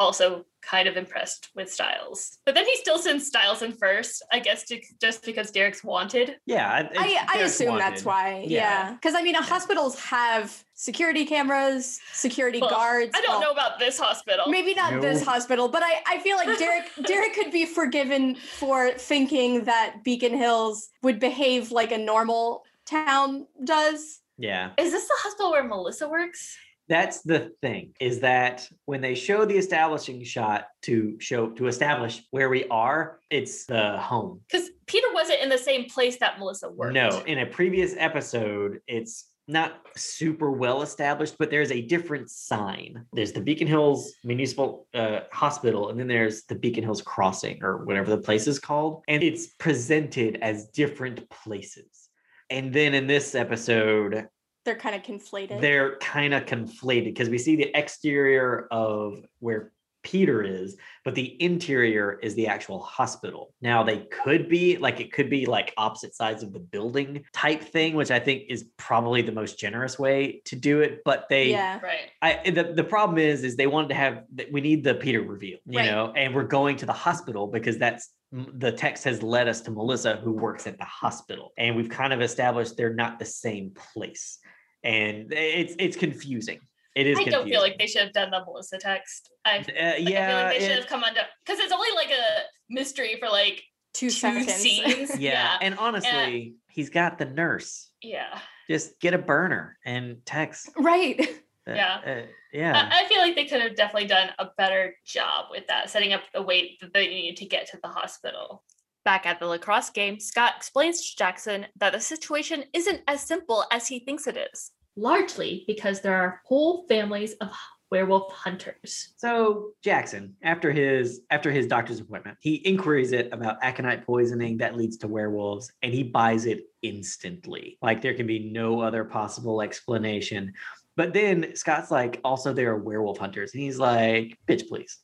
[0.00, 2.38] also kind of impressed with Stiles.
[2.44, 6.36] But then he still sends Stiles in first, I guess, to, just because Derek's wanted.
[6.46, 8.44] Yeah, I, I Derek's assume that's why.
[8.46, 8.60] Yeah.
[8.60, 8.92] Yeah.
[8.94, 13.12] Because I mean, hospitals have security cameras, security Well, guards.
[13.14, 14.46] I don't well, know about this hospital.
[14.48, 18.92] Maybe not this hospital, but I, I feel like Derek Derek could be forgiven for
[18.92, 24.20] thinking that Beacon Hills would behave like a normal town does.
[24.38, 24.70] Yeah.
[24.78, 26.56] Is this the hospital where Melissa works?
[26.90, 32.20] That's the thing is that when they show the establishing shot to show to establish
[32.32, 34.40] where we are, it's the home.
[34.50, 36.94] Because Peter wasn't in the same place that Melissa worked.
[36.94, 43.06] No, in a previous episode, it's not super well established, but there's a different sign.
[43.12, 47.84] There's the Beacon Hills Municipal uh, Hospital, and then there's the Beacon Hills Crossing, or
[47.84, 49.04] whatever the place is called.
[49.06, 52.08] And it's presented as different places.
[52.50, 54.26] And then in this episode,
[54.70, 55.60] They're kind of conflated.
[55.60, 61.36] they're kind of conflated because we see the exterior of where Peter is, but the
[61.42, 63.52] interior is the actual hospital.
[63.60, 67.62] Now they could be like it could be like opposite sides of the building type
[67.62, 71.02] thing, which I think is probably the most generous way to do it.
[71.04, 71.80] But they, yeah.
[71.82, 72.10] Right.
[72.22, 75.20] I the, the problem is is they wanted to have that we need the Peter
[75.20, 75.90] reveal, you Right.
[75.90, 79.70] know, and we're going to the hospital because that's the text has led us to
[79.72, 83.72] Melissa who works at the hospital, and we've kind of established they're not the same
[83.92, 84.38] place,
[84.84, 86.60] and it's it's confusing.
[86.96, 87.18] It is.
[87.18, 89.30] I don't feel like they should have done the Melissa text.
[89.44, 92.10] I, like, Uh, I feel like they should have come under because it's only like
[92.10, 93.62] a mystery for like
[93.92, 94.54] Two, two seconds.
[94.54, 95.18] scenes.
[95.18, 97.90] yeah, and honestly, he's got the nurse.
[98.02, 98.38] yeah.
[98.68, 100.70] Just get a burner and text.
[100.78, 101.18] right.
[101.68, 102.00] Uh, Yeah.
[102.06, 102.88] uh, yeah.
[102.90, 106.14] I, I feel like they could have definitely done a better job with that, setting
[106.14, 108.64] up the wait that they need to get to the hospital.
[109.04, 113.64] Back at the lacrosse game, Scott explains to Jackson that the situation isn't as simple
[113.72, 114.72] as he thinks it is.
[114.96, 117.50] largely because there are whole families of
[117.90, 119.14] werewolf hunters.
[119.16, 124.76] So Jackson, after his after his doctor's appointment, he inquiries it about aconite poisoning that
[124.76, 127.78] leads to werewolves, and he buys it instantly.
[127.82, 130.52] Like there can be no other possible explanation.
[130.96, 134.98] But then Scott's like, also there are werewolf hunters, and he's like, bitch, please.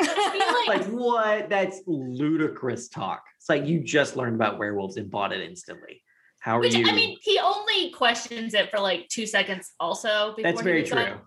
[0.00, 1.50] I feel Like what?
[1.50, 3.24] That's ludicrous talk.
[3.44, 6.02] It's like you just learned about werewolves and bought it instantly.
[6.40, 6.88] How are Which you?
[6.88, 9.70] I mean, he only questions it for like two seconds.
[9.78, 11.06] Also, before that's he very moves on.
[11.06, 11.20] true.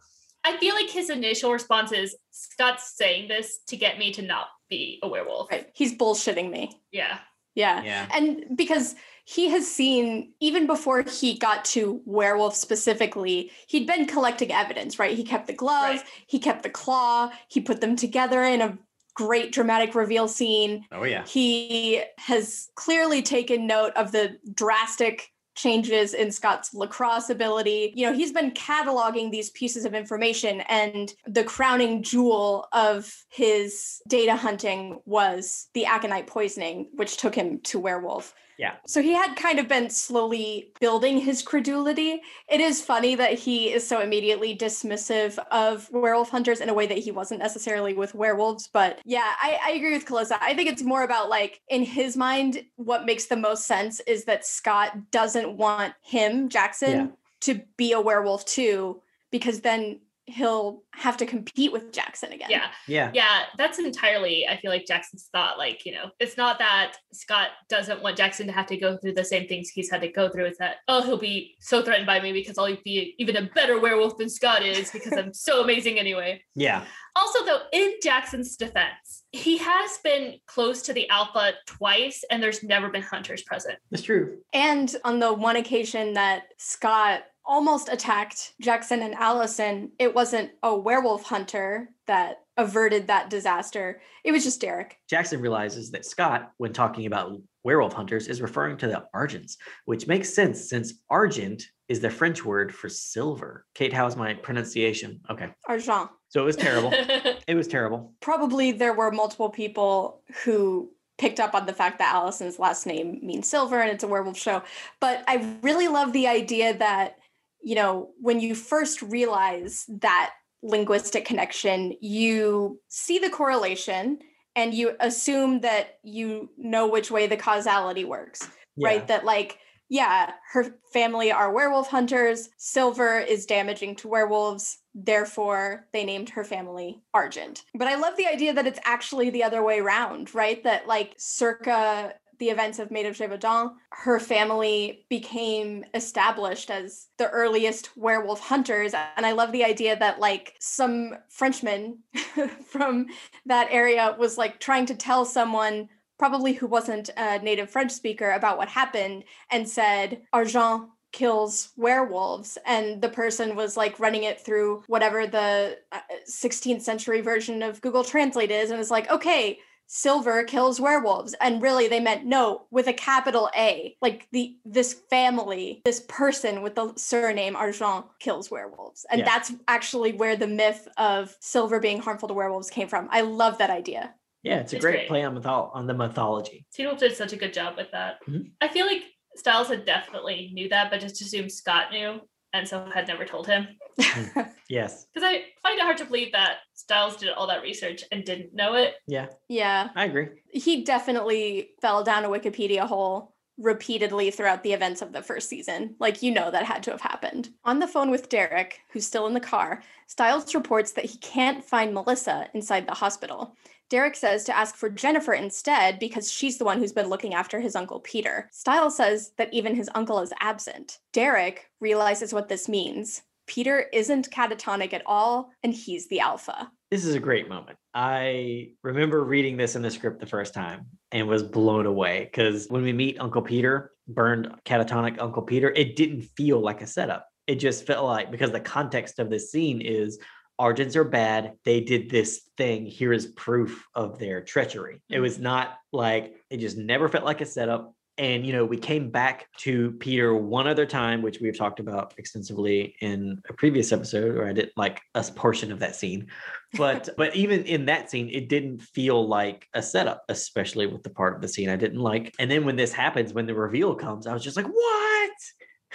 [0.43, 4.47] I feel like his initial response is Scott's saying this to get me to not
[4.68, 5.51] be a werewolf.
[5.51, 5.68] Right.
[5.76, 6.72] He's bullshitting me.
[6.91, 7.20] Yeah,
[7.53, 7.84] Yeah.
[7.84, 8.07] Yeah.
[8.11, 14.51] And because he has seen, even before he got to werewolf specifically, he'd been collecting
[14.51, 15.15] evidence, right?
[15.15, 16.03] He kept the glove, Right.
[16.26, 18.78] he kept the claw, he put them together in a
[19.18, 20.86] great dramatic reveal scene.
[20.91, 21.26] Oh yeah.
[21.26, 27.91] He has clearly taken note of the drastic changes in Scott's lacrosse ability.
[27.95, 33.99] You know, he's been cataloging these pieces of information, and the crowning jewel of his
[34.07, 38.36] data hunting was the aconite poisoning, which took him to werewolf.
[38.58, 38.74] Yeah.
[38.88, 42.22] So he had kind of been slowly building his credulity.
[42.49, 46.88] It is funny that he is so immediately dismissive of werewolf hunters in a way
[46.88, 48.68] that he wasn't necessarily with werewolves.
[48.68, 50.38] But yeah, I, I agree with Calissa.
[50.41, 54.26] I think it's more about like in his mind, what makes the most sense is
[54.26, 57.08] that Scott doesn't want him, Jackson, Yeah.
[57.41, 62.49] to be a werewolf too, because then he'll have to compete with Jackson again.
[62.49, 62.67] Yeah.
[62.88, 63.11] Yeah.
[63.13, 65.57] Yeah, that's entirely, I feel like Jackson's thought.
[65.57, 69.13] Like, you know, it's not that Scott doesn't want Jackson to have to go through
[69.13, 70.45] the same things he's had to go through.
[70.45, 73.80] It's that, oh, he'll be so threatened by me because I'll be even a better
[73.80, 76.43] werewolf than Scott is because I'm so amazing anyway.
[76.55, 76.84] Yeah.
[77.15, 82.63] Also, though, in Jackson's defense, he has been close to the alpha twice and there's
[82.63, 83.78] never been hunters present.
[83.91, 84.39] That's true.
[84.53, 90.78] And on the one occasion that Scott almost attacked Jackson and Allison, it wasn't a
[90.78, 94.02] werewolf hunter that averted that disaster.
[94.24, 94.98] It was just Derek.
[95.10, 100.08] Jackson realizes that Scott, when talking about werewolf hunters, is referring to the Argents, which
[100.08, 103.66] makes sense since Argent is the French word for silver.
[103.74, 105.22] Kate, how's my pronunciation?
[105.30, 105.50] Okay.
[105.68, 106.10] Argent.
[106.30, 106.91] So it was terrible.
[107.48, 108.14] it was terrible.
[108.20, 113.20] Probably there were multiple people who picked up on the fact that Allison's last name
[113.24, 114.62] means silver and it's a werewolf show.
[115.00, 117.18] But I really love the idea that,
[117.64, 120.32] you know, when you first realize that
[120.64, 124.20] linguistic connection, you see the correlation
[124.55, 128.49] and you assume that you know which way the causality works,
[128.82, 129.08] right?
[129.08, 132.49] That, like, yeah, her family are werewolf hunters.
[132.58, 134.80] Silver is damaging to werewolves.
[134.95, 137.64] Therefore, they named her family Argent.
[137.76, 140.64] But I love the idea that it's actually the other way around, right?
[140.64, 147.30] That, like, circa the events of Maid of Gévaudan, her family became established as the
[147.30, 148.94] earliest werewolf hunters.
[148.94, 152.00] And I love the idea that, like, some Frenchman
[152.66, 153.08] from
[153.46, 158.32] that area was like trying to tell someone, probably who wasn't a native French speaker,
[158.32, 164.40] about what happened and said, Argent kills werewolves and the person was like running it
[164.40, 169.58] through whatever the uh, 16th century version of google translate is and was like okay
[169.88, 174.94] silver kills werewolves and really they meant no with a capital a like the this
[175.10, 179.26] family this person with the surname argent kills werewolves and Yeah.
[179.26, 183.58] that's actually where the myth of silver being harmful to werewolves came from i love
[183.60, 184.14] that idea
[184.44, 185.08] Yeah, it's a It's great, great.
[185.08, 186.66] play on, mythol- on the mythology.
[186.74, 188.20] Teen did such a good job with that.
[188.28, 188.52] Mhm.
[188.62, 189.04] I feel like
[189.36, 192.22] Stiles had definitely knew that, but just assumed Scott knew
[192.58, 193.68] and so had never told him.
[193.99, 194.41] Hmm.
[194.70, 195.05] Yes.
[195.14, 198.53] Because I find it hard to believe that Stiles did all that research and didn't
[198.53, 198.95] know it.
[199.08, 200.28] Yeah, yeah I agree.
[200.51, 205.95] he definitely fell down a Wikipedia hole repeatedly throughout the events of the first season.
[205.99, 207.49] Like, you know, that had to have happened.
[207.66, 211.64] On the phone with Derek, who's still in the car, Stiles reports that he can't
[211.64, 213.55] find Melissa inside the hospital.
[213.90, 217.60] Derek says to ask for Jennifer instead because she's the one who's been looking after
[217.60, 218.50] his uncle Peter.
[218.52, 221.00] Stiles says that even his uncle is absent.
[221.14, 223.22] Derek realizes what this means.
[223.48, 226.70] Peter isn't catatonic at all, and he's the alpha.
[226.92, 227.78] This is a great moment.
[227.94, 232.68] I remember reading this in the script the first time and was blown away because
[232.68, 237.28] when we meet Uncle Peter, burned catatonic Uncle Peter, it didn't feel like a setup.
[237.48, 240.20] It just felt like because the context of this scene is
[240.60, 241.53] Argents are bad.
[241.66, 242.86] They did this thing.
[242.86, 245.01] Here is proof of their treachery.
[245.10, 245.22] It hmm.
[245.22, 247.93] was not like it just never felt like a setup.
[248.20, 252.16] And you know, we came back to Peter one other time, which we've talked about
[252.18, 256.28] extensively in a previous episode, or I did like a portion of that scene.
[256.74, 261.12] But but even in that scene, it didn't feel like a setup, especially with the
[261.12, 262.34] part of the scene I didn't like.
[262.39, 265.32] And then when this happens, when the reveal comes, I was just like, what?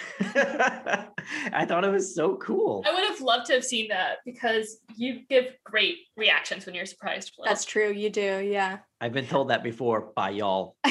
[0.21, 2.83] I thought it was so cool.
[2.85, 6.85] I would have loved to have seen that because you give great reactions when you're
[6.85, 7.33] surprised.
[7.37, 7.45] Will.
[7.45, 8.79] That's true, you do, yeah.
[9.03, 10.77] I've been told that before by y'all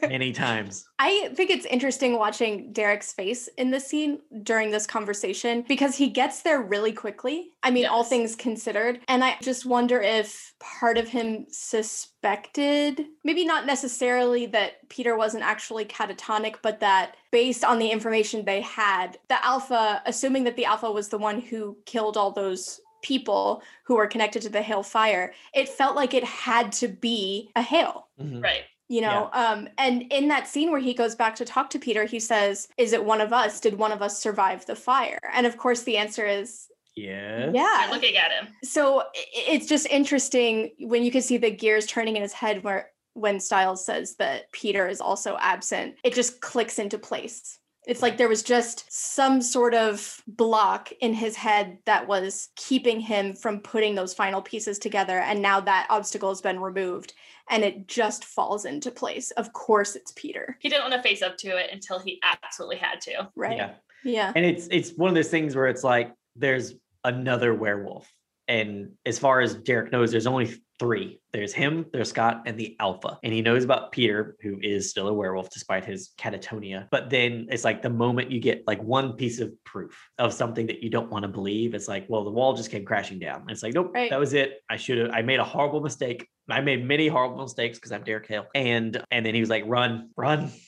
[0.00, 0.88] many times.
[0.98, 6.08] I think it's interesting watching Derek's face in the scene during this conversation because he
[6.08, 7.50] gets there really quickly.
[7.62, 9.00] I mean, all things considered.
[9.08, 15.44] And I just wonder if part of him suspected, maybe not necessarily that Peter wasn't
[15.44, 20.64] actually catatonic, but that based on the information they had, the Alpha, assuming that the
[20.64, 24.82] Alpha was the one who killed all those people who were connected to the Hale
[24.82, 28.42] fire, it felt like it had to be a Hale Mhm.
[28.42, 28.64] right.
[28.88, 32.04] you know um and in that scene where he goes back to talk to peter
[32.04, 33.60] he says is it one of us?
[33.60, 35.18] Did one of us survive the fire?
[35.32, 37.84] And of course the answer is yeah yeah.
[37.84, 38.48] You're looking at him.
[38.64, 42.90] so it's just interesting when you can see the gears turning in his head where
[43.14, 47.58] when stiles says that peter is also absent it just clicks into place
[47.90, 53.00] It's like there was just some sort of block in his head that was keeping
[53.00, 55.18] him from putting those final pieces together.
[55.18, 57.14] And now that obstacle has been removed
[57.50, 59.32] and it just falls into place.
[59.32, 60.56] Of course, it's Peter.
[60.60, 63.28] He didn't want to face up to it until he absolutely had to.
[63.34, 63.56] Right.
[63.56, 63.72] Yeah.
[64.04, 64.32] Yeah.
[64.36, 68.08] And it's it's one of those things where it's like there's another werewolf.
[68.46, 71.20] And as far as Derek knows, there's only three.
[71.32, 73.18] There's him, there's Scott, and the Alpha.
[73.22, 76.88] And he knows about Peter, who is still a werewolf despite his catatonia.
[76.90, 80.66] But then it's like the moment you get like one piece of proof of something
[80.66, 83.42] that you don't want to believe, it's like, well, the wall just came crashing down.
[83.42, 84.10] And it's like, nope, Right.
[84.10, 84.62] that was it.
[84.70, 85.10] I should have.
[85.12, 86.26] I made a horrible mistake.
[86.48, 88.46] I made many horrible mistakes because I'm Derek Hale.
[88.54, 90.50] And and then he was like, run, run.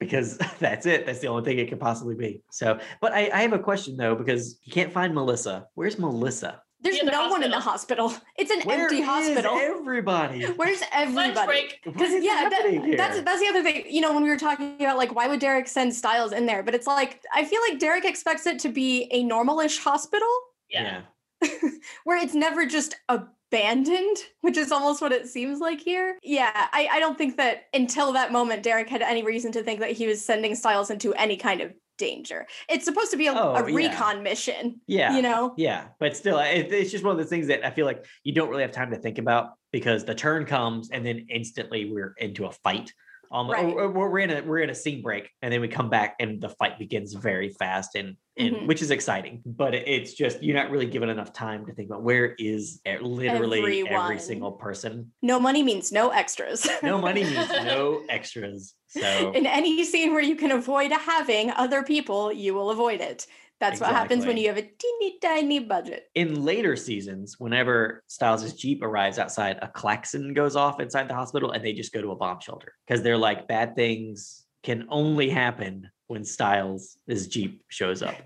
[0.00, 1.04] Because that's it.
[1.04, 2.42] That's the only thing it could possibly be.
[2.50, 5.66] So, but I, I have a question though, because you can't find Melissa.
[5.74, 6.62] Where's Melissa?
[6.82, 8.12] There's The no other one in the hospital.
[8.36, 9.56] It's an Where empty is hospital.
[9.58, 10.44] everybody?
[10.46, 11.46] Where's Lunch everybody?
[11.46, 11.80] break.
[11.84, 12.96] What Because yeah, that- here?
[12.96, 13.84] that's that's the other thing.
[13.88, 16.62] You know, when we were talking about like why would Derek send Stiles in there?
[16.62, 20.28] But it's like I feel like Derek expects it to be a normalish hospital
[20.70, 21.02] Yeah.
[22.04, 26.18] where it's never just abandoned, which is almost what it seems like here.
[26.22, 29.80] Yeah, I, I don't think that until that moment Derek had any reason to think
[29.80, 32.46] that he was sending Stiles into any kind of danger.
[32.68, 33.76] It's supposed to be a, Oh, a yeah.
[33.76, 35.14] recon mission, yeah.
[35.14, 35.54] you know?
[35.56, 38.32] Yeah, but still, it, it's just one of those things that I feel like you
[38.32, 42.14] don't really have time to think about because the turn comes and then instantly we're
[42.18, 42.92] into a fight.
[43.32, 43.64] Um, Right.
[43.64, 46.40] or we're in a we're in a scene break and then we come back and
[46.40, 48.66] the fight begins very fast and and Mhm.
[48.66, 49.42] which is exciting.
[49.46, 53.86] But it's just you're not really given enough time to think about where is literally
[53.88, 55.12] every single person.
[55.22, 56.66] No money means no extras.
[56.82, 58.74] No money means no extras.
[58.88, 63.26] So in any scene where you can avoid having other people, you will avoid it.
[63.60, 66.04] That's what happens when you have a teeny tiny budget.
[66.14, 71.50] in later seasons, whenever Stiles' Jeep arrives outside, a klaxon goes off inside the hospital
[71.52, 75.28] and they just go to a bomb shelter because they're like, bad things can only
[75.28, 76.96] happen when Stiles'
[77.28, 78.16] Jeep shows up.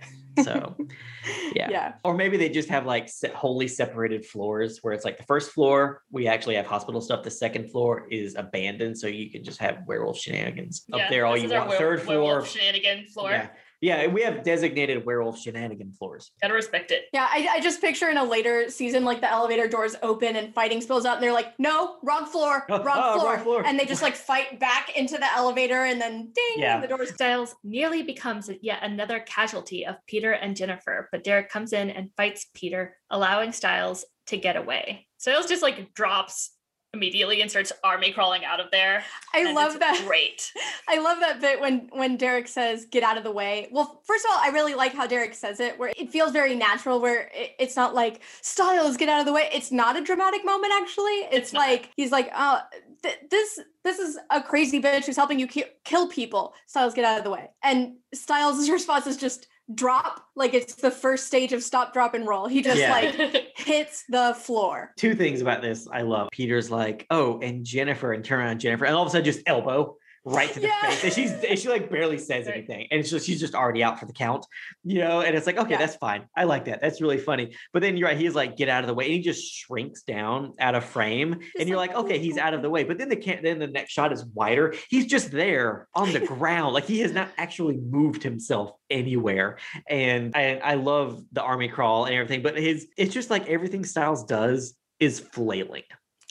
[0.43, 0.75] So,
[1.55, 1.69] yeah.
[1.71, 1.93] Yeah.
[2.03, 5.53] Or maybe they just have like se- wholly separated floors where it's like the first
[5.53, 7.23] floor, we actually have hospital stuff.
[7.23, 8.99] The second floor is abandoned.
[8.99, 11.69] So you can just have werewolf shenanigans up there all you want.
[11.71, 12.19] were- Third floor.
[12.23, 13.31] werewolf shenanigan floor.
[13.33, 13.49] Yeah.
[13.85, 14.07] Yeah.
[14.07, 16.31] We have designated werewolf shenanigan floors.
[16.41, 17.05] Gotta respect it.
[17.13, 20.55] Yeah, I, I just picture in a later season, like the elevator doors open and
[20.55, 23.35] fighting spills out, and they're like, no, wrong floor, wrong, oh, floor.
[23.35, 23.67] wrong floor.
[23.67, 26.81] And they just like fight back into the elevator and then ding, Yeah.
[26.81, 27.11] the doors.
[27.13, 32.11] Stiles nearly becomes yet another casualty of Peter and Jennifer, but Derek comes in and
[32.17, 35.07] fights Peter, allowing Stiles to get away.
[35.19, 36.51] Stiles just like drops
[36.95, 39.05] immediately and starts army crawling out of there.
[39.35, 40.03] I love that.
[40.07, 40.53] Great.
[40.89, 44.25] I love that bit when when Derek says "get out of the way." Well, first
[44.25, 47.01] of all, I really like how Derek says it, where it feels very natural.
[47.01, 49.49] Where it, it's not like Stiles get out of the way.
[49.53, 50.73] It's not a dramatic moment.
[50.81, 52.61] Actually, it's, It's like he's like, "Oh,
[53.03, 57.05] th- this this is a crazy bitch who's helping you ki- kill people." Stiles, get
[57.05, 57.51] out of the way.
[57.63, 62.27] And Stiles' response is just drop, like it's the first stage of stop, drop, and
[62.27, 62.47] roll.
[62.47, 62.93] He just Yeah.
[62.93, 64.93] like hits the floor.
[64.97, 66.29] two things about this I love.
[66.33, 69.41] Peter's like, oh, and Jennifer, and turn around Jennifer, and all of a sudden just
[69.47, 70.81] elbow right to the Yeah.
[70.91, 71.05] face.
[71.05, 72.57] And she's and she like barely says Right.
[72.57, 72.89] anything.
[72.91, 74.47] And just she's just already out for the count,
[74.83, 75.79] you know, and it's like, okay, Yeah.
[75.79, 76.27] that's fine.
[76.37, 76.81] I like that.
[76.81, 77.55] That's really funny.
[77.73, 79.05] But then you're right, he's like, get out of the way.
[79.05, 81.41] And he just shrinks down out of frame.
[81.59, 82.85] and you're like, like, okay, he's out of the way.
[82.85, 84.75] But then the can then the next shot is wider.
[84.89, 86.73] He's just there on the ground.
[86.73, 89.59] Like he has not actually moved himself anywhere.
[89.87, 93.85] And I, I love the army crawl and everything, but his it's just like everything
[93.85, 95.83] Stiles does is flailing.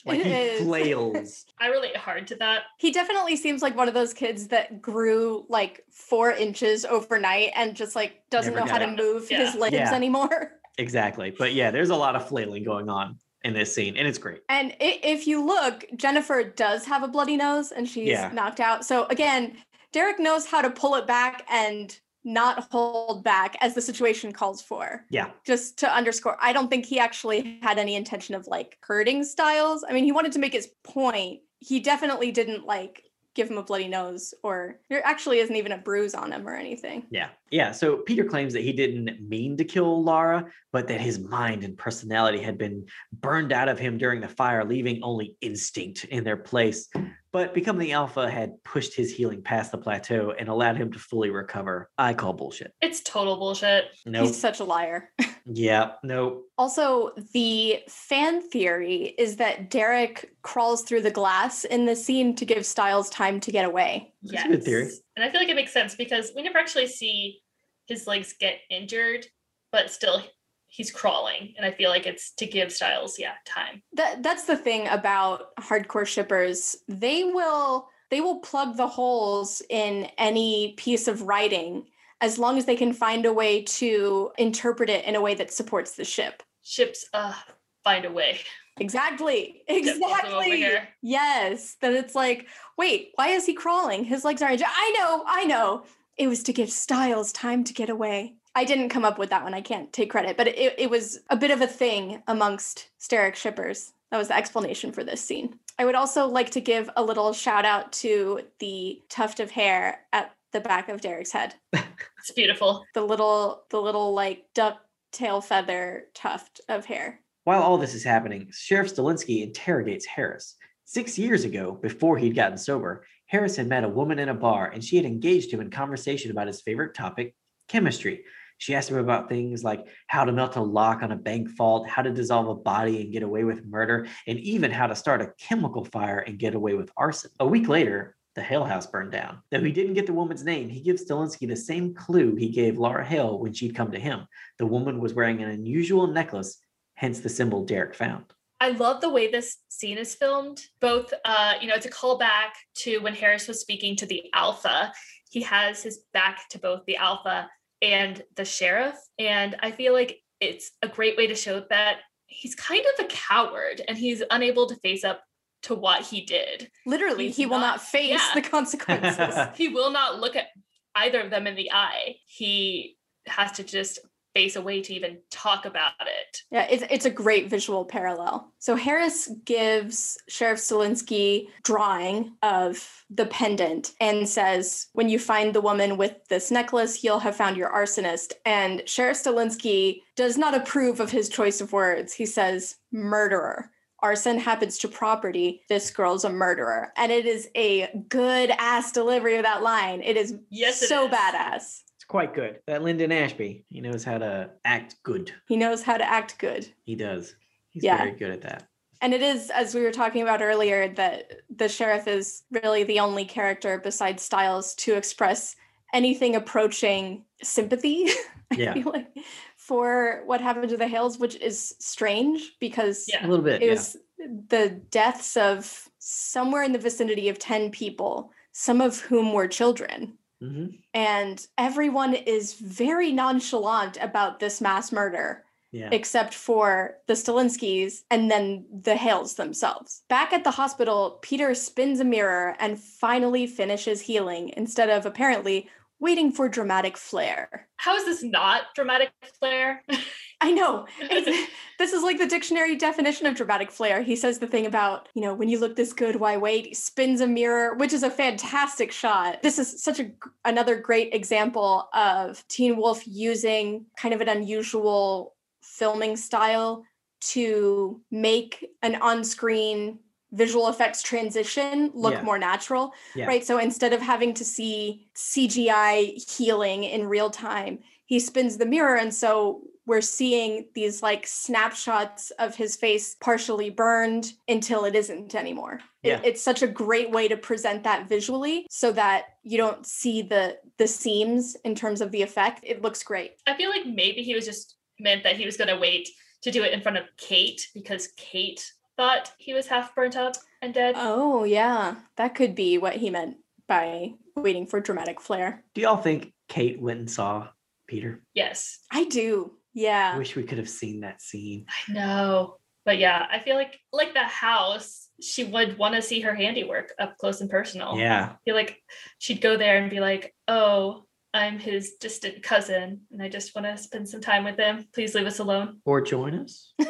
[0.06, 0.60] Like It he is.
[0.66, 1.46] flails.
[1.60, 2.64] I relate hard to that.
[2.78, 7.74] He definitely seems like one of those kids that grew like four inches overnight and
[7.74, 9.02] just like doesn't Never know how to got it.
[9.02, 9.60] move his Yeah.
[9.60, 9.94] limbs Yeah.
[9.94, 10.52] anymore.
[10.78, 11.34] exactly.
[11.38, 14.40] But yeah, there's a lot of flailing going on in this scene, and it's great.
[14.48, 18.30] And if you look, Jennifer does have a bloody nose and she's Yeah.
[18.32, 18.84] knocked out.
[18.84, 19.56] So again,
[19.92, 24.62] Derek knows how to pull it back and not hold back as the situation calls
[24.62, 25.04] for.
[25.10, 25.30] Yeah.
[25.44, 29.84] Just to underscore, I don't think he actually had any intention of like hurting Stiles.
[29.88, 31.40] I mean, he wanted to make his point.
[31.58, 33.04] He definitely didn't like
[33.34, 36.54] give him a bloody nose or there actually isn't even a bruise on him or
[36.54, 37.04] anything.
[37.10, 37.28] Yeah.
[37.54, 37.70] Yeah.
[37.70, 41.78] So Peter claims that he didn't mean to kill Laura, but that his mind and
[41.78, 46.36] personality had been burned out of him during the fire, leaving only instinct in their
[46.36, 46.88] place.
[47.30, 50.98] But becoming the alpha had pushed his healing past the plateau and allowed him to
[50.98, 51.90] fully recover.
[51.96, 52.72] I call bullshit.
[52.80, 53.84] It's total bullshit.
[54.04, 54.26] Nope.
[54.26, 55.10] He's such a liar.
[55.44, 55.92] yeah.
[56.02, 56.48] Nope.
[56.58, 62.44] Also, the fan theory is that Derek crawls through the glass in the scene to
[62.44, 64.12] give Stiles time to get away.
[64.22, 64.90] That's a good theory.
[65.16, 67.42] And I feel like it makes sense because we never actually see
[67.86, 69.26] his legs get injured,
[69.72, 70.22] but still
[70.66, 71.54] he's crawling.
[71.56, 73.82] And I feel like it's to give Stiles, yeah, time.
[73.92, 76.76] That that's the thing about hardcore shippers.
[76.88, 81.86] They will they will plug the holes in any piece of writing
[82.20, 85.52] as long as they can find a way to interpret it in a way that
[85.52, 86.42] supports the ship.
[86.62, 87.34] Ships uh
[87.82, 88.40] find a way.
[88.78, 89.62] Exactly.
[89.68, 90.88] Get both of them over Exactly.
[91.02, 91.76] Yes.
[91.80, 94.04] That it's like, wait, why is he crawling?
[94.04, 94.62] His legs aren't.
[94.64, 95.84] I know, I know.
[96.16, 98.34] It was to give Stiles time to get away.
[98.54, 99.54] I didn't come up with that one.
[99.54, 103.34] I can't take credit, but it, it was a bit of a thing amongst Sterek
[103.34, 103.92] shippers.
[104.10, 105.58] That was the explanation for this scene.
[105.76, 110.02] I would also like to give a little shout out to the tuft of hair
[110.12, 111.54] at the back of Derek's head.
[112.18, 112.86] It's beautiful.
[112.94, 114.80] The little, the little like duck
[115.12, 117.20] tail feather tuft of hair.
[117.44, 120.56] While all this is happening, Sheriff Stilinski interrogates Harris.
[120.86, 124.70] Six years ago, before he'd gotten sober, Harris had met a woman in a bar
[124.72, 127.34] and she had engaged him in conversation about his favorite topic,
[127.68, 128.24] chemistry.
[128.58, 131.88] She asked him about things like how to melt a lock on a bank vault,
[131.88, 135.22] how to dissolve a body and get away with murder, and even how to start
[135.22, 137.30] a chemical fire and get away with arson.
[137.40, 139.40] A week later, the Hale house burned down.
[139.50, 142.78] Though he didn't get the woman's name, he gives Stilinski the same clue he gave
[142.78, 144.26] Laura Hale when she'd come to him.
[144.58, 146.58] The woman was wearing an unusual necklace,
[146.94, 148.24] hence the symbol Derek found.
[148.64, 150.62] I love the way this scene is filmed.
[150.80, 154.90] Both, uh, you know, it's a callback to when Harris was speaking to the Alpha.
[155.28, 157.50] He has his back to both the Alpha
[157.82, 158.96] and the sheriff.
[159.18, 163.08] And I feel like it's a great way to show that he's kind of a
[163.08, 165.22] coward and he's unable to face up
[165.64, 166.70] to what he did.
[166.86, 168.30] Literally, He's he will not- not face yeah.
[168.34, 169.34] the consequences.
[169.56, 170.46] He will not look at
[170.94, 172.16] either of them in the eye.
[172.26, 172.96] He
[173.26, 173.98] has to just
[174.34, 176.42] face a way to even talk about it.
[176.50, 178.52] Yeah, it's it's a great visual parallel.
[178.58, 185.60] So Harris gives Sheriff Stilinski drawing of the pendant and says, "When you find the
[185.60, 191.00] woman with this necklace, you'll have found your arsonist." And Sheriff Stilinski does not approve
[191.00, 192.12] of his choice of words.
[192.12, 193.70] He says, "Murderer."
[194.00, 195.62] Arson happens to property.
[195.70, 196.92] This girl's a murderer.
[196.98, 200.02] And it is a good ass delivery of that line.
[200.02, 201.10] It is Yes, it so is.
[201.10, 201.83] badass.
[202.04, 202.58] It's quite good.
[202.66, 205.32] That Linden Ashby, he knows how to act good.
[205.48, 206.70] He knows how to act good.
[206.84, 207.34] He does.
[207.70, 207.96] He's Yeah.
[207.96, 208.68] very good at that.
[209.00, 213.00] And it is, as we were talking about earlier, that the sheriff is really the
[213.00, 215.56] only character besides Stiles to express
[215.94, 218.08] anything approaching sympathy.
[218.52, 218.74] I Yeah.
[218.74, 219.08] feel like
[219.56, 223.26] for what happened to the Hales, which is strange because Yeah.
[223.26, 223.62] A little bit.
[223.62, 223.72] it yeah.
[223.72, 229.48] was the deaths of somewhere in the vicinity of 10 people, some of whom were
[229.48, 230.18] children.
[230.44, 230.78] Mhm.
[230.92, 235.88] And everyone is very nonchalant about this mass murder Yeah.
[235.90, 240.02] except for the Stilinskis and then the Hales themselves.
[240.08, 245.68] Back at the hospital, Peter spins a mirror and finally finishes healing instead of apparently
[245.98, 247.68] waiting for dramatic flair.
[247.76, 249.82] How is this not dramatic flair?
[250.44, 250.86] I know.
[251.76, 254.00] This is like the dictionary definition of dramatic flair.
[254.00, 256.66] He says the thing about, you know, when you look this good, why wait?
[256.66, 259.42] He spins a mirror, which is a fantastic shot.
[259.42, 260.12] This is such a
[260.44, 266.84] another great example of Teen Wolf using kind of an unusual filming style
[267.32, 269.98] to make an on-screen
[270.30, 272.22] visual effects transition look Yeah.
[272.22, 273.26] more natural Yeah.
[273.26, 278.66] right so instead of having to see cgi healing in real time he spins the
[278.66, 284.94] mirror and so we're seeing these like snapshots of his face partially burned until it
[284.94, 285.80] isn't anymore.
[286.02, 286.20] It- Yeah.
[286.24, 290.58] it's such a great way to present that visually so that you don't see the
[290.78, 292.60] the seams in terms of the effect.
[292.64, 293.32] It looks great.
[293.46, 296.08] I feel like maybe he was just meant that he was going to wait
[296.42, 298.64] to do it in front of Kate because Kate
[298.96, 300.94] thought he was half burnt up and dead.
[300.98, 301.96] oh yeah.
[302.16, 305.62] That could be what he meant by waiting for dramatic flair.
[305.74, 307.48] Do y'all think Kate went and saw
[307.86, 308.22] Peter?
[308.34, 311.66] yes, i do I yeah wish we could have seen that scene.
[311.68, 312.56] I know.
[312.84, 316.92] But yeah, I feel like like the house, she would want to see her handiwork
[316.98, 317.96] up close and personal.
[317.96, 318.32] Yeah.
[318.32, 318.78] I feel like
[319.18, 323.66] she'd go there and be like, "Oh, I'm his distant cousin, and I just want
[323.66, 324.86] to spend some time with him.
[324.92, 326.74] Please leave us alone." Or join us.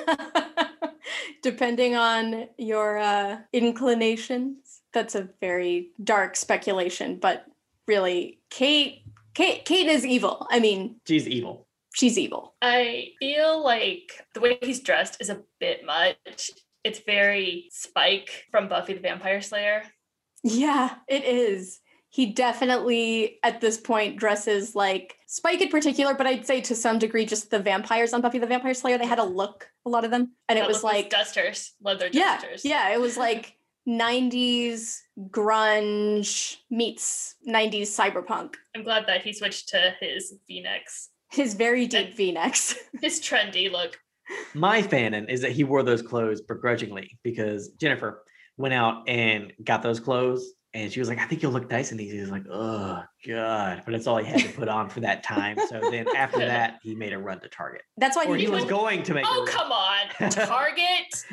[1.45, 4.80] depending on your uh, inclinations.
[4.93, 7.45] That's a very dark speculation, but
[7.87, 9.03] really, Kate,
[9.35, 10.47] Kate, Kate is evil.
[10.51, 11.64] I mean, She's evil.
[11.95, 12.55] She's evil.
[12.61, 16.51] I feel like the way he's dressed is a bit much.
[16.83, 19.85] It's very Spike from Buffy the Vampire Slayer.
[20.43, 21.81] Yeah, it is.
[22.11, 26.99] He definitely, at this point, dresses like Spike in particular, but I'd say to some
[26.99, 28.99] degree, just the vampires on Buffy the Vampire Slayer.
[28.99, 32.37] They had a look, a lot of them, and it was like dusters, leather yeah,
[32.37, 32.65] dusters.
[32.65, 33.57] yeah, it was like
[33.89, 38.55] 90s grunge meets 90s cyberpunk.
[38.77, 41.11] I'm glad that he switched to his V-necks.
[41.35, 42.74] His very deep V-necks.
[43.03, 43.99] His trendy look.
[44.55, 48.22] My fanon is that he wore those clothes begrudgingly because Jennifer
[48.57, 51.93] went out and got those clothes And she was like, I think you'll look nice
[51.93, 52.12] in these.
[52.12, 53.82] He was like, oh God.
[53.85, 55.57] But that's all he had to put on for that time.
[55.68, 57.82] So then after that, he made a run to Target.
[57.97, 59.47] That's why Or he he was was going to make a Oh run.
[59.49, 61.24] come on, Target.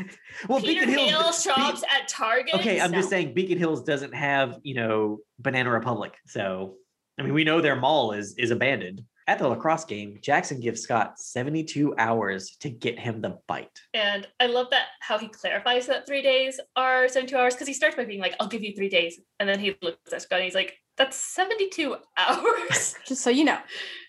[0.49, 1.43] Well, Peter Beacon Hill Hills.
[1.45, 2.55] Be- shops at Target.
[2.55, 6.13] okay, I'm just saying Beacon Hills doesn't have, you know, Banana Republic.
[6.27, 6.75] So
[7.19, 9.01] I mean, we know their mall is is abandoned.
[9.31, 13.79] At the lacrosse game, Jackson gives Scott 72 hours to get him the bite.
[13.93, 17.73] And I love that how he clarifies that three days are 72 hours because he
[17.73, 19.21] starts by being like, I'll give you three days.
[19.39, 22.95] And then he looks at Scott and he's like, that's 72 hours.
[23.07, 23.57] just so you know.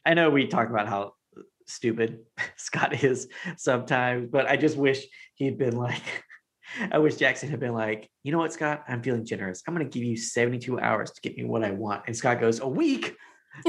[0.05, 1.12] I know we talked about how
[1.68, 2.18] stupid
[2.57, 5.05] Scott is sometimes, but I just wish
[5.35, 6.03] he'd been like,
[6.91, 8.83] I wish Jackson had been like, you know what, Scott?
[8.89, 9.62] I'm feeling generous.
[9.68, 12.03] I'm going to give you 72 hours to get me what I want.
[12.09, 13.14] And Scott goes, a week.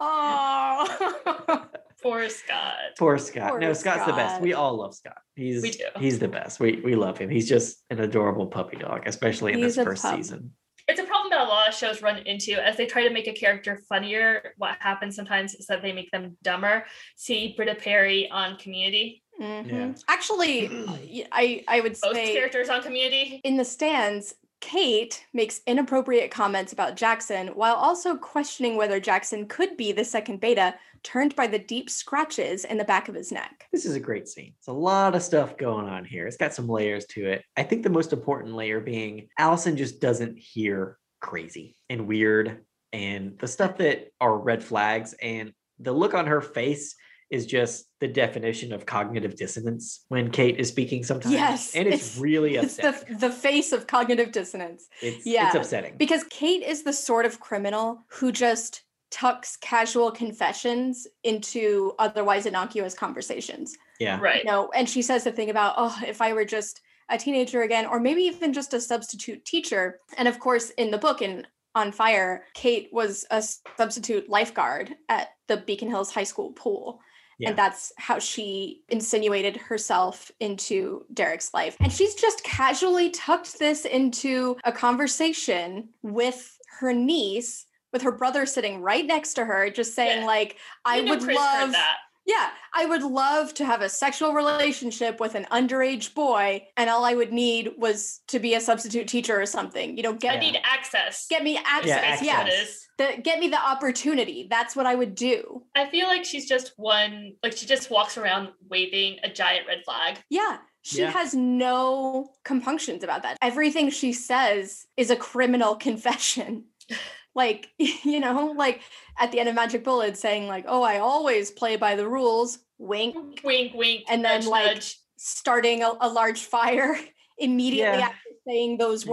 [0.00, 1.66] oh.
[2.02, 2.74] Poor Scott.
[2.98, 3.50] Poor Scott.
[3.50, 4.42] Poor no, Scott's the best.
[4.42, 5.16] We all love Scott.
[5.36, 5.84] He's We do.
[5.98, 6.60] he's the best.
[6.60, 7.30] We we love him.
[7.30, 10.16] He's just an adorable puppy dog, especially in He's this first pup.
[10.16, 10.52] season.
[10.86, 13.26] It's a problem that a lot of shows run into as they try to make
[13.26, 14.52] a character funnier.
[14.58, 16.84] What happens sometimes is that they make them dumber.
[17.16, 19.22] See Britta Perry on Community.
[19.40, 19.66] Mhm.
[19.72, 19.92] Yeah.
[20.08, 23.40] Actually, y- I I would Both say characters on Community.
[23.44, 29.76] in the stands, Kate makes inappropriate comments about Jackson while also questioning whether Jackson could
[29.76, 33.68] be the second beta, turned by the deep scratches in the back of his neck.
[33.72, 34.54] This is a great scene.
[34.56, 36.26] It's a lot of stuff going on here.
[36.26, 37.44] It's got some layers to it.
[37.58, 43.38] I think the most important layer being Allison just doesn't hear crazy and weird and
[43.38, 46.96] the stuff that are red flags and the look on her face
[47.30, 51.34] is just the definition of cognitive dissonance when Kate is speaking sometimes.
[51.34, 53.14] Yes, And it's, it's- really It's upsetting.
[53.18, 54.86] the the face of cognitive dissonance.
[55.00, 55.96] it's, it's upsetting.
[55.96, 62.94] Because Kate is the sort of criminal who just tucks casual confessions into otherwise innocuous
[62.94, 63.76] conversations.
[64.00, 64.18] yeah.
[64.20, 64.44] Right.
[64.44, 67.62] You know, and she says the thing about, oh, if I were just a teenager
[67.62, 70.00] again, or maybe even just a substitute teacher.
[70.18, 73.42] And of course, in the book in On Fire, Kate was a
[73.76, 77.00] substitute lifeguard at the Beacon Hills High School pool.
[77.38, 77.48] Yeah.
[77.50, 81.76] And that's how she insinuated herself into Derek's life.
[81.80, 88.46] And she's just casually tucked this into a conversation with her niece, with her brother
[88.46, 90.26] sitting right next to her, just saying, Yeah.
[90.26, 91.96] like, I You would Chris love that.
[92.26, 97.04] yeah, I would love to have a sexual relationship with an underage boy, and all
[97.04, 99.96] I would need was to be a substitute teacher or something.
[99.96, 101.26] You know, I get need access.
[101.28, 101.98] get me access.
[102.02, 102.26] access.
[102.26, 102.83] Yeah, That is.
[102.98, 104.46] The, get me the opportunity.
[104.50, 105.62] That's what I would do.
[105.74, 109.82] I feel like she's just one, like she just walks around waving a giant red
[109.84, 110.18] flag.
[110.30, 110.58] Yeah.
[110.82, 111.10] She Yeah.
[111.10, 113.38] has no compunctions about that.
[113.42, 116.64] Everything she says is a criminal confession.
[117.34, 118.80] like, you know, like
[119.18, 122.58] at the end of Magic Bullet saying, like, oh, I always play by the rules,
[122.78, 124.04] wink, Wink, wink.
[124.08, 124.98] And then, nudge, like, nudge.
[125.16, 126.96] starting a, a large fire
[127.38, 128.06] immediately Yeah.
[128.08, 129.10] after saying those Yeah.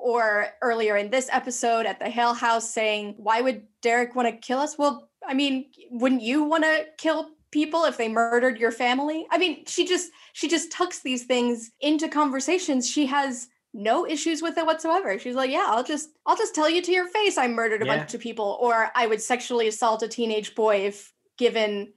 [0.00, 4.36] Or earlier in this episode at the Hale House saying, Why would Derek want to
[4.36, 4.78] kill us?
[4.78, 9.26] Well, I mean, wouldn't you want to kill people if they murdered your family?
[9.30, 12.88] I mean, she just she just tucks these things into conversations.
[12.88, 15.18] She has no issues with it whatsoever.
[15.18, 17.86] She's like, yeah, I'll just I'll just tell you to your face I murdered a
[17.86, 17.98] Yeah.
[17.98, 21.92] bunch of people or I would sexually assault a teenage boy if given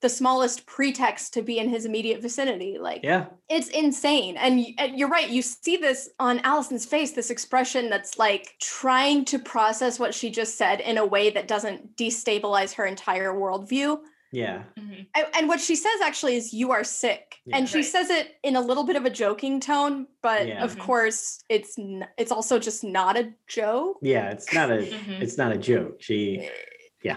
[0.00, 2.78] the smallest pretext to be in his immediate vicinity.
[2.80, 3.26] Like Yeah.
[3.48, 4.36] it's insane.
[4.36, 5.28] And, and you're right.
[5.28, 10.30] You see this on Allison's face, this expression that's like trying to process what she
[10.30, 13.98] just said in a way that doesn't destabilize her entire worldview.
[14.32, 14.62] Yeah.
[14.78, 15.06] Mhm.
[15.16, 17.36] And, and what she says actually is, You are sick.
[17.44, 17.56] Yeah.
[17.56, 17.84] And she Right.
[17.84, 20.62] says it in a little bit of a joking tone, but Yeah.
[20.62, 20.80] of Mhm.
[20.80, 23.98] course, it's n- it's also just not a joke.
[24.02, 24.30] Yeah.
[24.30, 25.20] It's not a Mhm.
[25.20, 26.00] it's not a joke.
[26.00, 26.48] She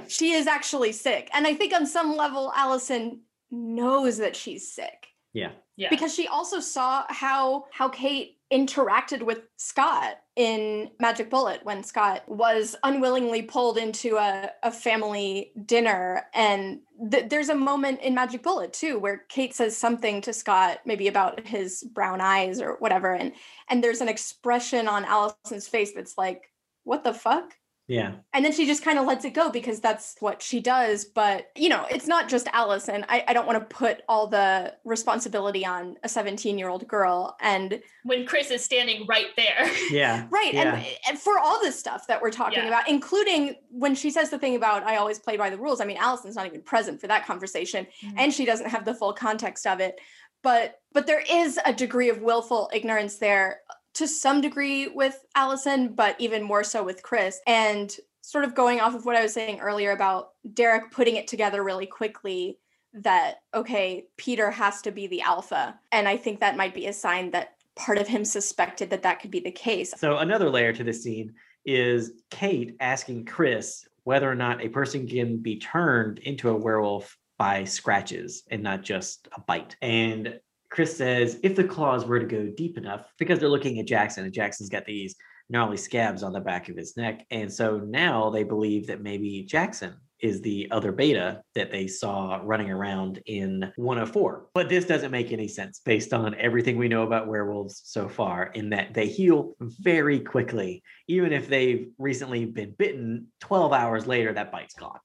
[0.07, 1.29] She is actually sick.
[1.33, 3.21] And I think on some level, Allison
[3.51, 5.07] knows that she's sick.
[5.33, 5.51] yeah.
[5.75, 5.89] Yeah.
[5.89, 12.21] because she also saw how how Kate interacted with Scott in Magic Bullet when Scott
[12.27, 18.43] was unwillingly pulled into a, a family dinner and th- there's a moment in Magic
[18.43, 23.11] Bullet too where Kate says something to Scott maybe about his brown eyes or whatever
[23.15, 23.31] and
[23.67, 26.51] and there's an expression on Allison's face that's like
[26.83, 27.55] what the fuck
[27.87, 28.13] Yeah.
[28.33, 31.03] and then she just kind of lets it go because that's what she does.
[31.03, 33.05] But, you know, it's not just Allison.
[33.09, 37.35] I, I don't want to put all the responsibility on a 17 year old girl.
[37.41, 39.69] And when Chris is standing right there.
[39.91, 40.27] Yeah.
[40.31, 40.53] right.
[40.53, 40.75] Yeah.
[40.75, 42.67] And, and for all this stuff that we're talking Yeah.
[42.69, 45.81] about, including when she says the thing about I always play by the rules.
[45.81, 48.13] I mean, Allison's not even present for that conversation Mhm.
[48.17, 49.99] and she doesn't have the full context of it.
[50.41, 53.59] But but there is a degree of willful ignorance there
[53.93, 57.39] to some degree with Allison, but even more so with Chris.
[57.47, 61.27] And sort of going off of what I was saying earlier about Derek putting it
[61.27, 62.57] together really quickly
[62.93, 65.79] that, okay, Peter has to be the alpha.
[65.91, 69.19] And I think that might be a sign that part of him suspected that that
[69.19, 69.93] could be the case.
[69.97, 71.33] So another layer to this scene
[71.65, 77.17] is Kate asking Chris whether or not a person can be turned into a werewolf
[77.37, 79.75] by scratches and not just a bite.
[79.81, 80.39] And
[80.73, 84.23] Chris says if the claws were to go deep enough, because they're looking at Jackson,
[84.23, 85.15] and Jackson's got these
[85.47, 87.27] gnarly scabs on the back of his neck.
[87.29, 92.39] And so now they believe that maybe Jackson is the other beta that they saw
[92.41, 94.47] running around in 104.
[94.55, 98.45] But this doesn't make any sense based on everything we know about werewolves so far,
[98.55, 100.81] in that they heal very quickly.
[101.07, 104.99] Even if they've recently been bitten, 12 hours later, that bite's gone.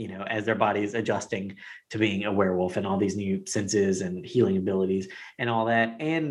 [0.00, 1.56] You know, as their body's adjusting
[1.90, 5.06] to being a werewolf and all these new senses and healing abilities
[5.38, 5.96] and all that.
[6.00, 6.28] And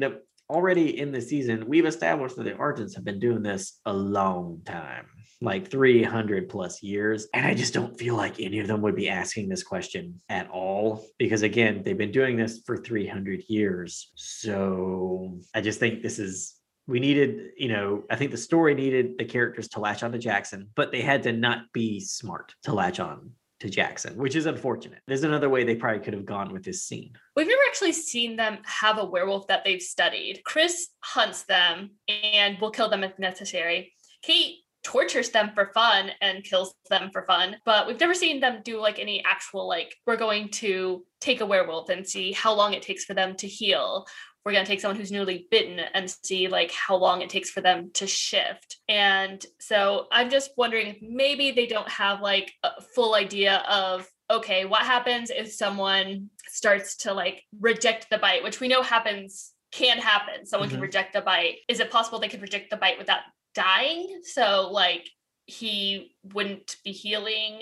[0.49, 4.61] already in the season, we've established that the Argents have been doing this a long
[4.65, 5.05] time
[5.41, 7.28] like 300 plus years.
[7.34, 10.49] And I just don't feel like any of them would be asking this question at
[10.49, 14.11] all because, again, they've been doing this for 300 years.
[14.15, 16.55] So I just think this is.
[16.88, 20.17] We needed, you know, I think the story needed the characters to latch on to
[20.17, 24.45] Jackson, but they had to not be smart to latch on to Jackson, which is
[24.45, 24.99] unfortunate.
[25.07, 27.14] There's another way they probably could have gone with this scene.
[27.36, 30.41] We've never actually seen them have a werewolf that they've studied.
[30.45, 33.93] Chris hunts them and will kill them if necessary.
[34.22, 38.62] Kate tortures them for fun and kills them for fun but we've never seen them
[38.64, 42.74] do like any actual like we're going to take a werewolf and see how long
[42.74, 44.05] it takes for them to heal
[44.50, 47.50] we're going to take someone who's newly bitten and see like how long it takes
[47.50, 52.52] for them to shift and so i'm just wondering if maybe they don't have like
[52.64, 58.43] a full idea of okay what happens if someone starts to like reject the bite
[58.43, 60.78] which we know happens can happen someone mm-hmm.
[60.78, 63.22] can reject the bite is it possible they could reject the bite without
[63.56, 64.22] dying.
[64.24, 65.10] So like
[65.45, 67.60] he wouldn't be healing.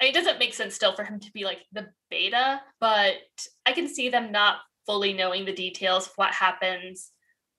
[0.00, 3.14] I mean, it doesn't make sense still for him to be like the beta, but
[3.64, 4.56] I can see them not
[4.88, 7.10] fully knowing the details of what happens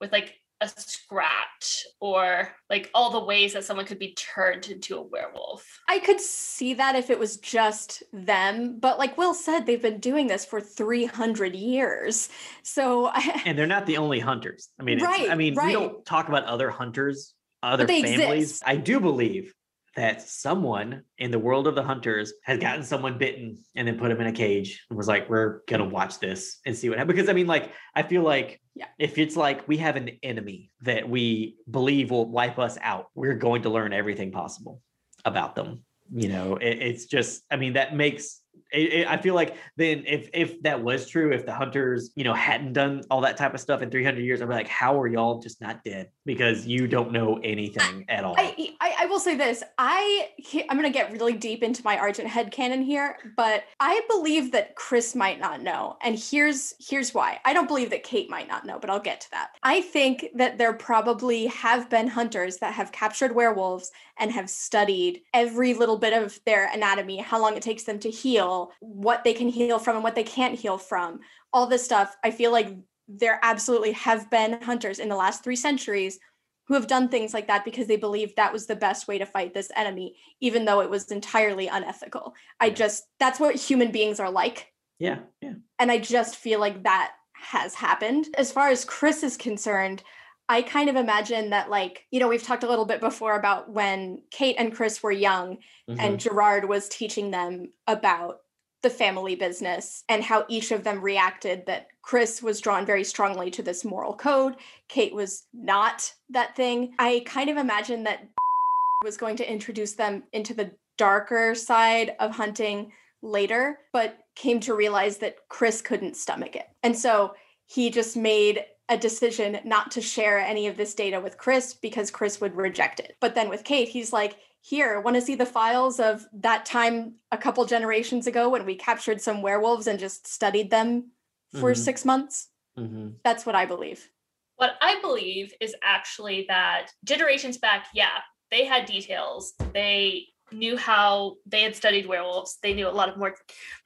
[0.01, 4.97] with like a scratch or like all the ways that someone could be turned into
[4.97, 5.79] a werewolf.
[5.87, 9.99] I could see that if it was just them, but like Will said, they've been
[9.99, 12.29] doing this for 300 years.
[12.63, 13.41] So, I...
[13.45, 14.69] and they're not the only hunters.
[14.79, 15.67] I mean, right, I mean, right.
[15.67, 18.49] we don't talk about other hunters other families.
[18.49, 18.63] Exist.
[18.65, 19.53] I do believe
[19.99, 24.09] that someone in the world of the hunters has gotten someone bitten and then put
[24.09, 26.97] him in a cage and was like, we're going to watch this and see what
[26.97, 27.17] happens.
[27.17, 28.85] Because I mean, like, I feel like yeah.
[28.97, 33.33] if it's like we have an enemy that we believe will wipe us out, we're
[33.33, 34.81] going to learn everything possible
[35.25, 35.83] about them.
[36.15, 38.38] You know, it, it's just, I mean, that makes
[38.71, 42.23] it, it, I feel like then if if that was true, if the hunters you
[42.23, 44.99] know hadn't done all that type of stuff in 300 years, I'd be like, how
[44.99, 48.35] are y'all just not dead because you don't know anything at all?
[48.37, 50.29] I, I, I will say this: I
[50.69, 54.75] I'm gonna get really deep into my Argent head canon here, but I believe that
[54.75, 57.39] Chris might not know, and here's here's why.
[57.45, 59.49] I don't believe that Kate might not know, but I'll get to that.
[59.63, 65.21] I think that there probably have been hunters that have captured werewolves and have studied
[65.33, 69.33] every little bit of their anatomy, how long it takes them to heal, what they
[69.33, 71.19] can heal from and what they can't heal from,
[71.53, 72.15] all this stuff.
[72.23, 72.75] I feel like
[73.07, 76.19] there absolutely have been hunters in the last three centuries
[76.67, 79.25] who have done things like that because they believed that was the best way to
[79.25, 82.35] fight this enemy, even though it was entirely unethical.
[82.59, 84.71] I just, that's what human beings are like.
[84.99, 85.19] Yeah.
[85.41, 85.53] Yeah.
[85.79, 88.27] And I just feel like that has happened.
[88.37, 90.03] As far as Chris is concerned,
[90.47, 93.71] I kind of imagine that, like, you know, we've talked a little bit before about
[93.71, 95.57] when Kate and Chris were young
[95.89, 95.99] mm-hmm.
[95.99, 98.39] and Gerard was teaching them about
[98.81, 103.51] the family business and how each of them reacted that Chris was drawn very strongly
[103.51, 104.55] to this moral code.
[104.87, 106.93] Kate was not that thing.
[106.97, 108.27] I kind of imagine that
[109.03, 114.73] was going to introduce them into the darker side of hunting later, but came to
[114.73, 116.67] realize that Chris couldn't stomach it.
[116.83, 117.33] And so
[117.65, 122.09] he just made a decision not to share any of this data with Chris because
[122.09, 123.15] Chris would reject it.
[123.19, 127.15] But then with Kate, he's like, here, want to see the files of that time
[127.31, 131.11] a couple generations ago when we captured some werewolves and just studied them
[131.53, 131.81] for mm-hmm.
[131.81, 132.49] six months?
[132.77, 133.09] Mm-hmm.
[133.23, 134.09] That's what I believe.
[134.57, 138.19] What I believe is actually that generations back, yeah,
[138.51, 139.53] they had details.
[139.73, 142.57] They knew how they had studied werewolves.
[142.61, 143.35] They knew a lot of more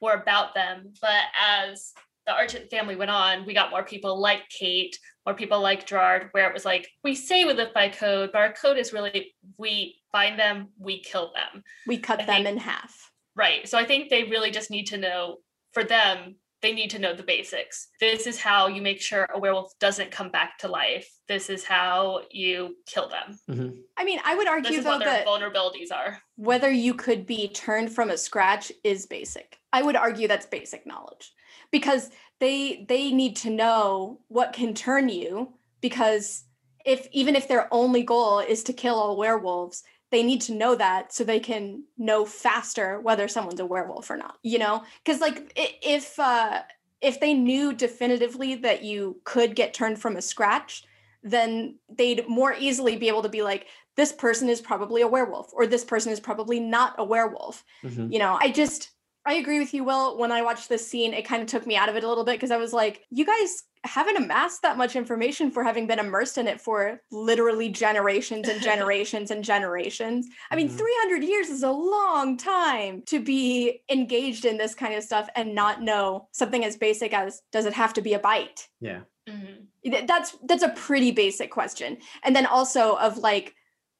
[0.00, 0.92] more about them.
[1.00, 1.92] But as
[2.26, 6.28] the Argent family went on, we got more people like Kate, more people like Gerard,
[6.32, 9.34] where it was like, we say we live by code, but our code is really
[9.58, 11.62] we find them, we kill them.
[11.86, 12.94] We cut I them think, in half.
[13.34, 13.68] Right.
[13.68, 15.38] So I think they really just need to know
[15.72, 17.88] for them, they need to know the basics.
[18.00, 21.06] This is how you make sure a werewolf doesn't come back to life.
[21.28, 23.38] This is how you kill them.
[23.50, 23.76] Mm-hmm.
[23.98, 26.18] I mean, I would argue though that vulnerabilities are.
[26.36, 29.58] Whether you could be turned from a scratch is basic.
[29.74, 31.32] I would argue that's basic knowledge
[31.70, 32.10] because
[32.40, 36.44] they they need to know what can turn you because
[36.84, 40.74] if even if their only goal is to kill all werewolves, they need to know
[40.74, 44.38] that so they can know faster whether someone's a werewolf or not.
[44.42, 46.62] You know, because like if uh,
[47.00, 50.84] if they knew definitively that you could get turned from a scratch,
[51.22, 53.66] then they'd more easily be able to be like,
[53.96, 57.64] this person is probably a werewolf or this person is probably not a werewolf.
[57.82, 58.12] Mm-hmm.
[58.12, 58.90] You know, I just
[59.26, 60.18] I agree with you, Will.
[60.18, 62.24] When I watched this scene, it kind of took me out of it a little
[62.24, 65.98] bit because I was like, you guys haven't amassed that much information for having been
[65.98, 70.26] immersed in it for literally generations and generations and generations.
[70.50, 70.76] I mean, mm-hmm.
[70.76, 75.54] 300 years is a long time to be engaged in this kind of stuff and
[75.54, 78.68] not know something as basic as does it have to be a bite?
[78.80, 79.00] Yeah.
[79.28, 80.06] Mm-hmm.
[80.06, 81.98] That's that's a pretty basic question.
[82.22, 83.54] And then also of like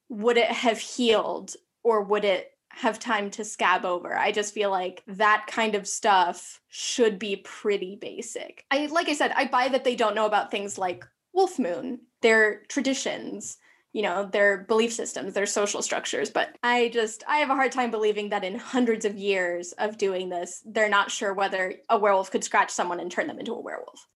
[0.08, 4.16] would it have healed or would it have time to scab over.
[4.16, 8.64] I just feel like that kind of stuff should be pretty basic.
[8.70, 12.00] I like I said, I buy that they don't know about things like Wolf Moon,
[12.22, 13.58] their traditions,
[13.92, 17.72] you know, their belief systems, their social structures, but I just I have a hard
[17.72, 21.98] time believing that in hundreds of years of doing this, they're not sure whether a
[21.98, 24.06] werewolf could scratch someone and turn them into a werewolf.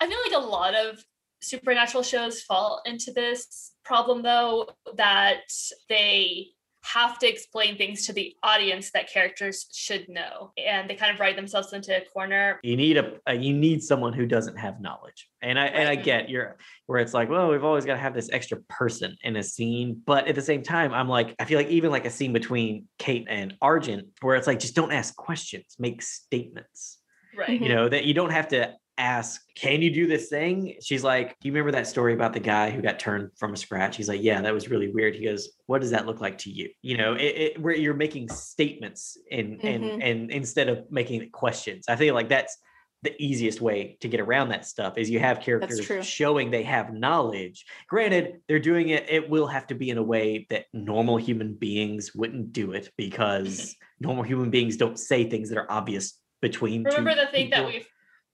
[0.00, 1.04] I feel like a lot of
[1.40, 5.50] supernatural shows fall into this problem though that
[5.88, 6.48] they
[6.84, 10.52] have to explain things to the audience that characters should know.
[10.56, 12.60] And they kind of write themselves into a corner.
[12.62, 15.28] You need a, a you need someone who doesn't have knowledge.
[15.42, 15.74] And i right.
[15.74, 16.56] and i get you're
[16.86, 20.00] where it's like well we've always got to have this extra person in a scene.
[20.04, 22.86] But at the same time i'm like i feel like even like a scene between
[22.98, 26.98] kate and argent where it's like just don't ask questions make statements.
[27.36, 27.60] Right.
[27.60, 30.76] You know that you don't have to ask, Can you do this thing?
[30.82, 33.56] She's like, Do you remember that story about the guy who got turned from a
[33.56, 33.96] scratch?
[33.96, 35.14] He's like, Yeah, that was really weird.
[35.14, 36.70] He goes, What does that look like to you?
[36.82, 39.66] You know, it, it, where you're making statements and mm-hmm.
[39.66, 41.86] and and instead of making questions.
[41.88, 42.56] I feel like that's
[43.02, 46.92] the easiest way to get around that stuff is you have characters showing they have
[46.92, 47.64] knowledge.
[47.88, 51.54] Granted, they're doing it, it will have to be in a way that normal human
[51.54, 56.84] beings wouldn't do it because normal human beings don't say things that are obvious between
[56.84, 57.64] remember the thing people.
[57.64, 57.86] that we've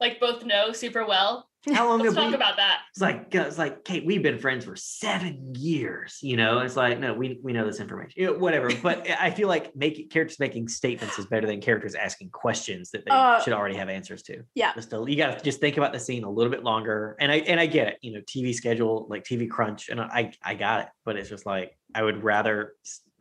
[0.04, 1.48] like both know super well.
[1.72, 2.82] How long Let's talk we, about that?
[2.90, 6.18] It's like it's like Kate, we've been friends for seven years.
[6.20, 8.12] You know, it's like no, we we know this information.
[8.16, 8.70] You know, whatever.
[8.82, 13.06] But I feel like making characters making statements is better than characters asking questions that
[13.06, 14.42] they uh, should already have answers to.
[14.54, 14.74] Yeah.
[14.74, 17.16] Just a, you got to just think about the scene a little bit longer.
[17.18, 17.98] And I and I get it.
[18.02, 20.88] You know, TV schedule like TV crunch, and I I got it.
[21.06, 22.74] But it's just like I would rather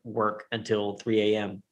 [0.04, 1.64] work until 3 a.m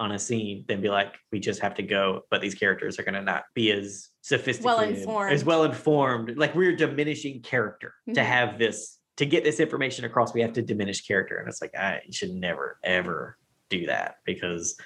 [0.00, 3.02] on a scene than be like, we just have to go, but these characters are
[3.02, 6.36] going to not be as sophisticated, well informed, as well informed.
[6.36, 8.14] Like we're diminishing character mm-hmm.
[8.14, 10.34] to have this to get this information across.
[10.34, 13.38] We have to diminish character, and it's like I should never ever
[13.70, 14.76] do that because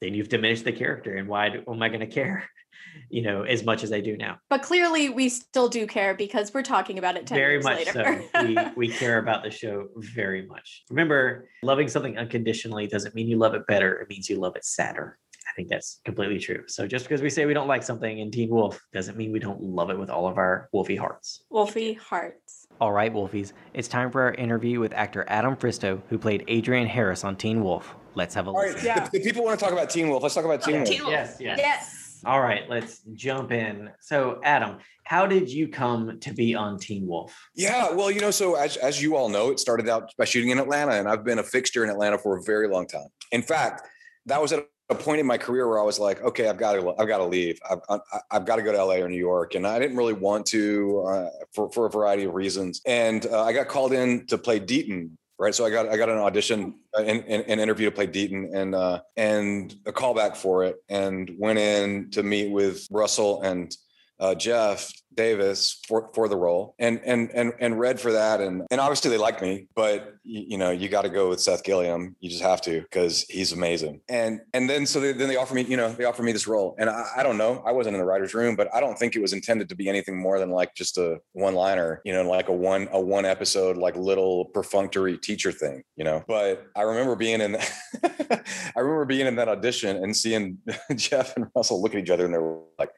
[0.00, 2.48] then you've diminished the character, and why do, am I going to care?
[3.08, 4.38] you know, as much as I do now.
[4.50, 7.28] But clearly, we still do care because we're talking about it.
[7.28, 8.22] very much later.
[8.34, 8.44] so.
[8.44, 10.84] we we care about the show very much.
[10.90, 13.94] Remember, loving something unconditionally doesn't mean you love it better.
[14.00, 15.18] It means you love it sadder.
[15.54, 16.64] I think that's completely true.
[16.66, 19.38] So just because we say we don't like something in Teen Wolf doesn't mean we
[19.38, 21.44] don't love it with all of our wolfy hearts.
[21.52, 22.66] Wolfy hearts.
[22.80, 23.52] All right, Wolfies.
[23.72, 27.62] It's time for our interview with actor Adam Fristoe, who played Adrian Harris on Teen
[27.62, 27.94] Wolf.
[28.16, 28.68] Let's have a listen.
[28.68, 29.08] All right, yeah.
[29.08, 30.24] the, the people want to talk about Teen Wolf.
[30.24, 30.88] Let's talk about Teen Wolf.
[30.88, 31.12] Teen Wolf.
[31.12, 31.58] Yes, yes.
[31.58, 32.20] Yes.
[32.26, 33.90] All right, let's jump in.
[34.00, 37.32] So, Adam, how did you come to be on Teen Wolf?
[37.54, 40.50] Yeah, well, you know, so as, as you all know, it started out by shooting
[40.50, 43.06] in Atlanta, and I've been a fixture in Atlanta for a very long time.
[43.30, 43.82] In fact,
[44.26, 46.74] that was at a point in my career where I was like, okay, I've got
[46.74, 47.58] to, I've got to leave.
[47.70, 48.00] I've,
[48.30, 51.04] I've got to go to LA or New York, and I didn't really want to
[51.08, 52.80] uh, for for a variety of reasons.
[52.84, 55.54] And uh, I got called in to play Deaton right?
[55.54, 59.00] So I got I got an audition, an, an interview to play Deaton, and uh,
[59.16, 63.76] and a callback for it, and went in to meet with Russell and
[64.24, 68.40] uh, Jeff Davis for, for the role and and and and read for that.
[68.40, 71.40] And and obviously they like me but you, you know you got to go with
[71.40, 72.16] Seth Gilliam.
[72.20, 74.00] You just have to because he's amazing.
[74.08, 76.46] And and then so they, then they offer me you know they offer me this
[76.46, 76.74] role.
[76.78, 77.62] And I, I, don't know.
[77.66, 79.88] I wasn't in the writers room but I don't think it was intended to be
[79.88, 83.24] anything more than like just a one liner you know like a one a one
[83.24, 86.24] episode like little perfunctory teacher thing you know?
[86.26, 87.56] But I remember being in
[88.02, 90.58] I remember being in that audition and seeing
[90.96, 92.90] Jeff and Russell look at each other and they're like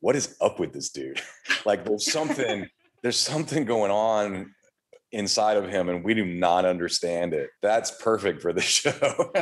[0.00, 1.20] what is up with this dude?
[1.66, 2.68] like there's something,
[3.02, 4.54] there's something going on
[5.12, 7.50] inside of him and we do not understand it.
[7.62, 9.32] That's perfect for the show.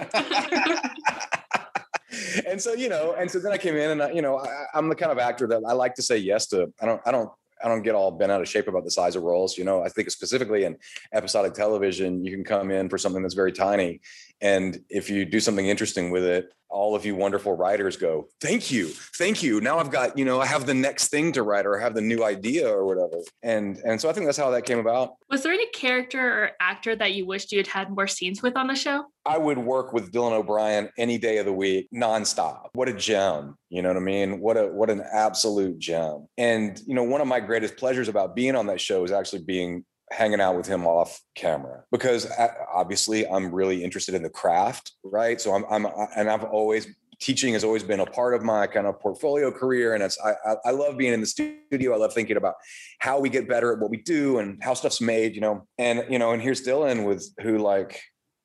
[2.46, 4.64] and so, you know, and so then I came in and I, you know, I,
[4.74, 6.72] I'm the kind of actor that I like to say yes to.
[6.80, 7.30] I don't, I don't,
[7.62, 9.56] I don't get all bent out of shape about the size of roles.
[9.56, 10.76] You know, I think specifically in
[11.12, 14.00] episodic television, you can come in for something that's very tiny
[14.40, 18.70] And if you do something interesting with it, all of you wonderful writers go, thank
[18.70, 19.60] you, thank you.
[19.60, 21.94] Now I've got, you know, I have the next thing to write or I have
[21.94, 23.22] the new idea or whatever.
[23.42, 25.14] And and so I think that's how that came about.
[25.30, 28.56] Was there any character or actor that you wished you had had more scenes with
[28.56, 29.04] on the show?
[29.24, 32.68] I would work with Dylan O'Brien any day of the week, nonstop.
[32.74, 33.56] What a gem.
[33.70, 34.40] You know what I mean?
[34.40, 36.26] What a what an absolute gem.
[36.36, 39.42] And you know, one of my greatest pleasures about being on that show is actually
[39.42, 44.30] being hanging out with him off camera because uh, obviously I'm really interested in the
[44.30, 45.40] craft, right?
[45.40, 46.86] So I'm, I'm, and I've always
[47.20, 50.56] teaching has always been a part of my kind of portfolio career, and it's I,
[50.64, 51.94] I love being in the studio.
[51.94, 52.54] I love thinking about
[52.98, 55.66] how we get better at what we do and how stuff's made, you know.
[55.78, 58.00] And you know, and here's Dylan with who like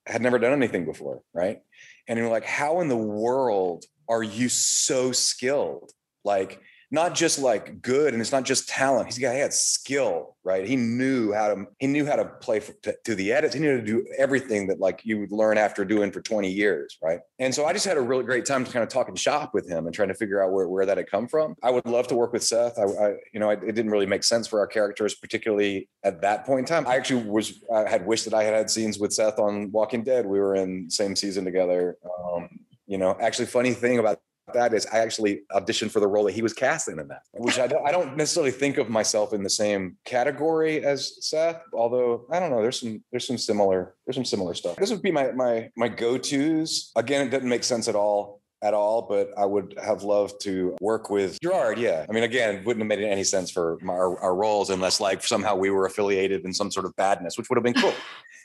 [0.07, 1.59] had never done anything before, right?
[2.07, 5.91] And you're like, how in the world are you so skilled?
[6.23, 6.61] Like
[6.93, 9.07] not just like good and it's not just talent.
[9.07, 10.67] He's got he had skill, right?
[10.67, 13.53] He knew how to he knew how to play for, to, to, the edits.
[13.53, 16.97] He knew to do everything that like you would learn after doing for 20 years,
[17.01, 17.21] right?
[17.39, 19.53] And so I just had a really great time to kind of talk and shop
[19.53, 21.55] with him and trying to figure out where, where that had come from.
[21.63, 22.77] I would love to work with Seth.
[22.77, 26.45] I, I you know, it didn't really make sense for our characters, particularly at that
[26.45, 26.85] point in time.
[26.85, 30.03] I actually was I had wished that I had had scenes with Seth on Walking
[30.03, 30.25] Dead.
[30.25, 31.97] We were in same season together.
[32.21, 32.49] Um,
[32.85, 34.19] you know, actually, funny thing about
[34.53, 37.59] that is I actually auditioned for the role that he was casting in that, which
[37.59, 41.61] I don't, I don't necessarily think of myself in the same category as Seth.
[41.73, 44.77] Although I don't know, there's some there's some similar there's some similar stuff.
[44.77, 46.91] This would be my my my go tos.
[46.95, 50.75] Again, it doesn't make sense at all at all, but I would have loved to
[50.79, 51.79] work with Gerard.
[51.79, 52.05] Yeah.
[52.07, 55.23] I mean, again, wouldn't have made any sense for my, our, our, roles unless like
[55.23, 57.93] somehow we were affiliated in some sort of badness, which would have been cool.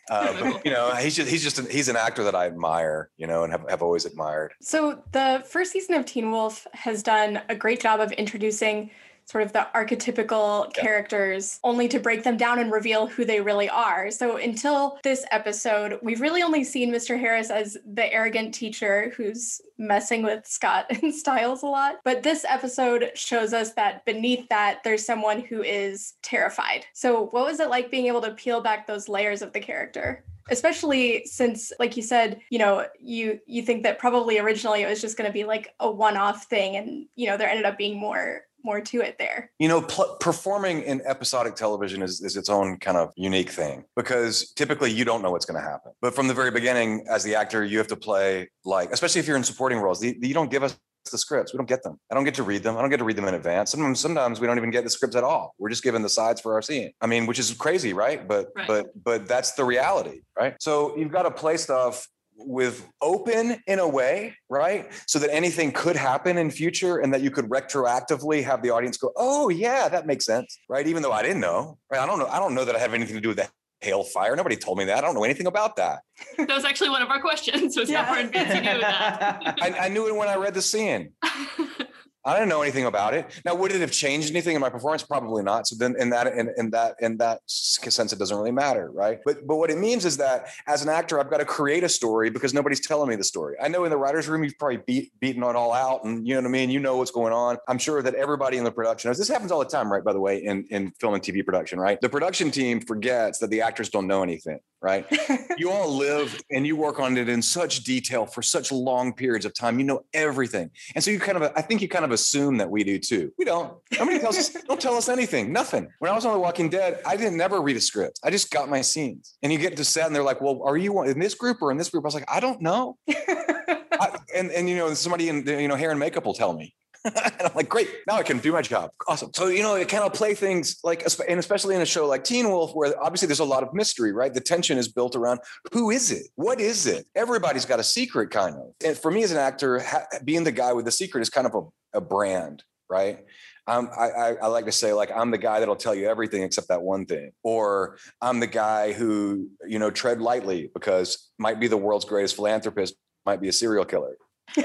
[0.09, 3.11] Uh, but, you know, he's just, he's just, an, he's an actor that I admire,
[3.17, 4.53] you know, and have, have always admired.
[4.61, 8.93] So the first season of Teen Wolf has done a great job of introducing
[9.27, 10.83] sort of the archetypical yeah.
[10.83, 14.11] characters only to break them down and reveal who they really are.
[14.11, 17.19] So until this episode, we've really only seen Mr.
[17.19, 21.97] Harris as the arrogant teacher who's messing with Scott and Stiles a lot.
[22.05, 26.87] But this episode shows us that beneath that, there's someone who is terrified.
[26.93, 30.25] So, what was it like being able to peel back those layers of the character?
[30.49, 35.01] especially since like you said you know you you think that probably originally it was
[35.01, 37.99] just going to be like a one-off thing and you know there ended up being
[37.99, 39.51] more more to it there.
[39.59, 43.85] You know, pl- performing in episodic television is, is its own kind of unique thing
[43.97, 45.93] because typically you don't know what's going to happen.
[46.03, 49.27] But from the very beginning, as the actor, you have to play like, especially if
[49.27, 50.79] you're in supporting roles, the, the, you don't give us
[51.11, 51.53] the scripts.
[51.53, 51.99] We don't get them.
[52.11, 52.77] I don't get to read them.
[52.77, 53.71] I don't get to read them in advance.
[53.71, 55.55] Sometimes, sometimes we don't even get the scripts at all.
[55.59, 56.93] We're just given the sides for our scene.
[57.01, 58.27] I mean, which is crazy, right?
[58.27, 58.67] But right.
[58.67, 60.57] but but that's the reality, right?
[60.61, 62.09] So you've got to play stuff
[62.39, 64.91] with open in a way, right?
[65.07, 68.97] So that anything could happen in future and that you could retroactively have the audience
[68.97, 70.87] go, oh yeah, that makes sense, right?
[70.87, 72.01] Even though I didn't know, right?
[72.01, 72.27] I don't know.
[72.27, 73.51] I don't know that I have anything to do with that
[73.81, 74.35] Hale fire.
[74.35, 74.99] Nobody told me that.
[74.99, 76.01] I don't know anything about that.
[76.39, 77.77] That was actually one of our questions.
[77.77, 78.05] Was yeah.
[78.05, 79.59] how far in advance you knew that?
[79.63, 81.13] I, I, knew it when I read the scene.
[82.27, 83.31] I didn't know anything about it.
[83.45, 85.05] Now, would it have changed anything in my performance?
[85.05, 85.69] Probably not.
[85.69, 89.21] So then, in that in, in that in that sense, it doesn't really matter, right?
[89.25, 91.89] But but what it means is that as an actor, I've got to create a
[91.89, 93.55] story because nobody's telling me the story.
[93.63, 96.35] I know in the writers' room, you've probably beat, beaten it all out, and you
[96.35, 96.71] know what I mean.
[96.71, 97.59] You know what's going on.
[97.69, 99.19] I'm sure that everybody in the production knows.
[99.19, 100.03] This happens all the time, right?
[100.03, 102.01] By the way, in in film and TV production, right?
[102.01, 105.07] The production team forgets that the actors don't know anything right?
[105.59, 109.45] you all live and you work on it in such detail for such long periods
[109.45, 109.79] of time.
[109.79, 110.71] You know everything.
[110.95, 113.31] And so you kind of, I think you kind of assume that we do too.
[113.39, 113.73] We don't.
[113.99, 115.89] Nobody tells us, don't tell us anything, nothing.
[116.01, 118.19] When I was on The Walking Dead, I didn't never read a script.
[118.25, 119.37] I just got my scenes.
[119.43, 121.71] And you get to set and they're like, well, are you in this group or
[121.71, 122.05] in this group?
[122.05, 122.97] I was like, I don't know.
[123.09, 126.75] I, and, and, you know, somebody in, you know, hair and makeup will tell me.
[127.05, 128.91] and I'm like, great, now I can do my job.
[129.09, 129.31] Awesome.
[129.35, 132.25] So, you know, it kind of play things like, and especially in a show like
[132.25, 134.33] Teen Wolf, where obviously there's a lot of mystery, right?
[134.33, 135.41] The tension is built around
[135.73, 136.29] who is it?
[136.35, 137.07] What is it?
[137.15, 138.73] Everybody's got a secret, kind of.
[138.85, 141.47] And for me as an actor, ha- being the guy with the secret is kind
[141.47, 143.25] of a, a brand, right?
[143.69, 146.45] Um, I, I, I, like to say like I'm the guy that'll tell you everything
[146.45, 151.59] except that one thing, or I'm the guy who you know tread lightly because might
[151.59, 152.95] be the world's greatest philanthropist,
[153.25, 154.17] might be a serial killer.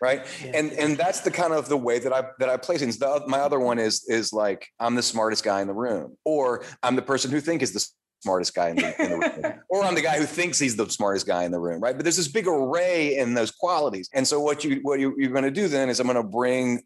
[0.00, 0.26] right?
[0.44, 0.52] Yeah.
[0.54, 2.98] and and that's the kind of the way that i that i play things.
[2.98, 6.64] The, my other one is is like i'm the smartest guy in the room or
[6.82, 7.86] i'm the person who think is the
[8.22, 10.88] smartest guy in the, in the room or i'm the guy who thinks he's the
[10.88, 11.96] smartest guy in the room right?
[11.96, 14.08] But there's this big array in those qualities.
[14.12, 16.22] And so what you what you, you're going to do then is i'm going to
[16.22, 16.82] bring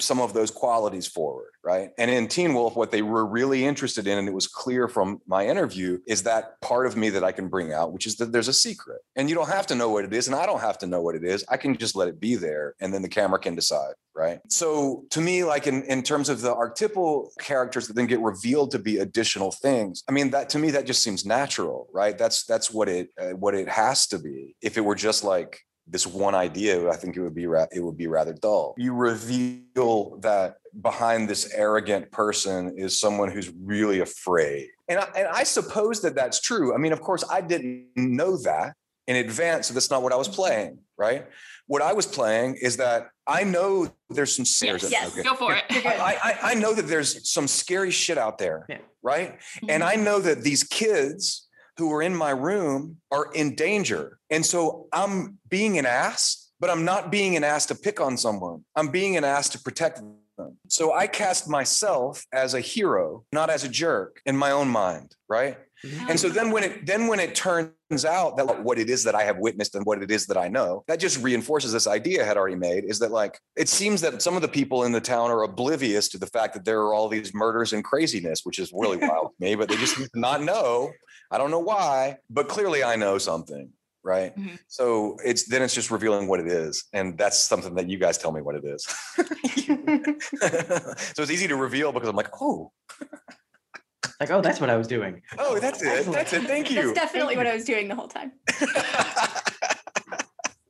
[0.00, 1.90] some of those qualities forward, right?
[1.98, 5.20] And in Teen Wolf, what they were really interested in, and it was clear from
[5.26, 8.32] my interview, is that part of me that I can bring out, which is that
[8.32, 9.00] there's a secret.
[9.16, 11.02] And you don't have to know what it is, and I don't have to know
[11.02, 11.44] what it is.
[11.48, 14.40] I can just let it be there, and then the camera can decide, right?
[14.48, 18.70] So to me, like in, in terms of the archetypal characters that then get revealed
[18.72, 22.16] to be additional things, I mean, that to me, that just seems natural, right?
[22.16, 24.54] That's that's what it uh, what it has to be.
[24.62, 27.80] If it were just like this one idea, I think it would be ra- it
[27.80, 28.74] would be rather dull.
[28.78, 35.28] You reveal that behind this arrogant person is someone who's really afraid, and I, and
[35.28, 36.74] I suppose that that's true.
[36.74, 38.74] I mean, of course, I didn't know that
[39.06, 41.26] in advance, so that's not what I was playing, right?
[41.66, 45.22] What I was playing is that I know there's some Yes, yes, okay.
[45.22, 45.64] go for it.
[45.70, 48.78] I, I, I know that there's some scary shit out there, Yeah.
[49.02, 49.38] right?
[49.68, 50.00] And mm-hmm.
[50.00, 54.18] I know that these kids who are in my room are in danger.
[54.30, 58.16] And so I'm being an ass, but I'm not being an ass to pick on
[58.16, 58.64] someone.
[58.76, 60.16] I'm being an ass to protect them.
[60.68, 65.14] So I cast myself as a hero, not as a jerk in my own mind,
[65.28, 65.58] right?
[65.84, 66.10] Mm-hmm.
[66.10, 69.14] And so then when it then when it turns out that what it is that
[69.14, 72.22] I have witnessed and what it is that I know, that just reinforces this idea
[72.22, 74.92] I had already made is that like it seems that some of the people in
[74.92, 78.40] the town are oblivious to the fact that there are all these murders and craziness,
[78.44, 80.92] which is really wild to me, but they just not know.
[81.32, 83.70] I don't know why, but clearly I know something.
[84.04, 84.36] Right.
[84.36, 84.58] Mhm.
[84.68, 86.84] So it's then it's just revealing what it is.
[86.92, 88.84] And that's something that you guys tell me what it is.
[91.14, 92.72] so it's easy to reveal because I'm like, oh,
[94.20, 95.22] Like, oh, that's what I was doing.
[95.38, 96.04] oh, that's it.
[96.06, 96.42] That's it.
[96.44, 96.94] Thank That's you.
[96.94, 98.32] definitely what I was doing the whole time.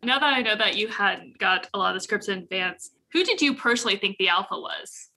[0.04, 3.24] Now that I know that you had got a lot of scripts in advance, who
[3.24, 5.08] did you personally think the alpha was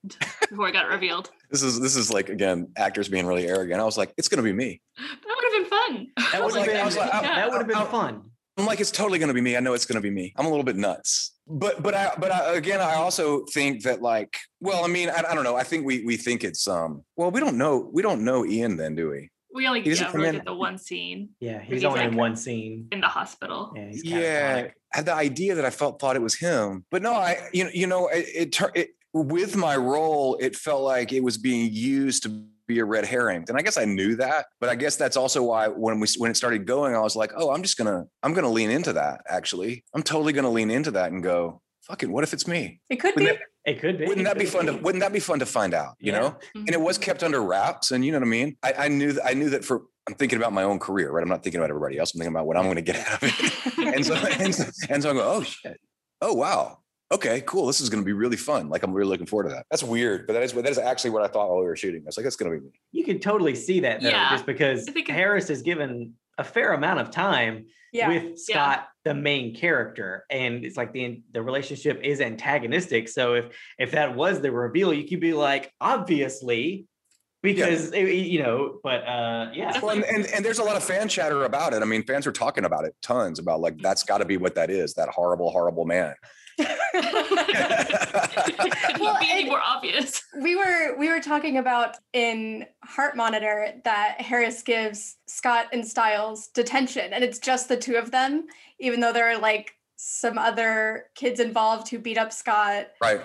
[0.48, 1.30] before it got revealed?
[1.50, 3.80] this is this is like again actors being really arrogant.
[3.80, 4.80] I was like, it's gonna be me.
[4.96, 6.06] That would have been fun.
[6.32, 8.30] That would have been, was like, I- that would have been fun.
[8.58, 9.56] I'm like, it's totally gonna be me.
[9.56, 10.32] I know it's gonna be me.
[10.36, 11.32] I'm a little bit nuts.
[11.46, 15.22] But but I but I, again, I also think that like, well, I mean, I,
[15.30, 15.56] I don't know.
[15.56, 17.04] I think we we think it's um.
[17.16, 17.90] Well, we don't know.
[17.92, 19.30] We don't know Ian then, do we?
[19.56, 21.84] We only He doesn't yeah, come really in- did the one scene Yeah, he's He's
[21.84, 22.88] only like- in one scene.
[22.92, 23.72] in the hospital.
[23.74, 24.68] Yeah, he's yeah.
[24.92, 27.64] I had the idea that I felt thought it was him, but no, I you
[27.64, 31.72] know you know it, it, it with my role, it felt like it was being
[31.72, 33.44] used to be a red herring.
[33.48, 36.30] And I guess I knew that, but I guess that's also why when we when
[36.30, 39.22] it started going, I was like, oh, I'm just gonna I'm gonna lean into that.
[39.28, 42.80] Actually, I'm totally gonna lean into that and go, fucking, what if it's me?
[42.90, 43.24] It could be.
[43.24, 44.06] Wouldn't It could be.
[44.06, 45.96] Wouldn't that be fun to Wouldn't that be fun to find out?
[45.98, 46.20] You Yeah.
[46.20, 47.04] know, and it was mm-hmm.
[47.04, 48.56] kept under wraps, and you know what I mean.
[48.62, 51.22] I, I knew that I knew that for I'm thinking about my own career, right?
[51.22, 52.14] I'm not thinking about everybody else.
[52.14, 53.78] I'm thinking about what I'm going to get out of it.
[53.96, 55.80] and so and so, and so I go, oh shit,
[56.22, 56.78] oh wow,
[57.12, 57.66] okay, cool.
[57.66, 58.68] This is going to be really fun.
[58.68, 59.66] Like I'm really looking forward to that.
[59.70, 62.02] That's weird, but that is that is actually what I thought while we were shooting.
[62.02, 62.72] I was like, that's going to be me.
[62.92, 64.30] You could totally see that though, Yeah.
[64.30, 68.08] just because I think Harris is given a fair amount of time Yeah.
[68.08, 73.08] with Scott, the main character, and it's like the the relationship is antagonistic.
[73.08, 76.86] So if if that was the reveal, you could be like, obviously,
[77.42, 78.80] because it- you know.
[78.82, 81.82] But uh, yeah, Well, and, and and there's a lot of fan chatter about it.
[81.82, 83.82] I mean, fans are talking about it tons about like mm-hmm.
[83.82, 84.94] that's got to be what that is.
[84.94, 86.14] That horrible, horrible man.
[86.58, 86.66] Could
[89.00, 90.22] Well, it be any more obvious?
[90.40, 96.48] we were we were talking about in Heart Monitor that Harris gives Scott and Stiles
[96.48, 98.46] detention, and it's just the two of them,
[98.78, 102.88] even though there are like some other kids involved who beat up Scott.
[103.00, 103.20] right.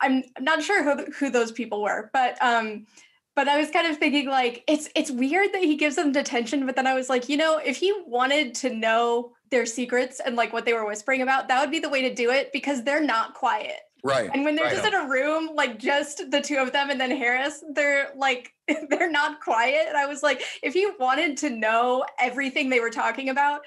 [0.00, 2.86] I'm not sure who who those people were, but um,
[3.34, 6.66] but I was kind of thinking like it's it's weird that he gives them detention,
[6.66, 10.36] but then I was like, you know, if he wanted to know their secrets and
[10.36, 12.82] like what they were whispering about, that would be the way to do it because
[12.82, 13.76] they're not quiet.
[14.02, 14.28] Right.
[14.32, 14.74] And when they're Right.
[14.74, 18.52] just in a room, like just the two of them and then Harris, they're like
[18.90, 19.86] they're not quiet.
[19.88, 23.60] And I was like, if he wanted to know everything they were talking about,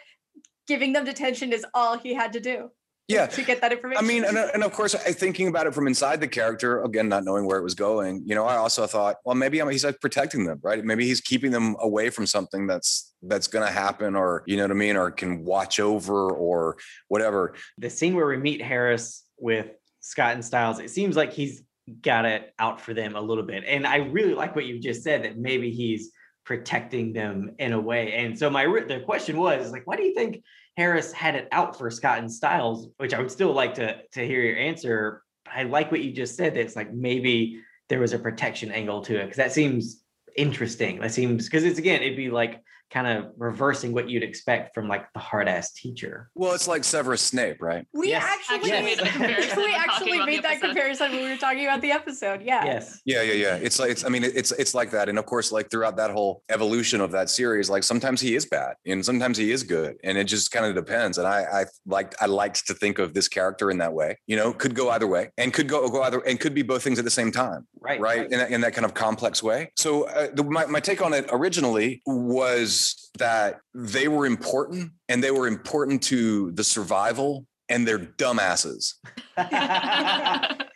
[0.67, 2.69] giving them detention is all he had to do
[3.07, 3.25] Yeah.
[3.27, 5.73] to get that information I mean, and, uh, and of course, I thinking about it
[5.73, 8.85] from inside the character, again, not knowing where it was going, you know, I also
[8.85, 10.83] thought, well, maybe I'm, he's like protecting them, right?
[10.83, 14.63] Maybe he's keeping them away from something that's that's going to happen, or you know
[14.63, 16.77] what I mean, or can watch over, or
[17.07, 17.55] whatever.
[17.77, 19.67] the scene where we meet Harris with
[20.01, 21.63] Scott and Stiles, it seems like he's
[22.01, 23.63] got it out for them a little bit.
[23.65, 26.11] And I really like what you just said that maybe he's
[26.43, 28.13] protecting them in a way.
[28.13, 30.43] And so my the question was like, why do you think
[30.77, 32.87] Harris had it out for Scott and Stiles?
[32.97, 35.23] Which I would still like to to hear your answer.
[35.51, 36.53] I like what you just said.
[36.53, 40.03] That it's like maybe there was a protection angle to it because that seems
[40.37, 40.99] interesting.
[40.99, 44.87] That seems because it's again, it'd be like kind of reversing what you'd expect from
[44.87, 46.29] like the hard ass teacher.
[46.35, 47.85] Well, it's like Severus Snape, right?
[47.93, 48.23] We Yes.
[48.23, 49.01] actually, Actually made
[49.57, 50.67] we actually made that episode.
[50.67, 52.41] comparison when we were talking about the episode.
[52.41, 52.63] Yeah.
[52.65, 53.01] Yes.
[53.05, 53.55] Yeah, yeah, yeah.
[53.57, 54.05] It's like it's.
[54.05, 57.11] I mean, it's it's like that, and of course, like throughout that whole evolution of
[57.11, 60.51] that series, like sometimes he is bad, and sometimes he is good, and it just
[60.51, 61.17] kind of depends.
[61.17, 64.17] And I, I like, I liked to think of this character in that way.
[64.27, 66.83] You know, could go either way, and could go go either, and could be both
[66.83, 67.99] things at the same time, Right.
[67.99, 68.31] right?
[68.31, 69.71] In that, in that kind of complex way.
[69.75, 72.76] So, uh, the, my my take on it originally was
[73.17, 78.93] that they were important, and they were important to the survival, and they're dumbasses.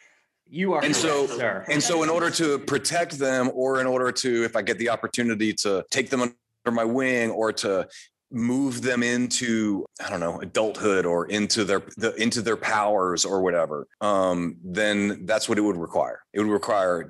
[0.53, 1.63] You are And so- sir.
[1.69, 4.89] And so, in order to protect them, or in order to, if I get the
[4.89, 7.87] opportunity to take them under my wing, or to
[8.33, 13.41] move them into, I don't know, adulthood, or into their the, into their powers, or
[13.41, 16.19] whatever, um, then that's what it would require.
[16.33, 17.07] It would require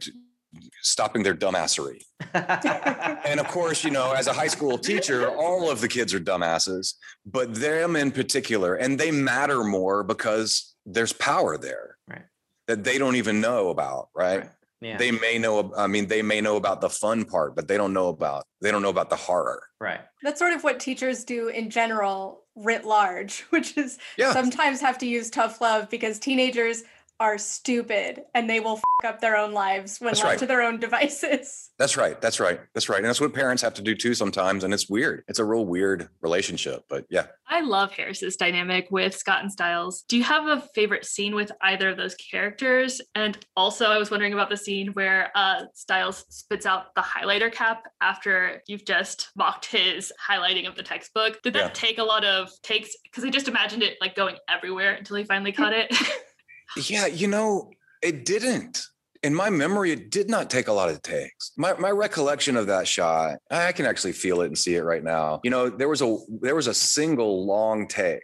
[0.82, 2.04] stopping their dumbassery.
[3.24, 6.20] And of course, you know, as a high school teacher, all of the kids are
[6.20, 6.96] dumbasses,
[7.26, 12.24] but them in particular, and they matter more because there's power there Right.
[12.68, 14.40] that they don't even know about, right?
[14.42, 14.50] Right.
[14.82, 14.98] yeah.
[14.98, 17.94] they may know i mean they may know about the fun part but they don't
[17.94, 20.02] know about they don't know about the horror right.
[20.24, 24.98] That's sort of what teachers do in general, writ large, which is yeah sometimes have
[25.00, 26.84] to use tough love because teenagers
[27.22, 30.40] are stupid and they will f- up their own lives when That's left right.
[30.40, 31.70] to their own devices.
[31.80, 34.64] that's right that's right that's right and that's what parents have to do too sometimes
[34.64, 39.14] and it's weird it's a real weird relationship but yeah I love Harris's dynamic with
[39.14, 40.06] Scott and Stiles.
[40.08, 43.02] Do you have a favorite scene with either of those characters?
[43.14, 47.52] And also, I was wondering about the scene where uh, Stiles spits out the highlighter
[47.52, 51.42] cap after you've just mocked his highlighting of the textbook.
[51.44, 51.70] Did that Yeah.
[51.74, 52.92] take a lot of takes?
[53.04, 55.94] Because I just imagined it like going everywhere until he finally caught it.
[56.78, 57.72] yeah you know
[58.02, 58.84] it didn't.
[59.24, 61.52] In my memory it did not take a lot of takes.
[61.56, 65.04] My, my recollection of that shot i can actually feel it and see it right
[65.04, 65.40] now.
[65.44, 68.24] You know there was a there was a single long take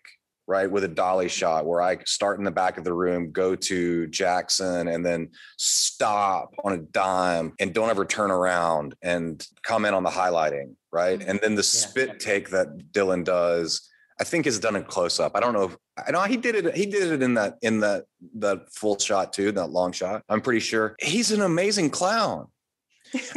[0.49, 3.53] right with a dolly shot where i start in the back of the room go
[3.53, 9.93] to jackson and then stop on a dime and don't ever turn around and comment
[9.93, 11.19] on the highlighting right?
[11.19, 11.29] Mm-hmm.
[11.29, 13.87] And then the spit take that dylan does
[14.19, 15.33] I think is done in close up.
[15.35, 15.77] I don't know if
[16.07, 16.75] I know he did it.
[16.75, 20.23] He did it in that in that that full shot too, that long shot.
[20.27, 22.47] I'm pretty sure he's an amazing clown.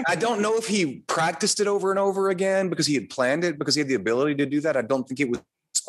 [0.07, 3.45] I don't know if he practiced it over and over again because he had planned
[3.45, 4.77] it because he had the ability to do that.
[4.77, 5.41] I don't think it was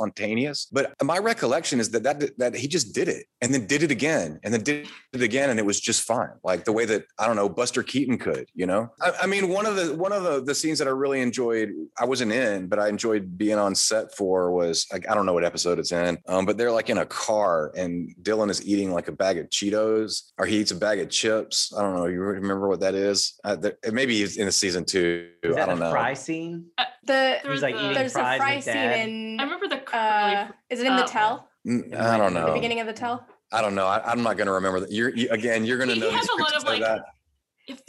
[0.01, 3.83] spontaneous, but my recollection is that that that he just did it and then did
[3.83, 6.31] it again and then did it again and it was just fine.
[6.43, 8.89] Like the way that I don't know Buster Keaton could, you know.
[9.01, 11.69] I, I mean, one of the one of the the scenes that I really enjoyed,
[11.99, 15.33] I wasn't in, but I enjoyed being on set for was like I don't know
[15.33, 18.91] what episode it's in, um, but they're like in a car and Dylan is eating
[18.91, 21.71] like a bag of Cheetos or he eats a bag of chips.
[21.77, 22.07] I don't know.
[22.07, 23.39] You remember what that is?
[23.43, 25.29] Uh, there, maybe he's in a season two.
[25.43, 25.91] Is I don't a know.
[25.91, 26.65] fry scene?
[27.03, 29.09] The There He's like the- eating there's a fries fry with scene dad.
[29.09, 29.90] in I remember the curly.
[29.93, 31.07] Uh, is it in the Oh.
[31.07, 31.47] tell?
[31.67, 32.41] I don't know.
[32.41, 32.53] The know.
[32.53, 33.25] beginning of the tell?
[33.51, 33.85] I don't know.
[33.85, 34.91] I, I'm not going to remember that.
[34.91, 35.65] You're you, again.
[35.65, 36.09] You're going to know.
[36.09, 37.03] he has a lot of, like, that.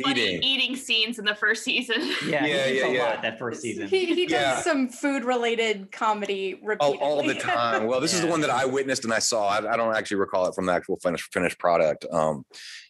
[0.03, 0.43] funny Eating.
[0.43, 0.77] eating.
[0.77, 1.97] scenes in the first season.
[2.27, 3.05] Yeah, Yeah, he yeah, a yeah.
[3.05, 3.87] lot that first season.
[3.89, 4.61] He, he does Yeah.
[4.61, 6.99] some food related comedy all, repeatedly.
[6.99, 7.87] all the time.
[7.87, 9.49] Well, this is the one that I witnessed and I saw.
[9.49, 12.05] I, I don't actually recall it from the actual finished finished product.
[12.13, 12.45] Um,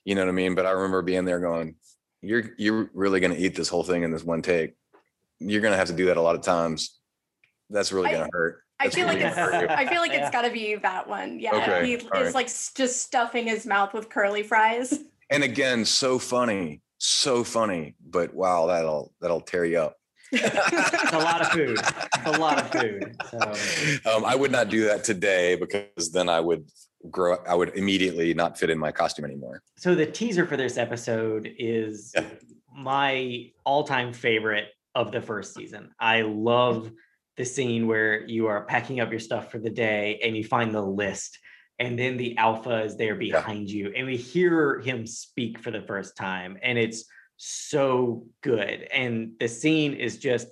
[0.04, 0.54] you know what I mean?
[0.54, 1.76] But I remember being there going,
[2.22, 4.74] "You're you're really going to eat this whole thing in this one take.
[5.38, 6.98] You're going to have to do that a lot of times.
[7.70, 9.66] That's really going to hurt." I feel like really it's gonna.
[9.70, 11.38] I feel like it's got to be that one.
[11.38, 12.34] Yeah, Okay, he all is right.
[12.34, 14.98] like just stuffing his mouth with curly fries.
[15.30, 17.94] And again, so funny, so funny.
[18.04, 19.96] But wow, that'll that'll tear you up.
[20.32, 21.78] It's a lot of food.
[21.78, 23.16] It's a lot of food.
[23.30, 26.68] So um, I would not do that today because then I would
[27.10, 27.36] grow.
[27.46, 29.62] I would immediately not fit in my costume anymore.
[29.76, 32.24] so the teaser for this episode is Yeah.
[32.74, 35.90] my all-time favorite of the first season.
[36.00, 36.90] I love
[37.36, 40.74] the scene where you are packing up your stuff for the day and you find
[40.74, 41.38] the list
[41.78, 45.82] and then the alpha is there behind you and we hear him speak for the
[45.82, 47.04] first time and it's
[47.38, 48.86] so good.
[48.92, 50.46] And the scene is just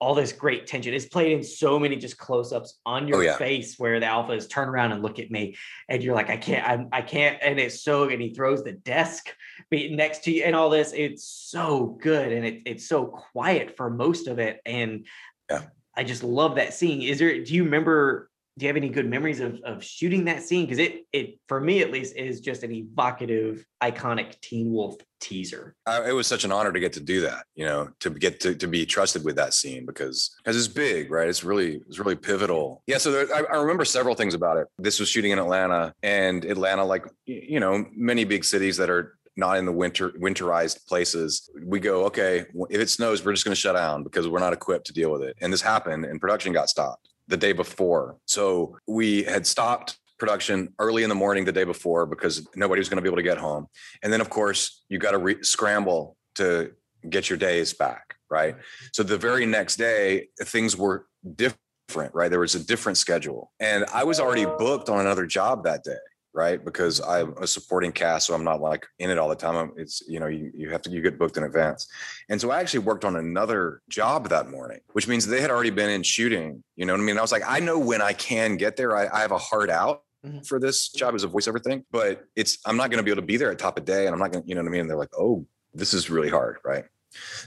[0.00, 0.92] all this great tension.
[0.92, 3.36] It's played in so many just close-ups on your Oh, yeah.
[3.36, 5.54] face where the alpha is turn around and look at me
[5.88, 8.72] and you're like i can't I'm, i can't and it's so and he throws the
[8.72, 9.32] desk
[9.70, 10.92] next to you and all this.
[10.92, 15.06] It's so good and it, it's so quiet for most of it and
[15.48, 15.62] Yeah.
[15.96, 19.08] I just love that scene is there do you remember do you have any good
[19.08, 22.62] memories of, of shooting that scene because it it for me at least is just
[22.62, 27.00] an evocative iconic teen wolf teaser I, it was such an honor to get to
[27.00, 30.56] do that, you know, to get to, to be trusted with that scene because because
[30.56, 31.28] it's big, right?
[31.28, 32.82] It's really it's really pivotal.
[32.86, 32.98] Yeah.
[32.98, 34.66] So there, I, I remember several things about it.
[34.78, 39.16] This was shooting in Atlanta, and Atlanta, like you know, many big cities that are
[39.36, 43.54] not in the winter winterized places, we go, okay, if it snows, we're just going
[43.54, 45.36] to shut down because we're not equipped to deal with it.
[45.40, 48.16] And this happened, and production got stopped the day before.
[48.26, 52.88] So we had stopped production early in the morning the day before because nobody was
[52.88, 53.66] going to be able to get home.
[54.02, 56.72] And then, of course, you got to re- scramble to
[57.08, 58.54] get your days back, right?
[58.92, 62.30] So the very next day, things were different, right?
[62.30, 63.50] There was a different schedule.
[63.58, 65.96] And I was already booked on another job that day
[66.34, 66.64] right?
[66.64, 69.72] Because I'm a supporting cast, so I'm not like in it all the time.
[69.76, 71.86] It's you know you you have to you get booked in advance,
[72.28, 75.70] and so I actually worked on another job that morning, which means they had already
[75.70, 76.62] been in shooting.
[76.76, 77.18] You know what I mean?
[77.18, 78.96] I was like, I know when I can get there.
[78.96, 80.02] I, I have a hard out.
[80.24, 80.42] Mm-hmm.
[80.42, 83.22] For this job as a voiceover thing, but it's I'm not going to be able
[83.22, 84.68] to be there at top of day, and I'm not going to, you know what
[84.68, 84.82] I mean.
[84.82, 85.44] And they're like, "Oh,
[85.74, 86.84] this is really hard," right?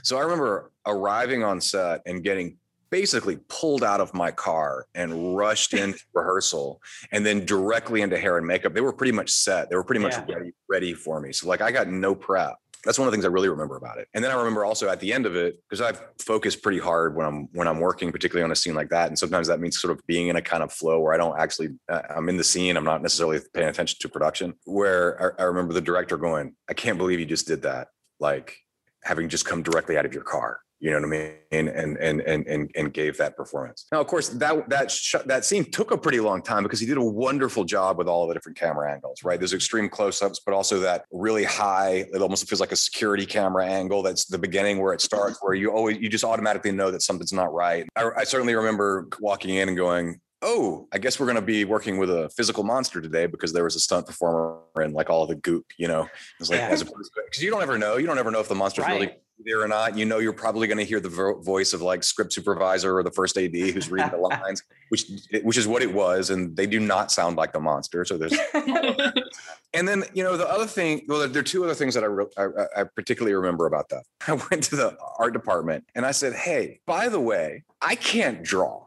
[0.02, 2.58] So I remember arriving on set and getting
[2.90, 6.80] basically pulled out of my car and rushed into rehearsal
[7.12, 8.74] and then directly into hair and makeup.
[8.74, 9.70] They were pretty much set.
[9.70, 10.34] They were pretty much yeah.
[10.34, 11.32] ready, ready for me.
[11.32, 12.56] So like I got no prep.
[12.84, 14.06] That's one of the things I really remember about it.
[14.14, 17.16] And then I remember also at the end of it, because I've focused pretty hard
[17.16, 19.08] when I'm when I'm working, particularly on a scene like that.
[19.08, 21.36] And sometimes that means sort of being in a kind of flow where I don't
[21.36, 22.76] actually uh, I'm in the scene.
[22.76, 24.54] I'm not necessarily paying attention to production.
[24.66, 27.88] Where I, I remember the director going, "I can't believe you just did that."
[28.20, 28.56] Like
[29.02, 31.96] having just come directly out of your car you know what I mean, and and
[31.96, 33.86] and and and gave that performance.
[33.90, 36.86] Now, of course, that that sh- that scene took a pretty long time because he
[36.86, 39.24] did a wonderful job with all the different camera angles.
[39.24, 42.04] Right, there's extreme close-ups, but also that really high.
[42.12, 44.02] It almost feels like a security camera angle.
[44.02, 47.32] That's the beginning where it starts, where you always you just automatically know that something's
[47.32, 47.86] not right.
[47.96, 51.64] I, I certainly remember walking in and going, oh, I guess we're going to be
[51.64, 55.26] working with a physical monster today because there was a stunt performer and like all
[55.26, 56.08] the goop, you know,
[56.38, 56.68] it's like, yeah.
[56.68, 58.84] as opposed to, because you don't ever know, you don't ever know if the monster's
[58.84, 59.00] right.
[59.00, 59.12] really
[59.44, 59.96] there or not.
[59.96, 63.02] You know, you're probably going to hear the vo- voice of like script supervisor or
[63.02, 65.04] the first AD who's reading the lines, which
[65.42, 68.04] which is what it was, and they do not sound like the monster.
[68.04, 68.36] So there's,
[69.74, 71.04] and then you know the other thing.
[71.08, 72.46] Well, there are two other things that I, re- I
[72.80, 74.04] I particularly remember about that.
[74.26, 78.42] I went to the art department and I said, "Hey, by the way, I can't
[78.42, 78.86] draw,"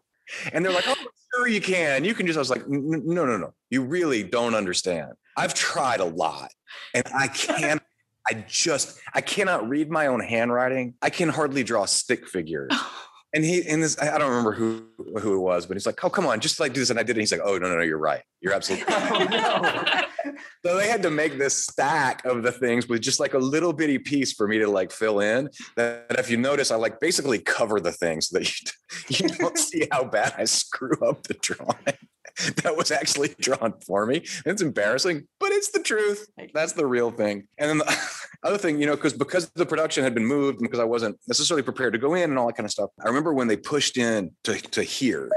[0.51, 0.95] and they're like, "Oh."
[1.35, 2.03] Sure, you can.
[2.03, 2.37] You can just.
[2.37, 3.53] I was like, no, no, no.
[3.69, 5.11] You really don't understand.
[5.37, 6.51] I've tried a lot,
[6.95, 7.83] and I can't
[8.29, 10.93] I just I cannot read my own handwriting.
[11.01, 12.71] I can hardly draw stick figures.
[13.33, 14.85] and he in this I don't remember who
[15.19, 17.03] who it was, but he's like, "Oh, come on, just like do this." And I
[17.03, 17.21] did it.
[17.21, 18.21] He's like, "Oh, no, no, no, you're right.
[18.41, 19.11] You're absolutely." Right.
[19.11, 20.33] oh, no.
[20.65, 23.73] so they had to make this stack of the things with just like a little
[23.73, 25.49] bitty piece for me to like fill in.
[25.75, 28.67] That if you notice, I like basically cover the things so that you,
[29.09, 31.97] you don't see how bad I screw up the drawing.
[32.63, 34.23] that was actually drawn for me.
[34.45, 36.29] It's embarrassing, but it's the truth.
[36.53, 37.47] That's the real thing.
[37.57, 38.09] And then the
[38.43, 41.17] other thing, you know, because because the production had been moved and because I wasn't
[41.27, 42.91] necessarily prepared to go in and all that kind of stuff.
[43.03, 45.29] I remember when they pushed in to to here,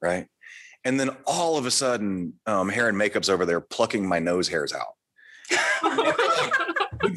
[0.00, 0.26] right?
[0.84, 4.48] And then all of a sudden, um, hair and makeup's over there plucking my nose
[4.48, 4.94] hairs out.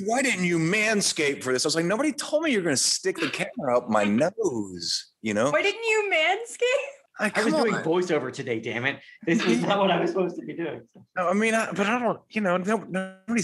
[0.06, 1.66] why didn't you manscape for this?
[1.66, 5.12] I was like, nobody told me you're going to stick the camera up my nose.
[5.22, 5.52] You know?
[5.52, 7.03] Why didn't you manscape?
[7.20, 7.64] I, I was on.
[7.64, 8.60] doing voiceover today.
[8.60, 9.00] Damn it!
[9.26, 10.82] This is not what I was supposed to be doing.
[11.16, 12.20] No, I mean, I, but I don't.
[12.30, 13.44] You know, nobody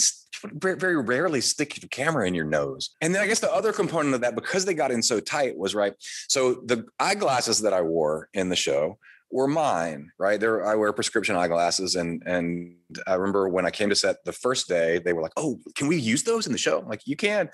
[0.53, 2.95] very rarely stick the camera in your nose.
[3.01, 5.57] And then I guess the other component of that, because they got in so tight,
[5.57, 5.93] was right.
[6.27, 8.97] So the eyeglasses that I wore in the show
[9.31, 10.39] were mine, right?
[10.39, 12.75] There, I wear prescription eyeglasses, and and
[13.05, 15.87] I remember when I came to set the first day, they were like, "Oh, can
[15.87, 17.49] we use those in the show?" I'm like, you can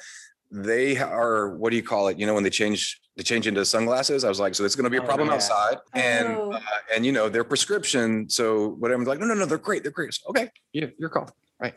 [0.51, 3.63] they are what do you call it you know when they change they change into
[3.65, 5.35] sunglasses i was like so it's going to be a oh, problem oh, yeah.
[5.35, 6.51] outside and oh.
[6.51, 6.59] uh,
[6.93, 9.91] and you know their prescription so whatever I'm like no no no they're great they're
[9.91, 10.13] great.
[10.13, 11.73] So, okay yeah you're called right.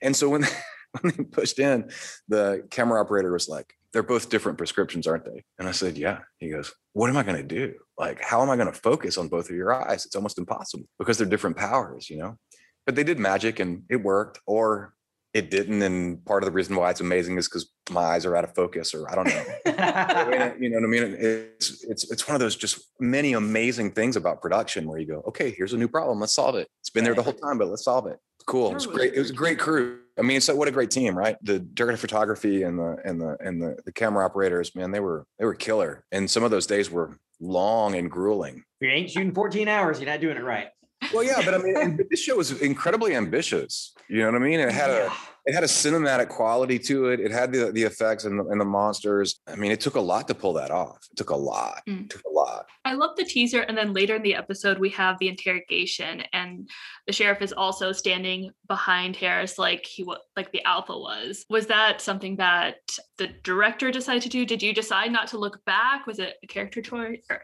[0.00, 0.48] And so when they,
[1.00, 1.90] when they pushed in
[2.28, 5.42] the camera operator was like they're both different prescriptions aren't they?
[5.58, 6.20] And i said yeah.
[6.38, 7.74] He goes what am i going to do?
[7.98, 10.06] Like how am i going to focus on both of your eyes?
[10.06, 12.38] It's almost impossible because they're different powers you know?
[12.86, 14.94] But they did magic and it worked or
[15.34, 18.36] it didn't and part of the reason why it's amazing is because my eyes are
[18.36, 19.44] out of focus or i don't know.
[20.58, 21.16] You know what i mean?
[21.18, 25.22] It's it's it's one of those just many amazing things about production where you go
[25.26, 26.68] okay here's a new problem let's solve it.
[26.80, 28.18] It's been there the whole time but let's solve it.
[28.46, 28.70] Cool.
[28.70, 30.00] It was great it was a great crew.
[30.18, 31.36] I mean so what a great team right?
[31.42, 35.00] The director of photography and the and the and the, the camera operators man they
[35.00, 36.04] were they were killer.
[36.12, 38.64] And some of those days were long and grueling.
[38.80, 40.68] If you ain't shooting 14 hours you're not doing it right
[41.12, 43.94] well, yeah, but I mean, this show was incredibly ambitious.
[44.08, 44.60] You know what I mean?
[44.60, 45.12] It had a
[45.44, 47.18] it had a cinematic quality to it.
[47.18, 49.40] It had the the effects and the, and the monsters.
[49.46, 50.98] I mean, it took a lot to pull that off.
[51.10, 51.82] It took a lot.
[51.88, 52.04] Mm.
[52.04, 52.66] It took a lot.
[52.84, 56.68] I love the teaser, and then later in the episode, we have the interrogation, and
[57.06, 61.44] the sheriff is also standing behind Harris, like he was, like the alpha was.
[61.50, 62.76] Was that something that
[63.18, 64.46] the director decided to do?
[64.46, 66.06] Did you decide not to look back?
[66.06, 67.22] Was it a character choice?
[67.30, 67.42] Or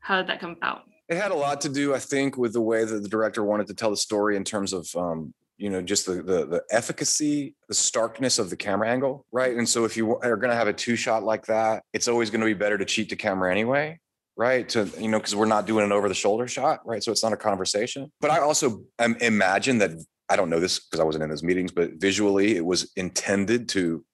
[0.00, 0.82] how did that come about?
[1.10, 3.66] It had a lot to do, I think, with the way that the director wanted
[3.66, 7.54] to tell the story in terms of um, you know just the, the the efficacy
[7.68, 9.54] the starkness of the camera angle right?
[9.54, 12.30] And so if you are going to have a two shot like that it's always
[12.30, 13.98] going to be better to cheat the camera anyway
[14.36, 14.68] right?
[14.70, 17.04] To you know because we're not doing an over the shoulder shot right?
[17.04, 18.10] So it's not a conversation.
[18.20, 19.90] But i also um, imagine that
[20.30, 23.68] i don't know this because i wasn't in those meetings but visually it was intended
[23.70, 24.04] to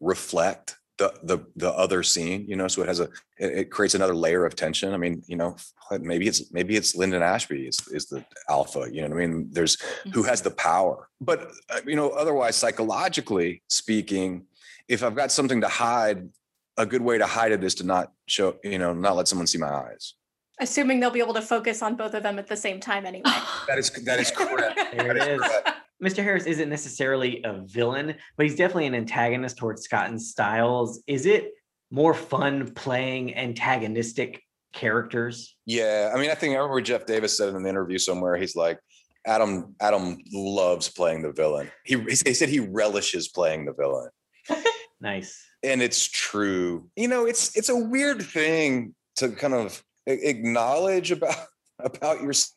[0.00, 3.04] reflect the the the other scene you know so it has a
[3.38, 5.56] it, it creates another layer of tension i mean you know
[5.98, 9.48] maybe it's maybe it's Linden Ashby is, is the alpha you know what i mean
[9.50, 9.74] there's
[10.12, 11.38] who has the power but
[11.70, 14.44] uh, you know otherwise psychologically speaking
[14.88, 16.28] if i've got something to hide
[16.76, 19.46] a good way to hide it is to not show you know not let someone
[19.46, 20.14] see my eyes
[20.62, 23.32] Assuming they'll be able to focus on both of them at the same time anyway.
[23.66, 25.48] that is that is correct There That it is is.
[25.48, 25.70] correct.
[26.02, 26.22] Mr.
[26.22, 31.02] Harris isn't necessarily a villain, but he's definitely an antagonist towards Scott and Stiles.
[31.06, 31.52] Is it
[31.90, 35.56] more fun playing antagonistic characters?
[35.66, 38.56] Yeah, I mean, I think I remember Jeff Davis said in an interview somewhere, he's
[38.56, 38.78] like,
[39.26, 41.70] Adam, Adam loves playing the villain.
[41.84, 44.08] He, he said he relishes playing the villain.
[45.00, 45.46] Nice.
[45.62, 46.88] And it's true.
[46.96, 51.36] You know, it's it's a weird thing to kind of acknowledge about
[51.78, 52.54] about yourself,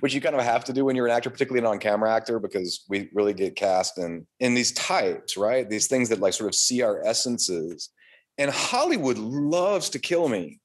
[0.00, 2.38] which you kind of have to do when you're an actor, particularly an on-camera actor,
[2.38, 5.68] because we really get cast in in these types, right?
[5.68, 7.90] These things that like sort of see our essences.
[8.38, 10.60] And Hollywood loves to kill me.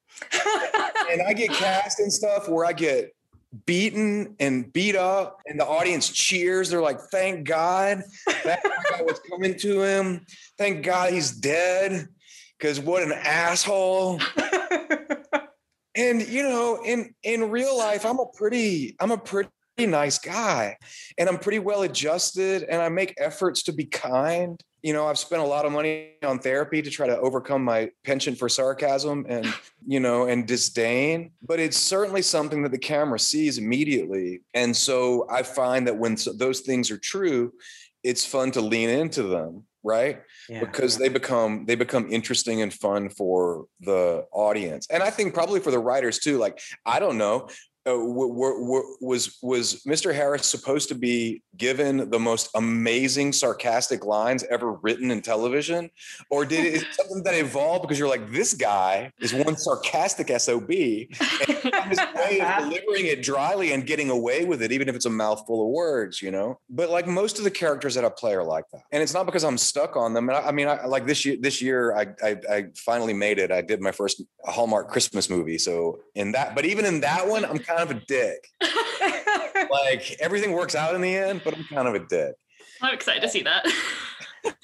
[1.11, 3.15] and I get cast and stuff where I get
[3.65, 6.69] beaten and beat up, and the audience cheers.
[6.69, 8.03] They're like, "Thank God
[8.43, 10.25] that guy was coming to him.
[10.57, 12.07] Thank God he's dead."
[12.57, 14.19] Because what an asshole!
[15.95, 20.77] And you know, in in real life, I'm a pretty, I'm a pretty nice guy,
[21.17, 24.59] and I'm pretty well adjusted, and I make efforts to be kind.
[24.81, 27.89] You know, I've spent a lot of money on therapy to try to overcome my
[28.03, 29.53] penchant for sarcasm and
[29.85, 31.31] you know and disdain.
[31.41, 36.17] But it's certainly something that the camera sees immediately, and so I find that when
[36.37, 37.53] those things are true,
[38.03, 40.21] it's fun to lean into them, right?
[40.49, 45.59] Because they become they become interesting and fun for the audience and i think probably
[45.59, 47.47] for the writers too like i don't know
[47.85, 53.33] uh, w- w- w- was was mr harris supposed to be given the most amazing
[53.33, 55.89] sarcastic lines ever written in television
[56.29, 60.69] or did it something that evolved because you're like this guy is one sarcastic sob
[60.69, 65.05] and his way of delivering it dryly and getting away with it, even if it's
[65.05, 66.59] a mouthful of words, you know.
[66.69, 69.25] But like most of the characters that I play are like that, and it's not
[69.25, 70.29] because I'm stuck on them.
[70.29, 73.39] And I, I mean, I, like this year, this year I, I I finally made
[73.39, 73.51] it.
[73.51, 77.45] I did my first Hallmark Christmas movie, so in that, but even in that one,
[77.45, 78.47] I'm kind of a dick.
[79.69, 82.35] Like everything works out in the end, but I'm kind of a dick.
[82.81, 83.65] I'm excited to see that.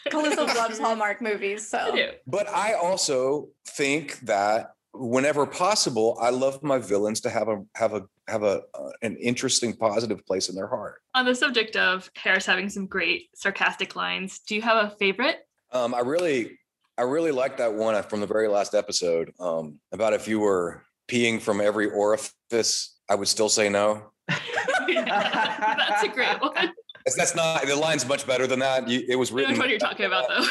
[0.10, 2.10] Calissa loves Hallmark movies, so do.
[2.28, 7.94] But I also think that whenever possible, I love my villains to have a have
[7.94, 11.02] a have a uh, an interesting, positive place in their heart.
[11.16, 15.38] On the subject of Harris having some great sarcastic lines, do you have a favorite?
[15.72, 16.58] Um, I really,
[16.98, 20.84] I really like that one from the very last episode um, about if you were
[21.08, 24.12] peeing from every orifice, I would still say no.
[24.28, 26.74] That's a great one.
[27.06, 28.88] That's, that's not the line's much better than that.
[28.88, 29.54] You, it was know written.
[29.54, 30.46] which one you're talking about, though.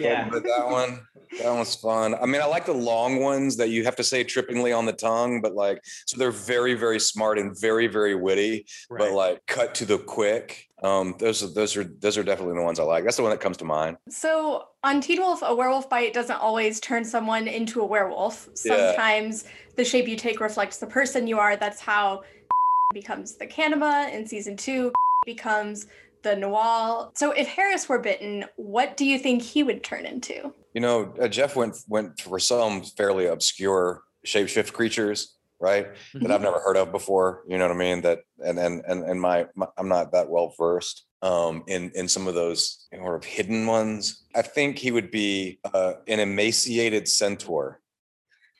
[0.00, 0.28] Yeah.
[0.30, 1.06] But that one,
[1.38, 2.14] that one's fun.
[2.14, 4.92] I mean, I like the long ones that you have to say trippingly on the
[4.92, 9.74] tongue, but like, so they're very, very smart and very, very witty, but like cut
[9.76, 10.66] to the quick.
[10.82, 13.04] Um, those are those are those are definitely the ones I like.
[13.04, 13.98] That's the one that comes to mind.
[14.08, 18.48] so on Teen Wolf, a werewolf bite doesn't always turn someone into a werewolf.
[18.64, 18.94] Yeah.
[18.94, 19.44] Sometimes
[19.76, 21.56] the shape you take reflects the person you are.
[21.56, 22.22] That's how
[22.94, 24.92] becomes the Kanima in season two,
[25.26, 25.86] becomes
[26.22, 27.10] the Noir.
[27.14, 30.52] So if Harris were bitten, what do you think he would turn into?
[30.74, 35.88] You know, uh, Jeff went went for some fairly obscure shapeshift creatures, right?
[36.14, 37.42] That I've never heard of before.
[37.48, 38.02] You know what I mean?
[38.02, 42.08] That and and and and my, my I'm not that well versed um in in
[42.08, 44.24] some of those sort of hidden ones.
[44.34, 47.80] I think he would be uh, an emaciated centaur.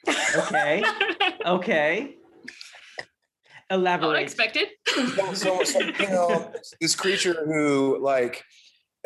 [0.09, 0.83] Okay.
[1.47, 2.17] Okay.
[3.71, 4.17] Elaborate.
[4.17, 4.69] Unexpected.
[4.87, 8.43] So, so, so, you know, this creature who like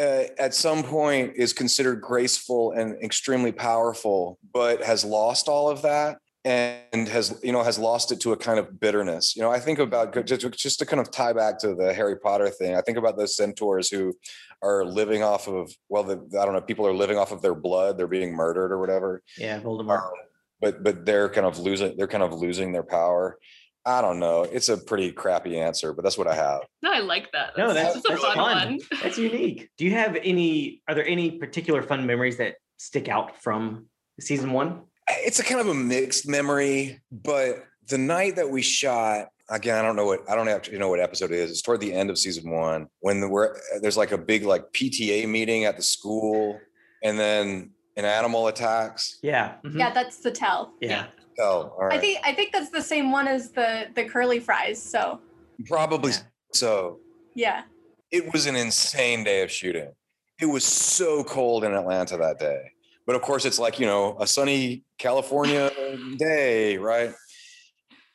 [0.00, 5.82] uh, at some point is considered graceful and extremely powerful, but has lost all of
[5.82, 9.34] that and has you know has lost it to a kind of bitterness.
[9.34, 12.18] You know, I think about just, just to kind of tie back to the Harry
[12.18, 12.74] Potter thing.
[12.74, 14.14] I think about those centaurs who
[14.62, 17.54] are living off of well, the, I don't know, people are living off of their
[17.54, 17.96] blood.
[17.96, 19.22] They're being murdered or whatever.
[19.38, 20.02] Yeah, Voldemort.
[20.02, 20.12] Um,
[20.60, 23.38] but but they're kind of losing they're kind of losing their power.
[23.86, 24.42] I don't know.
[24.44, 26.60] It's a pretty crappy answer, but that's what I have.
[26.82, 27.56] No, I like that.
[27.58, 28.66] No, that's- a that's fun, fun.
[28.68, 28.78] one.
[29.02, 29.68] That's unique.
[29.76, 30.82] Do you have any?
[30.88, 33.86] Are there any particular fun memories that stick out from
[34.20, 34.82] season one?
[35.22, 39.82] it's a kind of a mixed memory, but the night that we shot again, I
[39.82, 41.50] don't know what I don't actually know what episode it is.
[41.50, 44.72] It's toward the end of season one when the, we're, there's like a big like
[44.72, 46.58] PTA meeting at the school,
[47.02, 49.18] and then an animal attacks.
[49.22, 49.56] Yeah.
[49.62, 50.72] mhm, Yeah, that's the tell.
[50.80, 51.06] Yeah.
[51.38, 51.98] Oh, all right.
[51.98, 54.80] I think I think that's the same one as the the curly fries.
[54.82, 55.20] So
[55.66, 56.18] Probably Yeah.
[56.52, 56.98] so.
[57.34, 57.62] yeah.
[58.10, 59.90] It was an insane day of shooting.
[60.40, 62.70] It was so cold in Atlanta that day.
[63.06, 65.70] But of course, it's like, you know, a sunny California
[66.18, 67.12] day, right?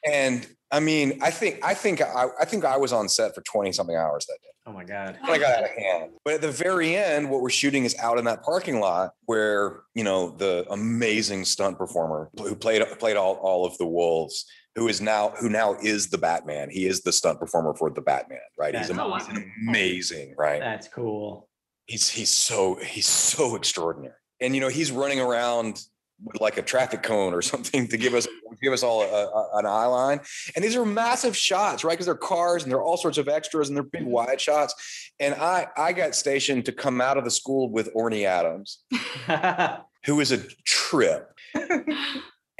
[0.06, 3.42] And I mean, I think I think I, I think I was on set for
[3.42, 4.50] 20 something hours that day.
[4.70, 5.18] Oh my God.
[5.22, 6.12] When I got out of hand.
[6.24, 9.82] But at the very end, what we're shooting is out in that parking lot where,
[9.96, 14.88] you know, the amazing stunt performer who played played all, all of the wolves, who
[14.88, 16.70] is now who now is the Batman.
[16.70, 18.76] He is the stunt performer for the Batman, right?
[18.76, 19.36] He's, That's am- awesome.
[19.38, 20.60] he's amazing, right?
[20.60, 21.50] That's cool.
[21.88, 25.82] he's he's so he's so extraordinary and you know he's running around
[26.24, 28.28] with like a traffic cone or something to give us
[28.62, 30.20] give us all a, a- an eye line
[30.56, 33.70] and these are massive shots right because they're cars and they're all sorts of extras
[33.70, 34.12] and they're big mm-hmm.
[34.12, 38.26] wide shots and i i got stationed to come out of the school with orny
[38.26, 38.84] adams
[40.06, 41.32] who is a trip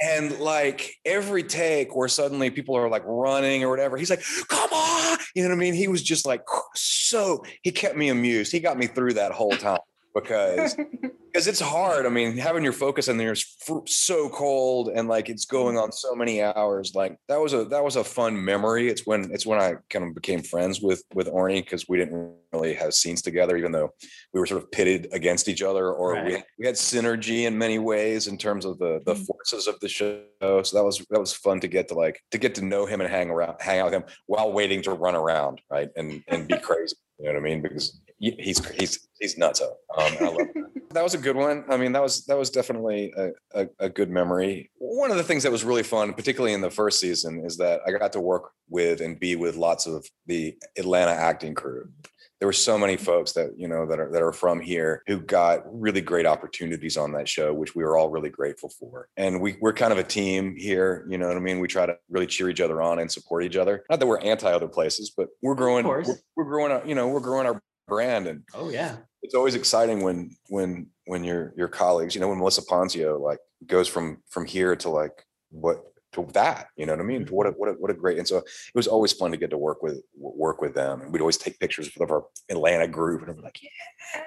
[0.00, 4.70] and like every take where suddenly people are like running or whatever, he's like, come
[4.72, 5.18] on.
[5.34, 5.74] You know what I mean?
[5.74, 6.42] He was just like
[6.74, 8.50] so he kept me amused.
[8.50, 9.78] He got me through that whole time
[10.14, 10.76] because
[11.32, 12.06] because it's hard.
[12.06, 13.56] I mean, having your focus and there's
[13.86, 16.92] so cold and like it's going on so many hours.
[16.94, 18.88] Like that was a that was a fun memory.
[18.88, 22.34] It's when it's when I kind of became friends with with Orny because we didn't
[22.52, 23.90] really have scenes together, even though
[24.32, 26.44] we were sort of pitted against each other, or we, Right.
[26.58, 29.26] we had synergy in many ways in terms of the the Mhm.
[29.26, 30.22] forces of the show.
[30.40, 33.00] So that was that was fun to get to like to get to know him
[33.00, 36.48] and hang around, hang out with him while waiting to run around, right, and and
[36.48, 36.96] be crazy.
[37.20, 37.62] You know what I mean?
[37.62, 39.60] Because he's he's he's nuts.
[39.60, 40.70] Um, I love that.
[40.90, 41.64] that was a good one.
[41.68, 44.70] I mean, that was that was definitely a, a, a good memory.
[44.78, 47.80] One of the things that was really fun, particularly in the first season, is that
[47.86, 51.88] I got to work with and be with lots of the Atlanta acting crew.
[52.40, 55.20] There were so many folks that you know that are that are from here who
[55.20, 59.08] got really great opportunities on that show, which we were all really grateful for.
[59.16, 61.06] And we we're kind of a team here.
[61.08, 61.60] You know what I mean?
[61.60, 63.84] We try to really cheer each other on and support each other.
[63.90, 65.84] Not that we're anti other places, but we're growing.
[65.84, 66.08] course.
[66.08, 66.72] We're, we're growing.
[66.72, 67.60] Our, you know, we're growing our
[67.90, 68.96] brand and oh yeah.
[69.22, 73.40] it's always exciting when when when your your colleagues you know when melissa ponzio like
[73.66, 77.46] goes from from here to like what to that you know what i mean what
[77.46, 77.58] a, mm-hmm.
[77.58, 79.82] what a, what a great and so it was always fun to get to work
[79.82, 83.42] with work with them and we'd always take pictures of our atlanta group and we're
[83.42, 84.20] like yeah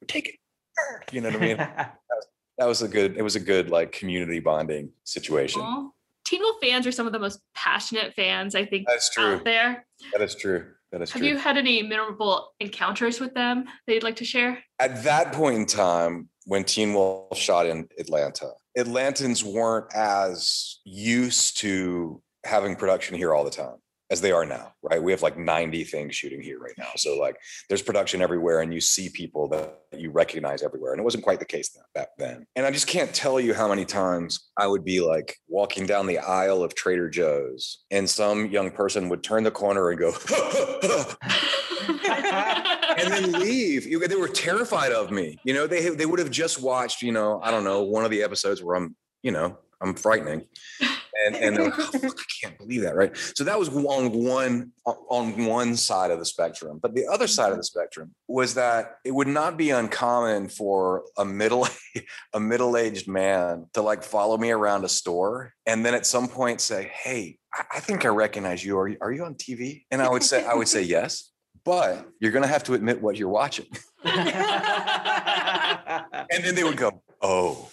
[0.00, 0.34] we're taking
[0.76, 1.56] her," you know what i mean
[2.58, 5.90] that was a good it was a good like community bonding situation Aw.
[6.24, 9.44] Teen Wolf fans are some of the most passionate fans I think that's true out
[9.44, 9.86] there.
[10.12, 13.94] that is true that is Have true you had any memorable encounters with them that
[13.94, 14.62] you'd like to share?
[14.78, 18.48] at that point in time when teen wolf shot in atlanta
[18.78, 23.76] atlantans weren't as used to having production here all the time
[24.10, 27.18] as they are now right we have like 90 things shooting here right now so
[27.18, 27.36] like
[27.68, 31.38] there's production everywhere and you see people that you recognize everywhere and it wasn't quite
[31.38, 34.84] the case back then and i just can't tell you how many times i would
[34.84, 39.42] be like walking down the aisle of trader joe's and some young person would turn
[39.42, 40.12] the corner and go
[41.88, 43.88] and then leave.
[44.08, 45.38] They were terrified of me.
[45.44, 48.10] You know, they they would have just watched, you know, I don't know, one of
[48.10, 50.46] the episodes where I'm, you know, I'm frightening.
[51.26, 53.16] And and they're like, oh, I can't believe that, right?
[53.34, 56.78] So that was on one on one side of the spectrum.
[56.80, 57.58] But the other side of mm-hmm.
[57.58, 61.66] the spectrum was that it would not be uncommon for a middle
[62.34, 66.60] a middle-aged man to like follow me around a store and then at some point
[66.60, 67.38] say, Hey,
[67.74, 68.78] I, think I recognize you.
[68.78, 69.84] Are you are you on TV?
[69.90, 71.30] And I would say, I would say yes
[71.64, 73.66] but you're going to have to admit what you're watching.
[76.30, 77.68] And then they would go, Oh,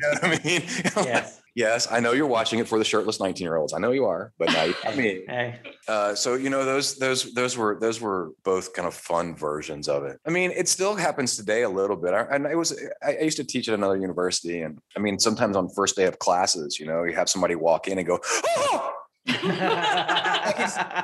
[0.00, 0.62] know what I mean?
[1.08, 1.40] yes.
[1.54, 3.72] yes, I know you're watching it for the shirtless 19 year olds.
[3.74, 5.24] I know you are, but not not me.
[5.26, 5.58] Hey.
[5.88, 9.88] Uh, so you know those those those were those were both kind of fun versions
[9.88, 10.18] of it.
[10.26, 12.12] I mean, it still happens today a little bit.
[12.14, 15.18] I, and I was I, I used to teach at another university, and I mean
[15.18, 18.20] sometimes on first day of classes, you know, you have somebody walk in and go,
[18.46, 18.92] "Oh,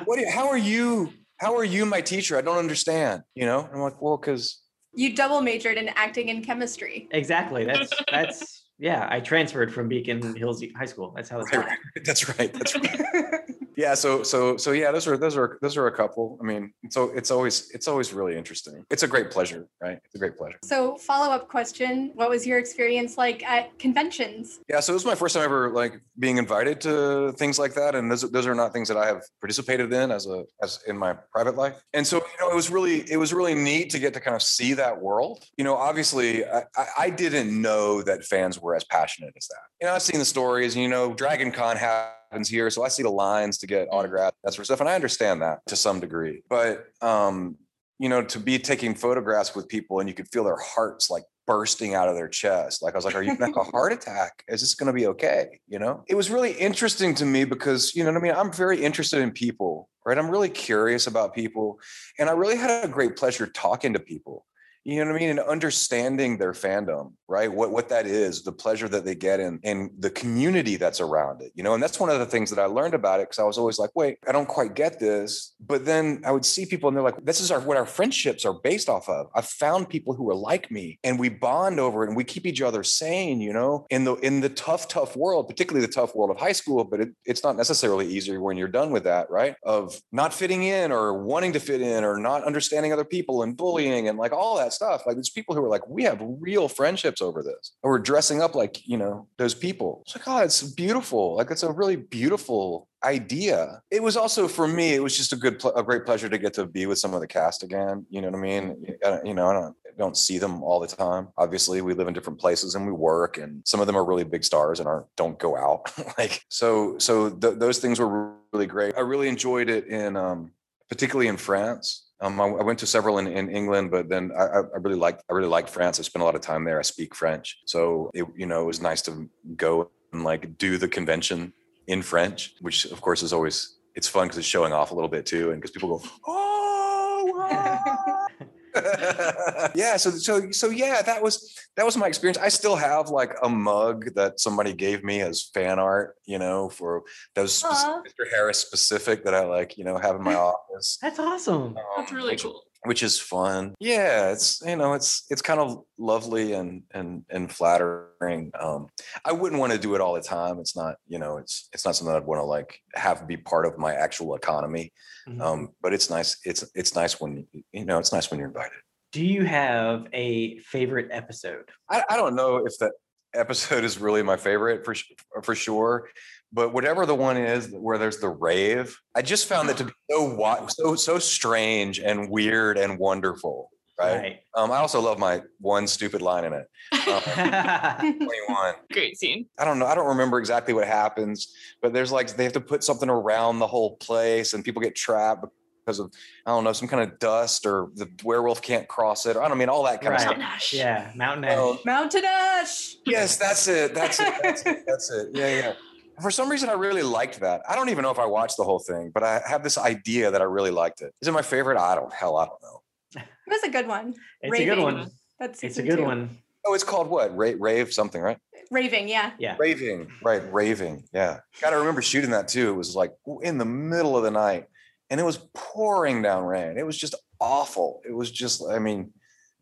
[0.05, 0.17] what?
[0.17, 1.13] do you- how are you?
[1.39, 2.37] How are you, my teacher?
[2.39, 4.61] I don't understand." You know, and I'm like, well, because
[4.95, 7.09] You double majored in acting and chemistry.
[7.11, 7.65] exactly.
[7.65, 9.09] That's that's yeah.
[9.11, 11.13] I transferred from Beacon Hills High School.
[11.15, 12.05] That's how that's Right, right.
[12.05, 12.53] That's right.
[12.53, 13.41] That's right.
[13.77, 13.95] yeah.
[13.95, 14.93] So so so yeah.
[14.93, 16.39] Those are those are those are a couple.
[16.41, 18.85] I mean, so it's always it's always really interesting.
[18.91, 19.99] It's a great pleasure, right?
[20.05, 20.59] It's a great pleasure.
[20.65, 24.61] So, follow up question What was your experience like at conventions?
[24.69, 24.81] Yeah.
[24.81, 28.11] So this was my first time ever like being invited to things like that, and
[28.11, 31.15] those those are not things that I have participated in as a as in my
[31.33, 31.83] private life.
[31.95, 34.35] And so you know, it was really it was really neat to get to kind
[34.37, 35.45] of see that world.
[35.57, 39.61] You know, obviously, I, I- didn't know that fans were as passionate as that.
[39.81, 40.75] You know, I've seen the stories.
[40.75, 42.69] and You know, Dragon Con happened happens here.
[42.71, 43.93] So I see the lines to get Mm.
[43.93, 44.81] autographs, that sort of stuff.
[44.81, 46.43] And I understand that to some degree.
[46.49, 47.57] But um,
[48.01, 51.23] you know, to be taking photographs with people and you could feel their hearts like
[51.47, 52.83] bursting out of their chest.
[52.83, 54.43] Like I was like, are you gonna have a heart attack?
[54.49, 55.61] Is this gonna be okay?
[55.69, 56.03] You know?
[56.09, 58.33] It was really interesting to me because, you know what I mean?
[58.35, 60.19] I'm very interested in people, right?
[60.19, 61.79] I'm really curious about people.
[62.19, 64.45] And I really had a great pleasure talking to people
[64.85, 65.31] you know what I mean?
[65.31, 67.51] And understanding their fandom, right?
[67.51, 71.41] What what that is, the pleasure that they get in and the community that's around
[71.41, 73.39] it, you know, and that's one of the things that I learned about it because
[73.39, 75.55] I was always like, wait, I don't quite get this.
[75.59, 78.45] But then I would see people and they're like, this is our what our friendships
[78.45, 79.29] are based off of.
[79.35, 82.45] I've found people who are like me and we bond over it and we keep
[82.45, 86.15] each other sane, you know, in the in the tough, tough world, particularly the tough
[86.15, 89.31] world of high school, but it, it's not necessarily easier when you're done with that,
[89.31, 89.57] right?
[89.63, 93.57] Of not fitting in or wanting to fit in or not understanding other people and
[93.57, 95.07] bullying and like all that stuff.
[95.07, 97.73] Like there's people who are like, we have real friendships over this.
[97.83, 100.03] And we're dressing up like, you know, those people.
[100.05, 101.37] It's like, oh, it's beautiful.
[101.37, 103.83] Like it's a really beautiful idea.
[103.91, 106.55] It was also for me, it was just a good, a great pleasure to get
[106.55, 108.07] to be with some of the cast again.
[108.11, 108.87] You know what I mean?
[109.25, 111.29] You know, I don't, don't see them all the time.
[111.37, 114.25] Obviously, we live in different places and we work, and some of them are really
[114.25, 115.93] big stars and are don't go out.
[116.19, 118.95] like so, so th- those things were really great.
[118.97, 120.53] I really enjoyed it in, um,
[120.89, 122.04] particularly in France.
[122.21, 125.23] Um, I, I went to several in, in England, but then I, I really liked
[125.29, 125.99] I really liked France.
[125.99, 126.79] I spent a lot of time there.
[126.79, 130.79] I speak French, so it you know it was nice to go and like do
[130.79, 131.53] the convention
[131.87, 135.09] in French, which of course is always it's fun because it's showing off a little
[135.09, 137.33] bit too, and because people go oh.
[137.35, 138.27] wow."
[139.75, 143.33] yeah so so so yeah that was that was my experience i still have like
[143.43, 147.03] a mug that somebody gave me as fan art you know for
[147.35, 151.19] those spec- mr harris specific that i like you know have in my office That's
[151.19, 151.77] awesome.
[151.97, 152.63] That's um, really which- cool.
[152.85, 153.75] Which is fun.
[153.79, 158.53] Yeah, it's you know, it's it's kind of lovely and and and flattering.
[158.59, 158.89] Um,
[159.25, 160.59] I wouldn't want to do it all the time.
[160.59, 163.67] It's not, you know, it's it's not something I'd want to like have be part
[163.67, 164.93] of my actual economy.
[165.29, 165.41] Mhm.
[165.41, 166.37] Um, but it's nice.
[166.45, 168.79] It's it's nice when you know, it's nice when you're invited.
[169.13, 171.71] Do you have a favorite episode?
[171.89, 172.93] I, I don't know if that
[173.35, 174.95] episode is really my favorite for
[175.43, 176.09] for sure,
[176.55, 179.93] but whatever the one is where there's the rave, I just found that to be
[180.11, 183.71] so so so strange and weird and wonderful.
[183.99, 184.41] Right.
[184.57, 186.67] Um, I also love my one stupid line in it.
[187.07, 188.75] Um, 21.
[188.93, 189.47] Great scene.
[189.59, 189.87] I don't know.
[189.87, 193.59] I don't remember exactly what happens, but there's like they have to put something around
[193.59, 195.45] the whole place, and people get trapped
[195.85, 196.13] because of
[196.47, 199.37] I don't know some kind of dust, or the werewolf can't cross it.
[199.37, 200.21] Or I don't mean all that kind Right.
[200.21, 200.39] of stuff.
[200.39, 200.73] Nash.
[200.73, 201.57] yeah, Mountain Ash.
[201.57, 202.97] Well, Mountain Ash.
[203.07, 203.95] yes, that's it.
[203.95, 204.35] That's it.
[204.43, 204.79] That's it.
[204.87, 205.29] That's it.
[205.35, 205.73] Yeah, yeah.
[206.21, 207.63] For some reason, I really liked that.
[207.69, 210.31] I don't even know if I watched the whole thing, but I have this idea
[210.31, 211.13] that I really liked it.
[211.21, 211.79] Is it my favorite?
[211.79, 212.13] I don't.
[212.13, 212.81] Hell, I don't know.
[213.17, 214.15] It was a good one.
[214.41, 215.11] it's a good one.
[215.39, 216.05] That's It's a good two.
[216.05, 216.31] one.
[216.67, 217.37] Oh, it's called what?
[217.37, 218.39] Ra- rave something, right?
[218.71, 219.33] Raving, yeah.
[219.39, 219.57] Yeah.
[219.59, 220.43] Raving, right?
[220.53, 221.05] Raving.
[221.13, 221.41] Yeah.
[221.61, 222.71] Got to remember shooting that too.
[222.71, 223.13] It was like
[223.43, 224.67] in the middle of the night,
[225.11, 226.79] and it was pouring down rain.
[226.79, 228.01] It was just awful.
[228.09, 228.63] It was just.
[228.67, 229.13] I mean,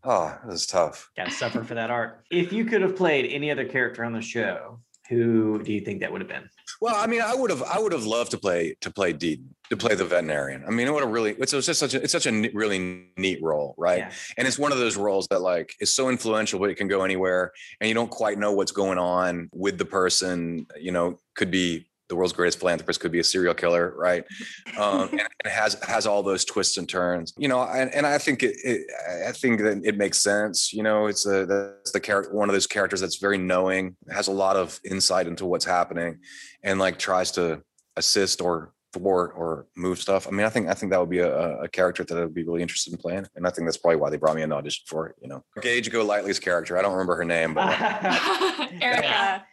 [0.04, 1.10] oh, it was tough.
[1.16, 2.24] Got to suffer for that art.
[2.30, 4.78] If you could have played any other character on the show,
[5.12, 6.48] who do you think that would have been?
[6.80, 9.44] Well, I mean, I would have, I would have loved to play to play Deaton,
[9.70, 10.64] to play the veterinarian.
[10.66, 11.32] I mean, it would have really.
[11.38, 13.98] It's, it's just such a, it's such a really neat role, right?
[13.98, 14.12] Yeah.
[14.38, 17.02] And it's one of those roles that like is so influential, but it can go
[17.02, 20.66] anywhere, and you don't quite know what's going on with the person.
[20.80, 24.24] You know, could be the world's greatest philanthropist, could be a serial killer, right?
[24.78, 27.34] Um, and it has has all those twists and turns.
[27.36, 28.86] You know, and, and I think it, it,
[29.28, 30.72] I think that it makes sense.
[30.72, 34.28] You know, it's a that's the character, one of those characters that's very knowing, has
[34.28, 36.20] a lot of insight into what's happening,
[36.62, 37.62] and like tries to
[37.96, 40.26] assist or thwart or move stuff.
[40.26, 42.44] I mean, I think I think that would be a, a character that I'd be
[42.44, 44.56] really interested in playing, and I think that's probably why they brought me in to
[44.56, 45.16] audition for it.
[45.20, 46.78] You know, Gage Golightly's character.
[46.78, 49.44] I don't remember her name, but that Erica.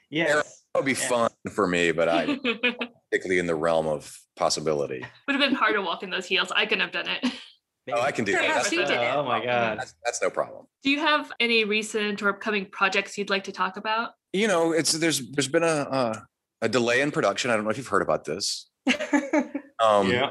[0.75, 0.79] Yes.
[0.79, 1.07] would be Yeah.
[1.07, 1.91] fun for me.
[1.91, 2.25] But I,
[3.11, 5.05] particularly in the realm of possibility.
[5.27, 6.51] Would have been hard to walk in those heels.
[6.55, 7.33] I couldn't have done it.
[7.91, 8.43] Oh, I can do that.
[8.43, 9.13] Yeah, That's, she did it.
[9.15, 9.79] Oh my god.
[9.79, 10.67] that's, that's no problem.
[10.83, 14.11] Do you have any recent or upcoming projects you'd like to talk about?
[14.31, 16.25] You know, it's there's there's been a a,
[16.61, 17.49] a delay in production.
[17.49, 18.69] I don't know if you've heard about this.
[19.81, 20.29] Um, yeah.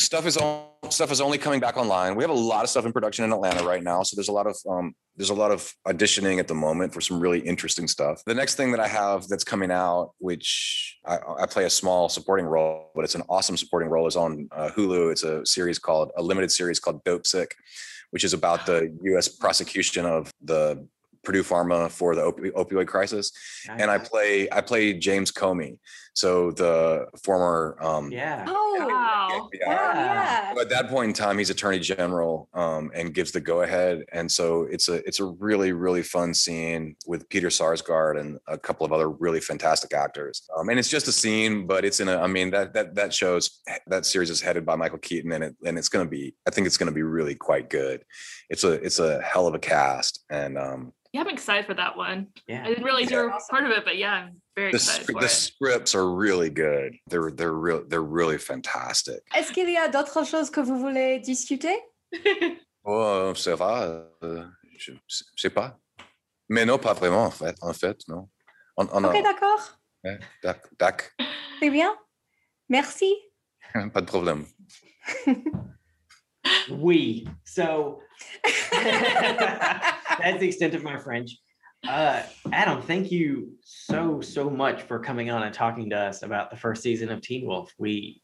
[0.00, 2.14] Stuff is all stuff is only coming back online.
[2.14, 4.32] We have a lot of stuff in production in Atlanta right now, so there's a
[4.32, 7.86] lot of um, there's a lot of auditioning at the moment for some really interesting
[7.86, 8.22] stuff.
[8.24, 12.08] The next thing that I have that's coming out, which I, I play a small
[12.08, 15.12] supporting role, but it's an awesome supporting role, is on uh, Hulu.
[15.12, 17.50] It's a series called a limited series called Dopesick,
[18.08, 19.28] which is about the U.S.
[19.28, 20.88] prosecution of the
[21.22, 23.32] Purdue Pharma for the opi- opioid crisis,
[23.68, 25.76] and I play I play James Comey,
[26.14, 28.44] so the former um, yeah.
[28.46, 29.48] Oh, Wow.
[29.52, 29.66] FBI.
[29.66, 30.54] wow, yeah.
[30.60, 34.30] At that point in time, he's Attorney General um, and gives the go ahead, and
[34.30, 38.86] so it's a it's a really really fun scene with Peter Sarsgaard and a couple
[38.86, 40.42] of other really fantastic actors.
[40.56, 42.16] Um, and it's just a scene, but it's in a.
[42.18, 45.56] I mean that that that shows that series is headed by Michael Keaton, and it
[45.64, 46.34] and it's going to be.
[46.46, 48.02] I think it's going to be really quite good.
[48.48, 51.96] It's a it's a hell of a cast, and um, Yeah, I'm excited for that
[51.96, 52.28] one.
[52.46, 52.62] Yeah.
[52.64, 53.24] I didn't realize you Yeah.
[53.24, 54.78] were part of it, but yeah, I'm very the
[55.18, 55.30] the it.
[55.30, 56.96] scripts are really good.
[57.08, 59.20] They're they're real they're really fantastic.
[59.34, 61.76] Est-ce qu'il y a d'autres choses que vous voulez discuter?
[62.82, 64.06] Oh, ça va.
[64.22, 64.44] euh,
[64.78, 65.78] je je sais pas.
[66.48, 67.54] Mais non, pas vraiment, en fait.
[67.60, 68.28] En fait, non.
[68.78, 69.78] On, on a- Ok, d'accord.
[70.02, 71.12] ouais, d'ac- d'ac,
[71.58, 71.94] Très bien.
[72.70, 73.14] Merci.
[73.92, 74.46] pas de problème.
[76.70, 77.26] We.
[77.44, 78.00] So
[78.44, 81.30] that's the extent of my French.
[81.88, 86.50] Uh, Adam, thank you so so much for coming on and talking to us about
[86.50, 87.72] the first season of Teen Wolf.
[87.78, 88.20] We,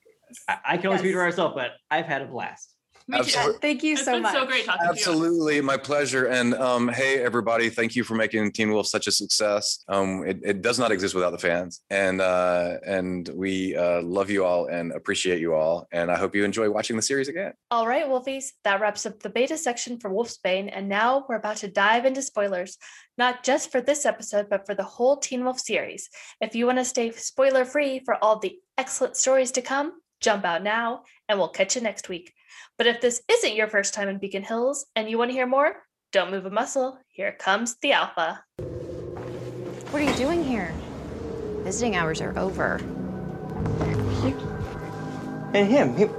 [0.48, 1.32] I, I can only speak for Yes.
[1.36, 2.74] myself, but I've had a blast.
[3.08, 3.22] Me too.
[3.22, 3.58] Absolutely.
[3.60, 4.34] Thank you It's so been much.
[4.34, 4.90] so great talking to you.
[4.90, 6.26] Absolutely, my pleasure.
[6.26, 9.84] And um, hey, everybody, thank you for making Teen Wolf such a success.
[9.86, 14.28] Um, it, it does not exist without the fans, and uh, and we uh, love
[14.28, 15.86] you all and appreciate you all.
[15.92, 17.52] And I hope you enjoy watching the series again.
[17.70, 21.58] All right, Wolfies, that wraps up the beta section for Wolfsbane, and now we're about
[21.58, 22.76] to dive into spoilers,
[23.16, 26.08] not just for this episode, but for the whole Teen Wolf series.
[26.40, 30.44] If you want to stay spoiler free for all the excellent stories to come, jump
[30.44, 32.32] out now, and we'll catch you next week.
[32.78, 35.46] But if this isn't your first time in Beacon Hills and you want to hear
[35.46, 35.76] more,
[36.12, 36.98] don't move a muscle.
[37.08, 38.42] Here comes the Alpha.
[39.90, 40.72] What are you doing here?
[41.62, 42.76] Visiting hours are over.
[45.54, 46.10] And him, him.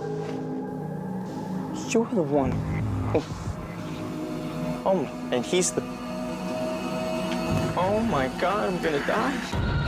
[1.90, 2.52] You're the one.
[3.12, 3.24] who-
[4.86, 5.82] Oh, and he's the.
[7.80, 9.87] Oh my god, I'm gonna die.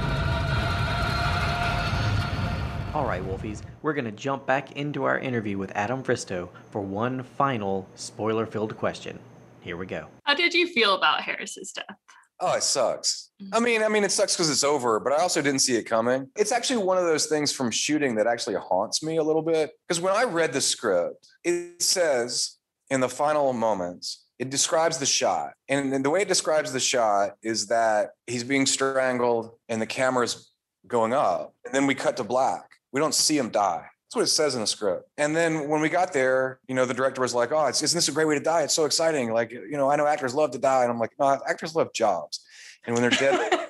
[2.92, 6.82] All right, Wolfies, we're going to jump back into our interview with Adam Fristoe for
[6.82, 9.20] one final spoiler filled question.
[9.62, 10.08] Here we go.
[10.24, 11.96] How did you feel about Harris's death?
[12.40, 13.30] Oh, it sucks.
[13.44, 13.54] Mm-hmm.
[13.54, 15.84] I mean, I mean, it sucks because it's over, but I also didn't see it
[15.84, 16.32] coming.
[16.36, 19.70] It's actually one of those things from shooting that actually haunts me a little bit.
[19.88, 22.58] Because when I read the script, it says
[22.90, 25.52] in the final moments, it describes the shot.
[25.68, 29.86] And, and the way it describes the shot is that he's being strangled and the
[29.86, 30.52] camera's
[30.88, 31.54] going up.
[31.66, 32.69] And then we cut to black.
[32.92, 33.86] We don't see him die.
[34.10, 35.08] That's what it says in the script.
[35.20, 37.96] And then when we got there, you know, the director was like, "Oh, it's, isn't
[37.96, 38.64] this a great way to die?
[38.64, 39.32] It's so exciting!
[39.32, 41.94] Like, you know, I know actors love to die." And I'm like, "No, actors love
[41.94, 42.44] jobs,
[42.88, 43.70] and when they're dead,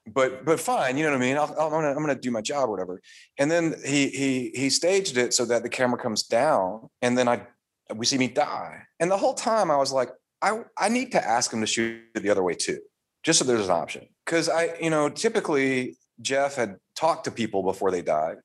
[0.06, 1.36] but but fine, you know what I mean?
[1.36, 3.02] I'll, I'll, I'm gonna I'm gonna do my job or whatever."
[3.36, 7.28] And then he he he staged it so that the camera comes down, and then
[7.28, 7.42] I
[7.94, 8.84] we see me die.
[9.00, 10.08] And the whole time I was like,
[10.40, 12.78] I I need to ask him to shoot it the other way too,
[13.22, 14.08] just so there's an option.
[14.24, 18.36] Because I you know typically Jeff had talked to people before they died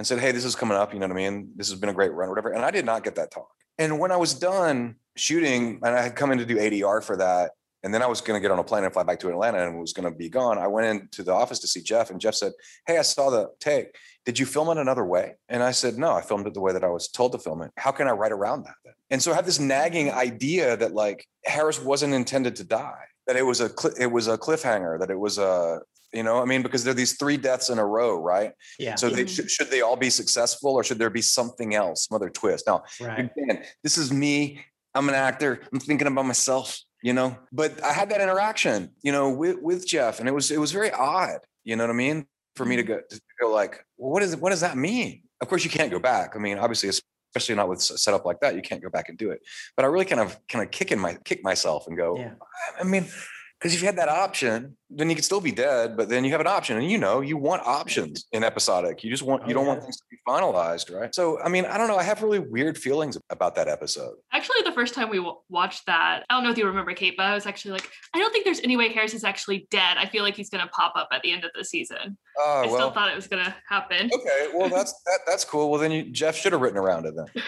[0.00, 0.94] and said, Hey, this is coming up.
[0.94, 1.50] You know what I mean?
[1.56, 2.52] This has been a great run, whatever.
[2.52, 3.50] And I did not get that talk.
[3.76, 7.18] And when I was done shooting, and I had come in to do ADR for
[7.18, 7.50] that,
[7.82, 9.62] and then I was going to get on a plane and fly back to Atlanta
[9.62, 10.56] and was going to be gone.
[10.56, 12.52] I went into the office to see Jeff, and Jeff said,
[12.86, 13.94] Hey, I saw the take.
[14.24, 15.34] Did you film it another way?
[15.50, 17.60] And I said, No, I filmed it the way that I was told to film
[17.60, 17.70] it.
[17.76, 18.76] How can I write around that?
[18.82, 18.94] Then?
[19.10, 23.36] And so I had this nagging idea that like Harris wasn't intended to die, that
[23.36, 25.80] it was a cli- it was a cliffhanger, that it was a
[26.12, 28.52] you know, I mean, because there are these three deaths in a row, right?
[28.78, 28.96] Yeah.
[28.96, 29.28] So they mm-hmm.
[29.28, 32.66] should, should they all be successful or should there be something else, some other twist?
[32.66, 33.30] Now, right.
[33.36, 34.64] again, this is me.
[34.94, 35.60] I'm an actor.
[35.72, 37.36] I'm thinking about myself, you know.
[37.52, 40.72] But I had that interaction, you know, with with Jeff, and it was it was
[40.72, 41.38] very odd.
[41.62, 42.26] You know what I mean?
[42.56, 42.92] For me to mm-hmm.
[42.92, 45.22] go to go like, well, what is what does that mean?
[45.40, 46.34] Of course, you can't go back.
[46.34, 49.16] I mean, obviously, especially not with a setup like that, you can't go back and
[49.16, 49.40] do it.
[49.76, 52.16] But I really kind of kind of kick in my kick myself and go.
[52.16, 52.34] Yeah.
[52.78, 53.06] I mean,
[53.60, 55.94] because if you had that option, then you could still be dead.
[55.94, 59.04] But then you have an option, and you know, you want options in episodic.
[59.04, 61.14] You just want you Oh, don't want things to be finalized, right?
[61.14, 61.96] So, I mean, I don't know.
[61.96, 64.14] I have really weird feelings about that episode.
[64.32, 67.14] Actually, the first time we w- watched that, I don't know if you remember, Kate,
[67.18, 69.98] but I was actually like, I don't think there's any way Harris is actually dead.
[69.98, 72.16] I feel like he's going to pop up at the end of the season.
[72.38, 74.08] Oh I still thought it was going to happen.
[74.14, 75.70] Okay, well that's that, that's cool.
[75.70, 77.26] Well then you, Jeff should have written around it then.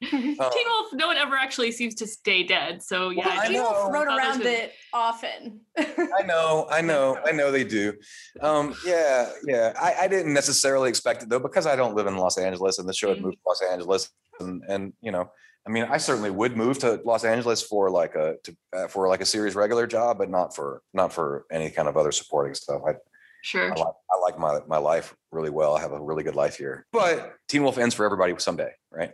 [0.10, 2.82] Teen Wolf, no one ever actually seems to stay dead.
[2.82, 3.98] So yeah, Well, I I Teen just- Wolf know.
[3.98, 5.60] wrote around it often.
[5.78, 7.94] I know, I know, I know they do.
[8.40, 9.72] Um, yeah, yeah.
[9.80, 12.88] I, I didn't necessarily expect it though because I don't live in Los Angeles and
[12.88, 13.22] the show had Mm.
[13.22, 14.10] moved to Los Angeles
[14.40, 15.30] and and you know,
[15.66, 19.06] I mean, I certainly would move to Los Angeles for like a to, uh, for
[19.08, 22.54] like a series regular job, but not for not for any kind of other supporting
[22.54, 22.80] stuff.
[22.88, 22.94] I,
[23.42, 23.66] sure.
[23.70, 25.76] I like I like my my life really well.
[25.76, 26.86] I have a really good life here.
[26.92, 29.12] But Teen Wolf ends for everybody someday, right?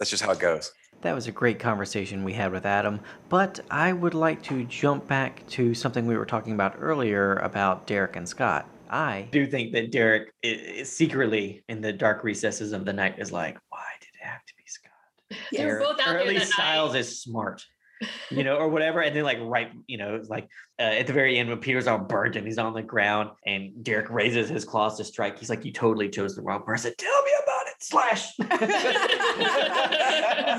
[0.00, 0.72] That's just how it goes.
[1.02, 5.06] That was a great conversation we had with Adam, but I would like to jump
[5.06, 8.66] back to something we were talking about earlier about Derek and Scott.
[8.90, 13.18] I do think that Derek i- i- secretly in the dark recesses of the night
[13.18, 15.48] is like, why did it have to be Scott?
[15.52, 16.70] They were Or- both out or at least that night.
[16.72, 17.64] Stiles is smart.
[18.30, 20.48] You know, or whatever, and then like right, you know, it's like
[20.78, 23.84] uh, at the very end when Peter's all burnt and he's on the ground, and
[23.84, 25.38] Derek raises his claws to strike.
[25.38, 26.94] He's like, "You totally chose the wrong person.
[26.96, 27.49] Tell me about it."
[27.82, 28.34] Slash.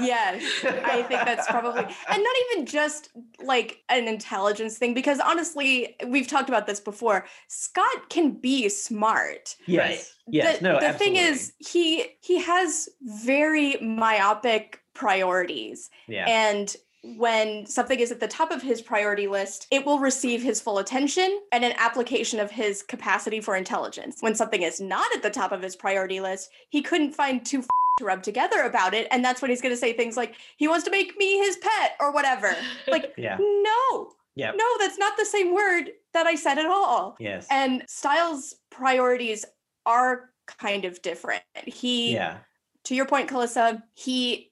[0.01, 3.09] yes i think that's probably and not even just
[3.43, 9.55] like an intelligence thing because honestly we've talked about this before scott can be smart
[9.67, 10.15] Yes.
[10.27, 10.59] Yes.
[10.59, 10.79] the, no.
[10.79, 16.25] the thing is he he has very myopic priorities yeah.
[16.27, 20.61] and when something is at the top of his priority list, it will receive his
[20.61, 24.17] full attention and an application of his capacity for intelligence.
[24.19, 27.59] When something is not at the top of his priority list, he couldn't find two
[27.59, 27.67] f-
[27.97, 29.07] to rub together about it.
[29.09, 31.57] And that's when he's going to say things like, he wants to make me his
[31.57, 32.55] pet or whatever.
[32.87, 33.37] Like, yeah.
[33.39, 34.51] no, Yeah.
[34.55, 37.15] no, that's not the same word that I said at all.
[37.19, 37.47] Yes.
[37.49, 39.43] And Stiles' priorities
[39.87, 40.29] are
[40.59, 41.41] kind of different.
[41.65, 42.37] He yeah.
[42.85, 44.50] to your point, Calissa, he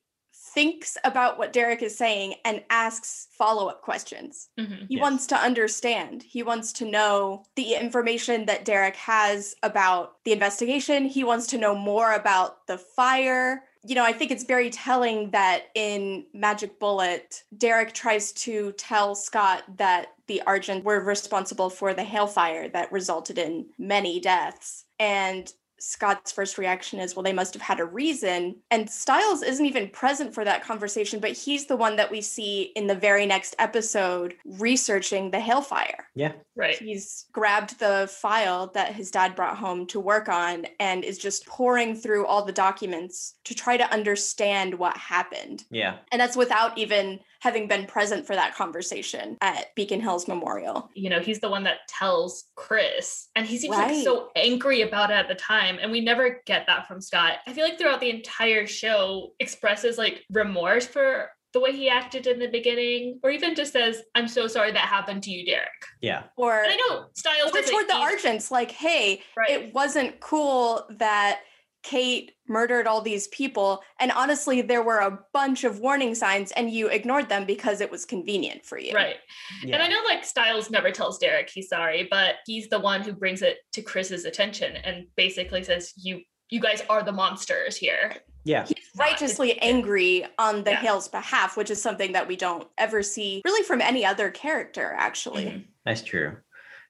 [0.53, 4.49] thinks about what Derek is saying and asks follow up questions.
[4.57, 4.88] Mhm.
[4.88, 5.01] He Yes.
[5.01, 6.23] wants to understand.
[6.23, 11.05] He wants to know the information that Derek has about the investigation.
[11.05, 13.65] He wants to know more about the fire.
[13.85, 19.15] You know, I think it's very telling that in Magic Bullet, Derek tries to tell
[19.15, 24.84] Scott that the Argent were responsible for the Hale fire that resulted in many deaths.
[24.99, 28.56] And Scott's first reaction is, well, they must have had a reason.
[28.72, 32.72] And Stiles isn't even present for that conversation, but he's the one that we see
[32.76, 36.07] in the very next episode researching the Hale fire.
[36.15, 36.34] Yeah.
[36.56, 36.77] Right.
[36.77, 41.45] He's grabbed the file that his dad brought home to work on and is just
[41.47, 45.64] pouring through all the documents to try to understand what happened.
[45.72, 45.97] Yeah.
[46.11, 50.89] And that's without even having been present for that conversation at Beacon Hills Memorial.
[50.93, 55.09] You know, he's the one that tells Chris, and he seems like so angry about
[55.09, 55.77] it at the time.
[55.81, 57.33] And we never get that from Scott.
[57.47, 62.27] I feel like throughout the entire show expresses like remorse for the way he acted
[62.27, 65.69] in the beginning, or even just says, I'm so sorry that happened to you, Derek.
[65.99, 66.23] Yeah.
[66.37, 69.49] Or And I know Stiles or doesn't toward the eat- Argents, like, hey, Right.
[69.49, 71.39] it wasn't cool that
[71.84, 73.81] Kate murdered all these people.
[73.99, 77.89] And honestly, there were a bunch of warning signs and you ignored them because it
[77.91, 78.93] was convenient for you.
[78.93, 79.15] Right.
[79.64, 79.76] Yeah.
[79.76, 83.14] And I know like Stiles never tells Derek he's sorry, but he's the one who
[83.14, 88.15] brings it to Chris's attention and basically says, You you guys are the monsters here.
[88.43, 88.65] yeah.
[88.65, 90.81] He's not- righteously angry on the Yeah.
[90.81, 94.95] Hale's behalf, which is something that we don't ever see really from any other character,
[94.97, 95.45] actually.
[95.45, 95.65] Mhm.
[95.85, 96.38] That's true.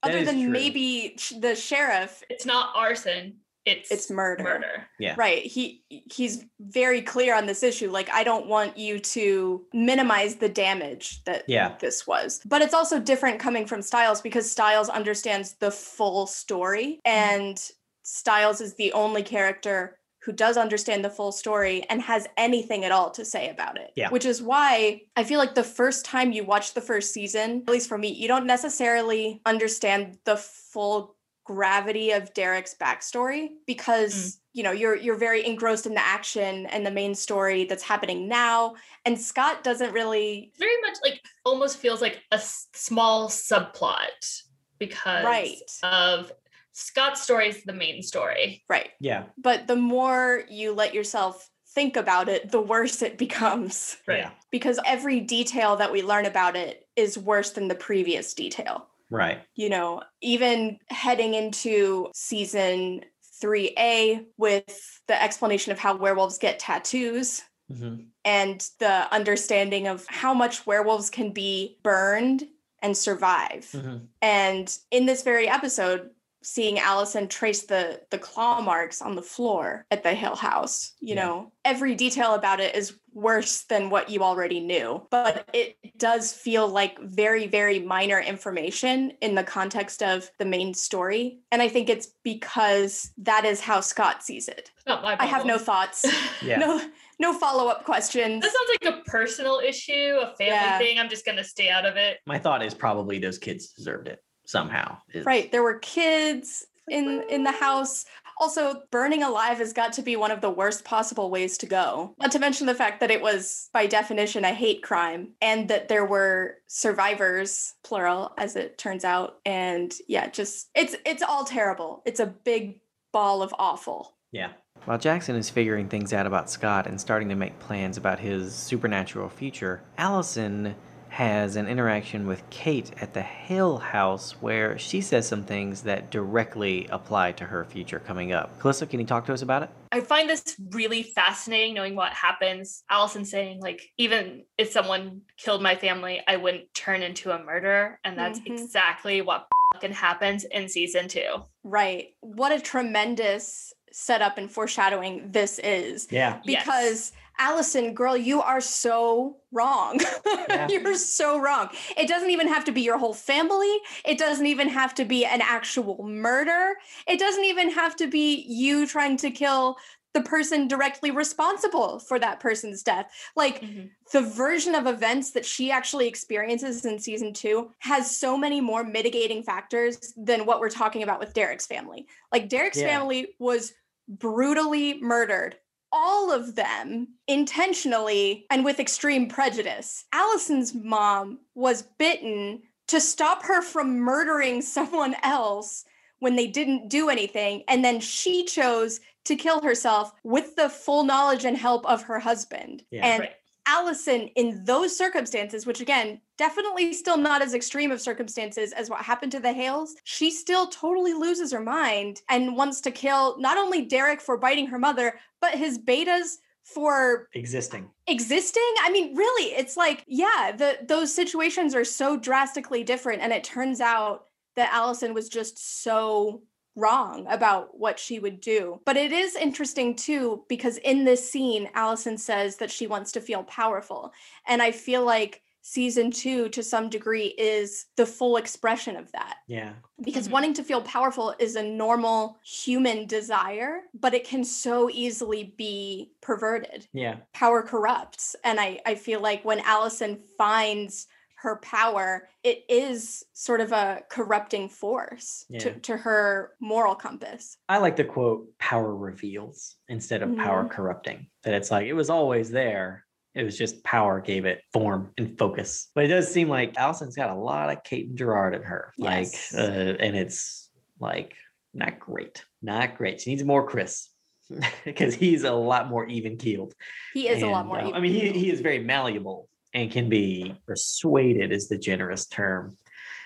[0.01, 0.49] That Other is than true.
[0.49, 4.43] maybe the sheriff, It's not arson, it's it's murder.
[4.43, 4.87] murder.
[4.99, 5.15] Yeah.
[5.17, 5.43] Right.
[5.43, 7.89] He he's very clear on this issue.
[7.91, 11.75] Like, I don't want you to minimize the damage that Yeah.
[11.79, 12.41] this was.
[12.45, 16.99] But it's also different coming from Stiles because Stiles understands the full story.
[17.05, 17.29] Mm-hmm.
[17.49, 17.71] And
[18.03, 22.91] Stiles is the only character who does understand the full story and has anything at
[22.91, 23.91] all to say about it.
[23.95, 24.09] Yeah.
[24.09, 27.71] Which is why I feel like the first time you watch the first season, at
[27.71, 31.15] least for me, you don't necessarily understand the full
[31.49, 34.37] gravity of Derek's backstory because mm.
[34.53, 38.27] you know you're you're very engrossed in the action and the main story that's happening
[38.27, 44.43] now and Scott doesn't really very much like almost feels like a s- small subplot
[44.77, 45.57] because Right.
[45.81, 46.31] of
[46.73, 48.63] Scott's story is the main story.
[48.69, 49.23] right Yeah.
[49.35, 54.19] but the more you let yourself think about it the worse it becomes Right.
[54.19, 54.31] Yeah.
[54.51, 59.41] because every detail that we learn about it is worse than the previous detail Right.
[59.55, 63.01] you know, even heading into season
[63.41, 67.41] 3A with the explanation of how werewolves get tattoos
[67.71, 67.95] hmm
[68.25, 72.43] and the understanding of how much werewolves can be burned
[72.81, 73.69] and survive.
[73.71, 76.09] hmm And in this very episode,
[76.41, 81.15] seeing Allison trace the the claw marks on the floor at the Hale House, you
[81.15, 81.23] Yeah.
[81.25, 85.05] know, every detail about it is worse than what you already knew.
[85.09, 90.73] But it does feel like very, very minor information in the context of the main
[90.73, 91.39] story.
[91.51, 94.71] And I think it's because that is how Scott sees it.
[94.87, 96.05] Not my I have no thoughts.
[96.41, 96.57] Yeah.
[96.59, 96.81] No
[97.21, 98.41] no follow-up questions.
[98.41, 100.77] That sounds like a personal issue, a family Yeah.
[100.77, 100.97] thing.
[100.99, 102.19] I'm just gonna stay out of it.
[102.25, 104.97] My thought is probably those kids deserved it somehow.
[105.13, 105.51] is- Right.
[105.51, 108.05] There were kids in in the house.
[108.41, 112.15] Also, burning alive has got to be one of the worst possible ways to go.
[112.19, 115.89] Not to mention the fact that it was by definition a hate crime and that
[115.89, 119.39] there were survivors, plural as it turns out.
[119.45, 122.01] And yeah, just it's it's all terrible.
[122.05, 122.79] It's a big
[123.11, 124.15] ball of awful.
[124.31, 124.51] Yeah.
[124.85, 128.55] While Jackson is figuring things out about Scott and starting to make plans about his
[128.55, 130.73] supernatural future, Allison
[131.09, 136.11] has an interaction with Kate at the Hale house where she says some things that
[136.11, 138.57] directly apply to her future coming up.
[138.59, 139.69] Calissa, can you talk to us about it?
[139.91, 142.83] I find this really fascinating knowing what happens.
[142.89, 147.99] Allison saying, like, even if someone killed my family, I wouldn't turn into a murderer.
[148.03, 148.47] And that's Mhm.
[148.51, 151.43] exactly what fucking happens in season two.
[151.63, 152.09] Right.
[152.21, 156.07] What a tremendous setup and foreshadowing this is.
[156.11, 156.39] Yeah.
[156.43, 157.11] Yes.
[157.39, 159.99] Allison, girl, you are so wrong.
[160.49, 160.67] Yeah.
[160.67, 161.69] You're so wrong.
[161.95, 163.71] It doesn't even have to be your whole family.
[164.03, 166.73] It doesn't even have to be an actual murder.
[167.07, 169.77] It doesn't even have to be you trying to kill
[170.13, 173.11] the person directly responsible for that person's death.
[173.35, 173.91] Like Mhm.
[174.11, 178.83] the version of events that she actually experiences in season two has so many more
[178.83, 182.07] mitigating factors than what we're talking about with Derek's family.
[182.31, 182.87] Like Derek's Yeah.
[182.87, 183.73] family was
[184.07, 185.57] brutally murdered.
[185.91, 190.05] All of them intentionally and with extreme prejudice.
[190.13, 195.85] Allison's mom was bitten to stop her from murdering someone else
[196.19, 197.63] when they didn't do anything.
[197.67, 202.19] And then she chose to kill herself with the full knowledge and help of her
[202.19, 202.83] husband.
[202.91, 203.05] Yeah.
[203.05, 203.31] and Right.
[203.69, 209.03] Allison, in those circumstances, which again, definitely still not as extreme of circumstances as what
[209.03, 213.59] happened to the Hales, she still totally loses her mind and wants to kill not
[213.59, 217.89] only Derek for biting her mother, but his betas for Existing.
[218.07, 223.33] existing i mean really it's like yeah the those situations are so drastically different and
[223.33, 224.25] it turns out
[224.55, 226.43] that allison was just so
[226.75, 231.69] wrong about what she would do but it is interesting too because in this scene
[231.73, 234.13] allison says that she wants to feel powerful
[234.47, 239.37] and i feel like season two to some degree is the full expression of that
[239.47, 239.73] Yeah.
[240.01, 240.31] because Mhm.
[240.31, 246.13] wanting to feel powerful is a normal human desire but it can so easily be
[246.21, 247.17] perverted Yeah.
[247.33, 253.61] power corrupts and i i feel like when allison finds her power it is sort
[253.61, 255.59] of a corrupting force Yeah.
[255.59, 261.27] to, to her moral compass I like the quote power reveals instead of power corrupting.
[261.43, 263.05] That it's like it was always there.
[263.39, 265.87] It was just power gave it form and focus.
[265.95, 268.93] But it does seem like Allison's got a lot of Kate and Gerard in her.
[268.97, 269.53] Yes.
[269.53, 271.35] Like uh, and it's like
[271.73, 272.43] not great.
[272.61, 273.21] Not great.
[273.21, 274.09] She needs more Chris.
[274.83, 276.73] Because he's a lot more even keeled.
[277.13, 280.09] he is a lot more uh, I mean, he, he is very malleable and can
[280.09, 282.75] be persuaded, is the generous term,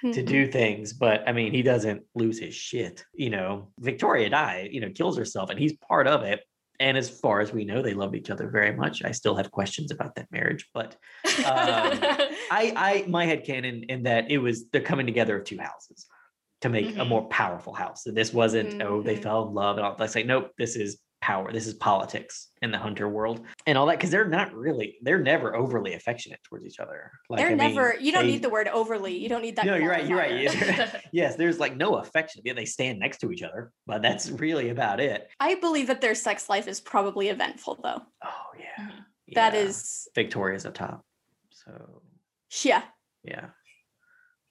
[0.03, 0.91] to do things.
[0.91, 3.06] But I mean, he doesn't lose his shit.
[3.14, 6.41] You know, Victoria died, you know, kills herself, and he's part of it.
[6.79, 9.03] And as far as we know, they love each other very much.
[9.03, 10.95] I still have questions about that marriage, but
[11.25, 11.99] um,
[12.51, 16.07] I, I, my head canon in that it was the coming together of two houses
[16.61, 17.07] to make a Mhm.
[17.07, 18.05] more powerful house.
[18.05, 19.21] And this wasn't, oh, they Mhm.
[19.23, 19.95] fell in love and all.
[19.95, 21.53] That's like, nope, this is power.
[21.53, 23.97] This is politics in the hunter world and all that.
[23.97, 27.11] Cause they're not really, they're never overly affectionate towards each other.
[27.29, 29.55] Like, they're I mean, never you don't they- need the word overly you don't need
[29.55, 30.05] that No, you're right.
[30.05, 31.01] You're right.
[31.13, 32.41] yes, there's like no affection.
[32.43, 35.29] Yeah, they stand next to each other, but that's really about it.
[35.39, 38.85] i believe that their sex life is probably eventful though Oh yeah.
[38.85, 38.91] Mhm.
[39.27, 39.53] Yeah.
[39.55, 41.05] is Victoria's up top.
[41.51, 42.01] So
[42.65, 42.83] yeah
[43.23, 43.45] yeah.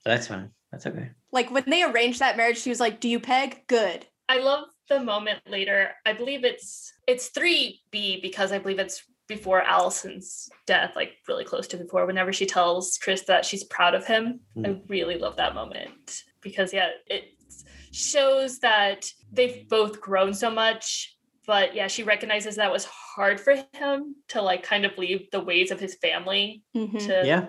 [0.06, 0.50] That's fine.
[0.72, 1.10] That's okay.
[1.32, 4.64] like when they arranged that marriage she was like do you peg good I love
[4.88, 5.90] the moment later.
[6.06, 11.66] I believe it's it's 3B because I believe it's before Allison's death, like really close
[11.68, 14.40] to before, whenever she tells Chris that she's proud of him.
[14.64, 17.24] I really love that moment because yeah, it
[17.92, 21.16] shows that they've both grown so much.
[21.46, 25.40] But yeah, she recognizes that was hard for him to like kind of leave the
[25.40, 27.06] ways of his family Mhm.
[27.06, 27.48] to Yeah.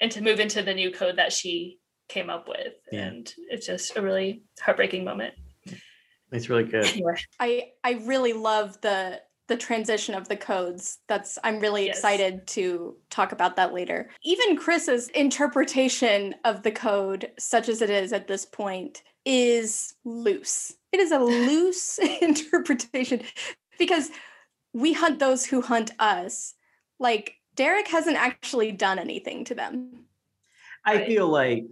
[0.00, 1.78] and to move into the new code that she
[2.08, 2.74] came up with.
[2.92, 3.06] Yeah.
[3.06, 5.34] And it's just a really heartbreaking moment.
[6.32, 6.84] It's really good.
[6.86, 7.14] Anyway.
[7.40, 10.98] I I really love the the transition of the codes.
[11.08, 11.96] That's I'm really Yes.
[11.98, 14.10] excited to talk about that later.
[14.22, 20.74] Even Chris's interpretation of the code, such as it is at this point, is loose.
[20.92, 21.18] It is a
[21.48, 23.22] loose interpretation
[23.78, 24.10] because
[24.74, 26.54] we hunt those who hunt us.
[27.00, 30.04] Like Derek hasn't actually done anything to them.
[30.84, 31.06] I Right.
[31.06, 31.64] feel like,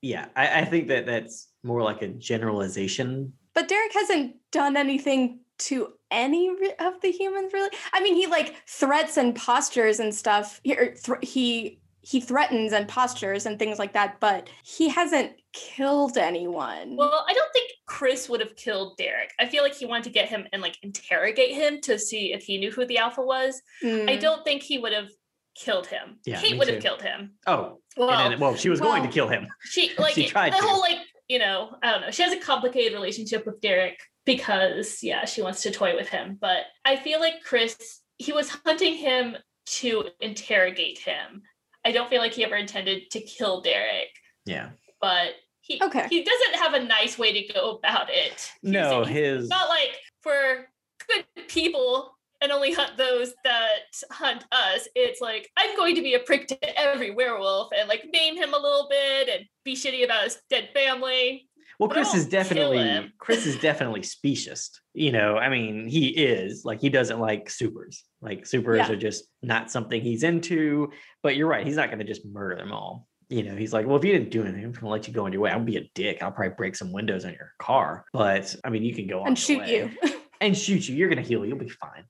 [0.00, 3.34] yeah, I, I think that that's more like a generalization.
[3.54, 6.48] But Derek hasn't done anything to any
[6.78, 7.70] of the humans really.
[7.92, 10.60] I mean, he like threats and postures and stuff.
[10.64, 15.32] He or thr- he he threatens and postures and things like that, but he hasn't
[15.52, 16.96] killed anyone.
[16.96, 19.30] Well, I don't think Chris would have killed Derek.
[19.38, 22.42] I feel like he wanted to get him and like interrogate him to see if
[22.44, 23.60] he knew who the alpha was.
[23.82, 24.20] I Mm.
[24.20, 25.10] don't think he would have
[25.54, 26.18] killed him.
[26.24, 27.32] Yeah, Kate me would have killed him.
[27.46, 29.46] Oh, Well, and then, well, she was going to kill him.
[29.64, 30.62] she like she tried the to.
[30.64, 30.98] whole like
[31.30, 32.10] you know I don't know.
[32.10, 36.36] She has a complicated relationship with Derek because yeah, she wants to toy with him.
[36.40, 39.36] But I feel like Chris, he was hunting him
[39.80, 41.42] to interrogate him.
[41.86, 44.08] I don't feel like he ever intended to kill Derek,
[44.44, 44.70] Yeah.
[45.00, 46.06] but he Okay.
[46.10, 48.32] he doesn't have a nice way to go about it.
[48.32, 50.66] He's- No, he's his not like for
[51.06, 53.78] good people and only hunt those that
[54.10, 54.88] hunt us.
[54.94, 58.54] It's like I'm going to be a prick to every werewolf and like name him
[58.54, 61.46] a little bit and be shitty about his dead family.
[61.78, 63.10] Well, But Chris is definitely.
[63.18, 64.70] Chris is definitely specious.
[64.92, 68.04] You know, I mean, he is like he doesn't like supers.
[68.20, 68.92] Like supers Yeah.
[68.92, 70.90] are just not something he's into.
[71.22, 73.06] But you're right, he's not going to just murder them all.
[73.30, 75.14] You know, he's like, well, if you didn't do anything, I'm going to let you
[75.14, 75.52] go on your way.
[75.52, 76.20] I'll be a dick.
[76.20, 78.04] I'll probably break some windows on your car.
[78.12, 79.90] But I mean, you can go on and shoot you.
[80.40, 80.96] and shoot you.
[80.96, 81.46] You're going to heal.
[81.46, 82.04] You'll be fine.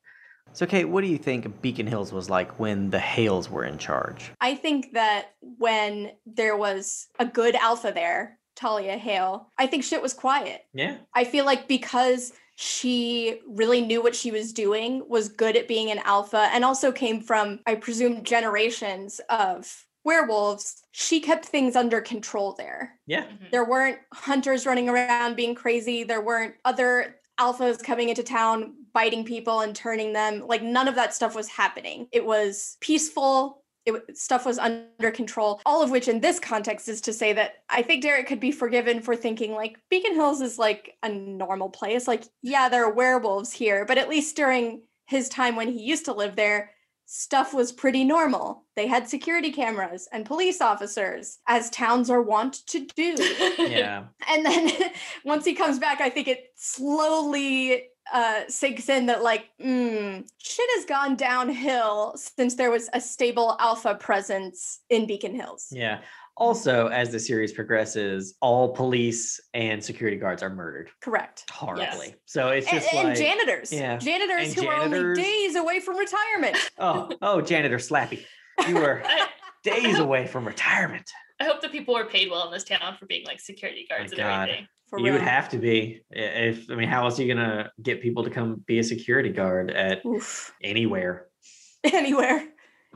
[0.52, 3.78] So, Kate, what do you think Beacon Hills was like when the Hales were in
[3.78, 4.32] charge?
[4.40, 10.02] I think that when there was a good alpha there, Talia Hale, I think shit
[10.02, 10.62] was quiet.
[10.74, 10.98] Yeah.
[11.14, 15.90] I feel like because she really knew what she was doing, was good at being
[15.90, 22.00] an alpha, and also came from, I presume, generations of werewolves, she kept things under
[22.00, 22.98] control there.
[23.06, 23.24] Yeah.
[23.24, 23.44] Mm-hmm.
[23.50, 26.04] There weren't hunters running around being crazy.
[26.04, 30.44] There weren't other alphas coming into town biting people and turning them.
[30.46, 32.08] Like none of that stuff was happening.
[32.12, 33.62] It was peaceful.
[33.86, 35.60] It stuff was under control.
[35.64, 38.52] All of which, in this context, is to say that I think Derek could be
[38.52, 42.06] forgiven for thinking like Beacon Hills is like a normal place.
[42.06, 46.04] Like, yeah, there are werewolves here, but at least during his time when he used
[46.04, 46.70] to live there,
[47.12, 48.64] stuff was pretty normal.
[48.76, 53.16] They had security cameras and police officers, as towns are wont to do.
[53.58, 54.04] Yeah.
[54.28, 54.70] and then
[55.24, 60.70] once he comes back, I think it slowly uh, sinks in that, like, mm, shit
[60.76, 65.68] has gone downhill since there was a stable alpha presence in Beacon Hills.
[65.70, 66.00] Yeah.
[66.36, 71.44] Also, as the series progresses, all police and security guards are murdered Correct.
[71.50, 72.14] horribly.
[72.24, 73.70] So it's just and like janitors.
[73.70, 73.98] yeah.
[73.98, 76.56] Janitors And who are only days away from retirement.
[76.78, 78.24] oh, oh, janitor Slappy,
[78.66, 79.02] you were
[79.64, 81.10] days away from retirement.
[81.40, 84.12] I hope that people were paid well in this town for being like security guards
[84.12, 84.48] and God.
[84.48, 84.66] everything.
[84.90, 88.02] For you would have to be if I mean, how else are you gonna get
[88.02, 90.52] people to come be a security guard at Oof.
[90.62, 91.28] anywhere?
[91.84, 92.44] anywhere.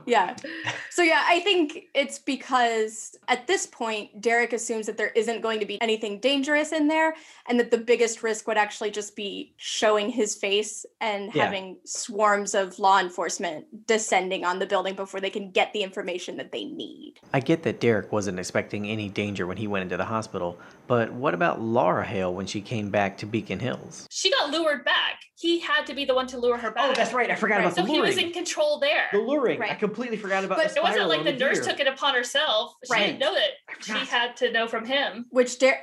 [0.06, 0.36] Yeah.
[0.90, 5.60] So yeah, I think it's because at this point Derek assumes that there isn't going
[5.60, 7.14] to be anything dangerous in there
[7.48, 11.44] and that the biggest risk would actually just be showing his face and Yeah.
[11.44, 16.36] having swarms of law enforcement descending on the building before they can get the information
[16.36, 17.14] that they need.
[17.32, 21.12] I get that Derek wasn't expecting any danger when he went into the hospital, but
[21.12, 24.06] what about Laura Hale when she came back to Beacon Hills?
[24.10, 25.20] She got lured back.
[25.44, 26.88] He had to be the one to lure her back.
[26.88, 27.30] Oh, that's right.
[27.30, 27.64] I forgot Right.
[27.66, 28.12] About the so luring.
[28.12, 29.08] So he was in control there.
[29.12, 29.60] The luring.
[29.60, 29.72] Right.
[29.72, 32.14] I completely forgot about But the It wasn't like on the nurse took it upon
[32.14, 32.74] herself.
[32.86, 33.06] She Right.
[33.08, 33.50] didn't know it.
[33.80, 35.26] She had to know from him.
[35.28, 35.82] Which Der-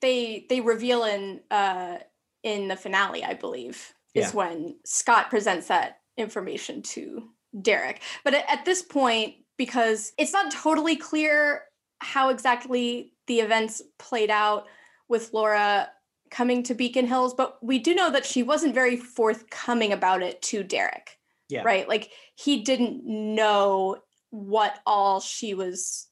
[0.00, 1.98] they they reveal in uh
[2.42, 4.30] in the finale, I believe, is Yeah.
[4.32, 7.28] when Scott presents that information to
[7.60, 8.00] Derek.
[8.24, 11.64] But at, at this point, because it's not totally clear
[12.00, 14.68] how exactly the events played out
[15.08, 15.90] with Laura
[16.32, 20.42] coming to Beacon Hills, but we do know that she wasn't very forthcoming about it
[20.42, 21.18] to Derek.
[21.48, 21.62] Yeah.
[21.62, 21.88] Right?
[21.88, 23.98] Like he didn't know
[24.30, 26.08] what all she was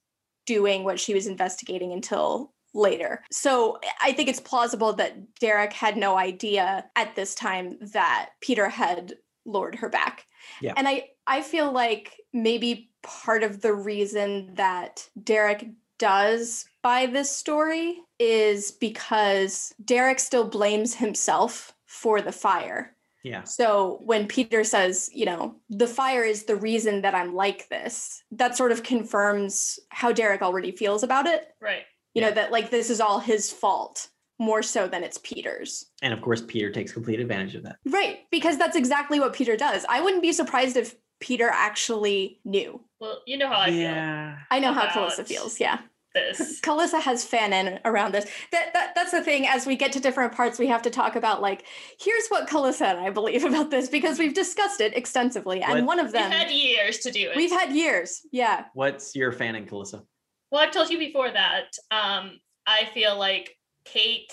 [0.46, 3.24] doing, what she was investigating until later.
[3.32, 8.68] So I think it's plausible that Derek had no idea at this time that Peter
[8.68, 9.14] had
[9.46, 10.26] lured her back.
[10.60, 10.74] Yeah.
[10.76, 17.30] And I I feel like maybe part of the reason that Derek does buy this
[17.34, 22.94] story is because Derek still blames himself for the fire.
[23.22, 23.44] Yeah.
[23.44, 28.22] So when Peter says, you know, the fire is the reason that I'm like this,
[28.32, 31.48] that sort of confirms how Derek already feels about it.
[31.60, 31.82] Right.
[32.14, 32.28] You Yeah.
[32.30, 34.08] know, that like this is all his fault
[34.38, 35.84] more so than it's Peter's.
[36.00, 37.76] And of course, Peter takes complete advantage of that.
[37.84, 38.20] Right.
[38.30, 39.84] Because that's exactly what Peter does.
[39.86, 42.80] I wouldn't be surprised if Peter actually knew.
[43.00, 43.80] Well, you know how I feel.
[43.80, 44.38] yeah.
[44.50, 45.60] I know how About- feels.
[45.60, 45.80] Yeah.
[46.12, 46.60] Feel this.
[46.62, 48.26] Calissa has fanon around this.
[48.52, 49.46] That, that that's the thing.
[49.46, 51.64] As we get to different parts, we have to talk about like,
[52.00, 55.62] here's what Calissa and I believe about this because we've discussed it extensively.
[55.62, 57.36] And one of them We've had years to do it.
[57.36, 58.20] we've had years.
[58.32, 58.64] Yeah.
[58.74, 60.02] What's your fanon Calissa?
[60.50, 64.32] Well, I've told you before that um, I feel like Kate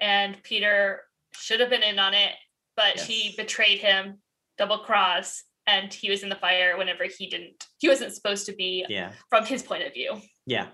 [0.00, 1.02] and Peter
[1.32, 2.32] should have been in on it,
[2.76, 4.18] but she betrayed him,
[4.56, 7.66] double cross, and he was in the fire whenever he didn't.
[7.78, 9.12] He wasn't supposed to be Yeah.
[9.28, 10.20] from his point of view.
[10.46, 10.68] Yeah.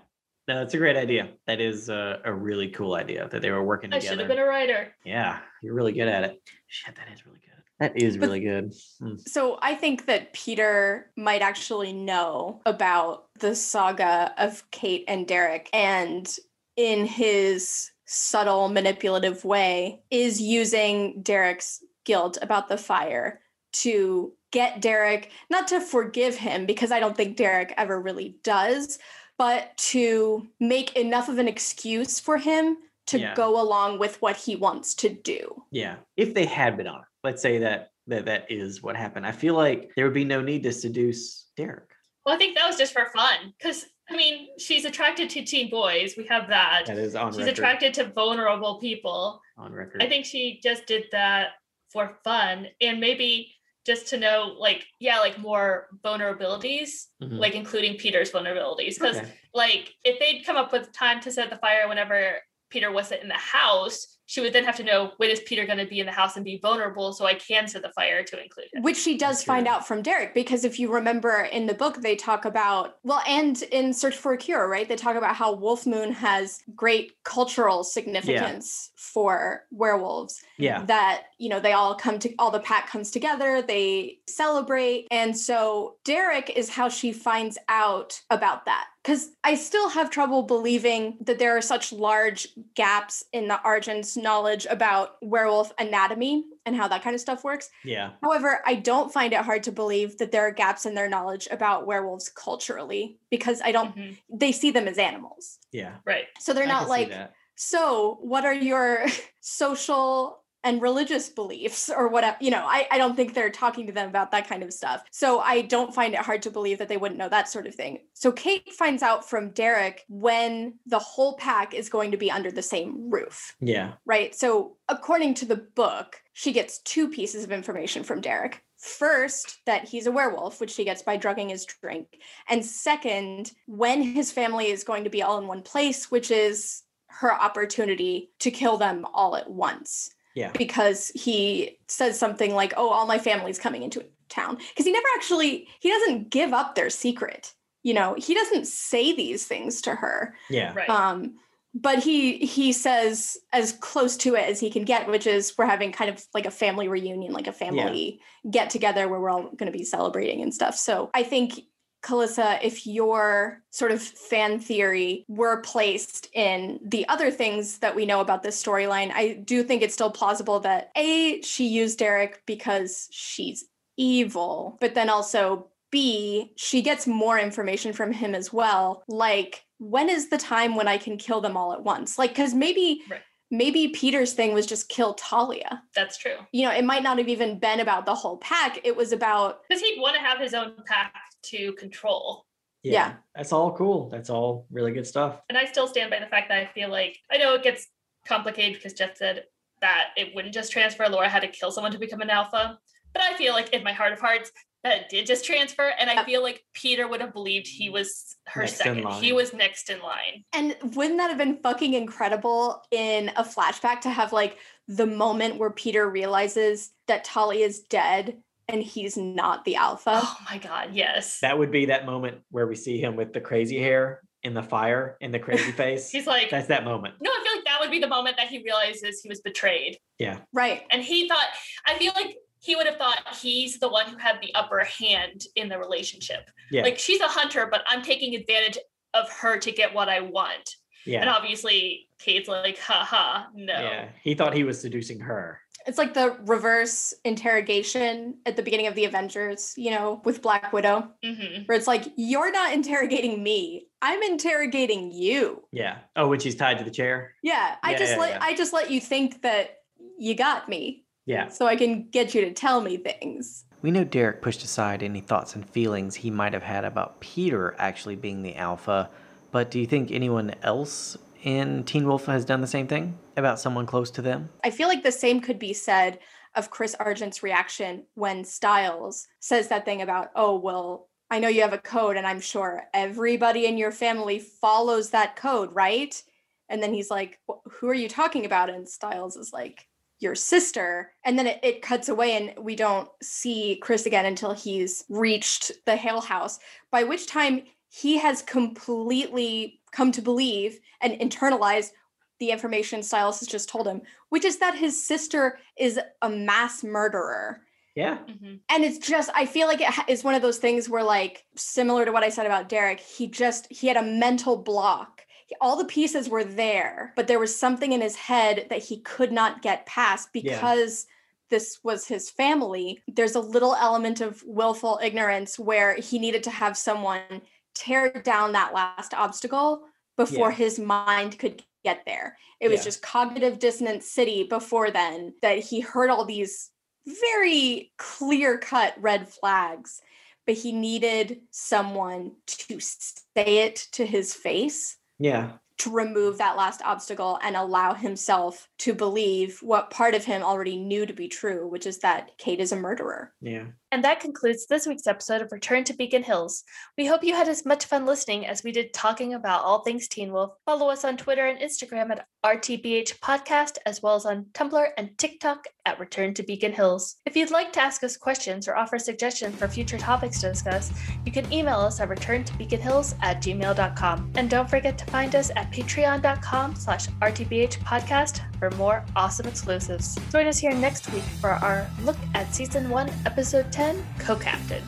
[0.47, 1.29] No, that's a great idea.
[1.47, 4.05] That is a, a really cool idea that they were working together.
[4.05, 4.95] I should have been a writer.
[5.03, 6.41] yeah, you're really good at it.
[6.67, 7.63] Shit, that is really good.
[7.79, 8.73] That is But- really good.
[8.99, 9.15] Hmm.
[9.25, 15.69] So I think that Peter might actually know about the saga of Kate and Derek.
[15.73, 16.33] And
[16.77, 23.41] in his subtle, manipulative way, is using Derek's guilt about the fire
[23.73, 28.99] to get Derek, not to forgive him, because I don't think Derek ever really does,
[29.37, 33.35] but to make enough of an excuse for him to Yeah.
[33.35, 35.63] go along with what he wants to do.
[35.71, 35.97] Yeah.
[36.17, 39.25] If they had been on, let's say that that that is what happened.
[39.25, 41.89] I feel like there would be no need to seduce Derek.
[42.23, 43.51] Well, I think that was just for fun.
[43.57, 46.13] Because, I mean, she's attracted to teen boys.
[46.15, 46.83] We have that.
[46.85, 47.53] That is on She's record.
[47.53, 49.41] attracted to vulnerable people.
[49.57, 50.03] on record.
[50.03, 51.53] I think she just did that
[51.91, 53.54] for fun and maybe
[53.85, 57.39] just to know, like, yeah, like more vulnerabilities, Mhm.
[57.39, 58.95] like including Peter's vulnerabilities.
[58.95, 59.31] Because, Okay.
[59.53, 63.27] like, if they'd come up with time to set the fire whenever Peter wasn't in
[63.27, 66.05] the house, she would then have to know when is Peter going to be in
[66.05, 68.81] the house and be vulnerable so I can set the fire to include him.
[68.81, 69.75] Which she does That's find true.
[69.75, 73.61] out from Derek, because if you remember in the book, they talk about, well, and
[73.71, 74.87] in Search for a Cure, right?
[74.87, 80.41] They talk about how Wolf Moon has great cultural significance for werewolves.
[80.57, 80.83] yeah.
[80.85, 85.07] That, you know, they all come to, all the pack comes together, they celebrate.
[85.11, 88.87] And so Derek is how she finds out about that.
[89.05, 94.17] Because I still have trouble believing that there are such large gaps in the Argent's
[94.17, 97.69] knowledge about werewolf anatomy and how that kind of stuff works.
[97.83, 98.13] Yeah.
[98.23, 101.47] However, I don't find it hard to believe that there are gaps in their knowledge
[101.51, 104.17] about werewolves culturally because I don't, Mhm.
[104.27, 105.59] they see them as animals.
[105.71, 105.97] Yeah.
[106.03, 106.25] Right.
[106.39, 107.13] So they're not like,
[107.53, 109.05] so what are your
[109.39, 112.35] social and religious beliefs or whatever?
[112.41, 115.03] You know, I, I don't think they're talking to them about that kind of stuff.
[115.11, 117.75] So I don't find it hard to believe that they wouldn't know that sort of
[117.75, 117.99] thing.
[118.13, 122.51] So Kate finds out from Derek when the whole pack is going to be under
[122.51, 123.93] the same roof Yeah.
[124.05, 124.35] right?
[124.35, 128.61] So, according to the book, she gets two pieces of information from Derek.
[128.77, 132.07] First, that he's a werewolf, which she gets by drugging his drink.
[132.49, 136.83] And second, when his family is going to be all in one place, which is
[137.07, 140.11] her opportunity to kill them all at once.
[140.35, 140.51] Yeah.
[140.51, 144.57] Because he says something like, Oh, all my family's coming into town.
[144.57, 147.53] Because he never actually, he doesn't give up their secret.
[147.83, 150.73] You know, he doesn't say these things to her Yeah.
[150.73, 150.89] Right.
[150.89, 151.35] um
[151.77, 155.65] but he he says as close to it as he can get which is we're
[155.65, 159.43] having kind of like a family reunion like a family get together where we're all
[159.43, 161.59] going to be celebrating and stuff so i think
[162.05, 168.05] Calissa, if your sort of fan theory were placed in the other things that we
[168.05, 172.43] know about this storyline, I do think it's still plausible that A, she used Derek
[172.45, 173.65] because she's
[173.97, 179.03] evil, but then also B, she gets more information from him as well.
[179.07, 182.17] Like, when is the time when I can kill them all at once?
[182.17, 183.01] Like, because maybe.
[183.09, 183.21] Right.
[183.51, 185.83] Maybe Peter's thing was just kill Talia.
[185.95, 186.37] That's true.
[186.51, 188.79] You know, it might not have even been about the whole pack.
[188.83, 191.13] It was about Because he'd want to have his own pack
[191.49, 192.45] to control.
[192.83, 193.13] Yeah.
[193.35, 194.09] That's all cool.
[194.09, 195.41] That's all really good stuff.
[195.49, 197.87] And I still stand by the fact that I feel like I know it gets
[198.27, 199.45] complicated because Jeff said
[199.81, 201.07] that it wouldn't just transfer.
[201.09, 202.77] Laura had to kill someone to become an alpha.
[203.13, 204.51] But I feel like in my heart of hearts,
[204.83, 205.91] that it did just transfer.
[205.99, 209.07] And I feel like Peter would have believed he was her Next second.
[209.13, 210.43] He was next in line.
[210.53, 214.57] And wouldn't that have been fucking incredible in a flashback to have like
[214.87, 220.21] the moment where Peter realizes that Talia is dead and he's not the alpha?
[220.23, 221.39] Oh my God, yes.
[221.41, 224.63] That would be that moment where we see him with the crazy hair in the
[224.63, 226.09] fire and the crazy face.
[226.09, 227.15] He's like, That's that moment.
[227.21, 229.97] no, I feel like that would be the moment that he realizes he was betrayed.
[230.19, 230.39] Yeah.
[230.53, 230.83] Right.
[230.91, 231.47] And he thought,
[231.87, 235.43] I feel like he would have thought he's the one who had the upper hand
[235.55, 236.49] in the relationship.
[236.71, 236.83] Yeah.
[236.83, 238.77] Like she's a hunter, but I'm taking advantage
[239.13, 240.75] of her to get what I want.
[241.05, 241.21] Yeah.
[241.21, 243.73] And obviously, Kate's like, haha, no.
[243.73, 244.09] Yeah.
[244.23, 245.59] He thought he was seducing her.
[245.87, 250.73] It's like the reverse interrogation at the beginning of the Avengers, you know, with Black
[250.73, 253.87] Widow, hmm where it's like, you're not interrogating me.
[254.01, 255.63] I'm interrogating you.
[255.71, 255.97] Yeah.
[256.15, 257.33] Oh, when she's tied to the chair.
[257.43, 257.75] Yeah.
[257.83, 258.39] I Yeah, just yeah, let yeah.
[258.41, 259.77] I just let you think that
[260.17, 261.49] you got me Yeah.
[261.49, 263.65] so I can get you to tell me things.
[263.81, 267.75] We know Derek pushed aside any thoughts and feelings he might have had about Peter
[267.77, 269.09] actually being the alpha,
[269.51, 273.59] but do you think anyone else in Teen Wolf has done the same thing about
[273.59, 274.49] someone close to them?
[274.63, 276.19] I feel like the same could be said
[276.55, 281.61] of Chris Argent's reaction when Stiles says that thing about, oh, well, I know you
[281.61, 286.21] have a code, and I'm sure everybody in your family follows that code, right?
[286.69, 288.69] And then he's like, who are you talking about?
[288.69, 289.87] And Stiles is like,
[290.19, 291.11] your sister.
[291.25, 295.71] And then it, it cuts away, and we don't see Chris again until he's reached
[295.85, 296.59] the Hale house,
[296.91, 297.63] by which time
[298.01, 301.91] he has completely come to believe and internalized
[302.39, 306.83] the information Stiles has just told him, which is that his sister is a mass
[306.83, 307.61] murderer.
[307.95, 308.17] Yeah.
[308.17, 311.45] hmm And it's just, I feel like it is one of those things where, like,
[311.55, 315.21] similar to what I said about Derek, he just, he had a mental block.
[315.61, 319.31] all the pieces were there, but there was something in his head that he could
[319.31, 321.05] not get past because
[321.49, 323.01] this was his family.
[323.07, 327.41] There's a little element of willful ignorance where he needed to have someone
[327.75, 329.83] tear down that last obstacle
[330.17, 330.55] before Yeah.
[330.55, 332.37] his mind could get there.
[332.59, 332.85] It was Yeah.
[332.85, 336.71] just cognitive dissonance city before then that he heard all these
[337.05, 340.01] very clear cut red flags,
[340.47, 345.57] but he needed someone to say it to his face Yeah.
[345.77, 350.77] to remove that last obstacle and allow himself to believe what part of him already
[350.77, 353.33] knew to be true, which is that Kate is a murderer.
[353.41, 353.65] Yeah.
[353.95, 356.65] And that concludes this week's episode of Return to Beacon Hills.
[356.97, 360.09] We hope you had as much fun listening as we did talking about all things
[360.09, 360.51] Teen Wolf.
[360.65, 365.17] Follow us on Twitter and Instagram at RTBH Podcast, as well as on Tumblr and
[365.17, 367.15] TikTok at Return to Beacon Hills.
[367.25, 370.91] If you'd like to ask us questions or offer suggestions for future topics to discuss,
[371.25, 374.31] you can email us at returntobeaconhills at gmail.com.
[374.35, 380.17] And don't forget to find us at patreon.com slash RTBH Podcast for more awesome exclusives.
[380.31, 383.84] Join us here next week for our look at Season 1, Episode 10,
[384.19, 384.83] Co-Captain.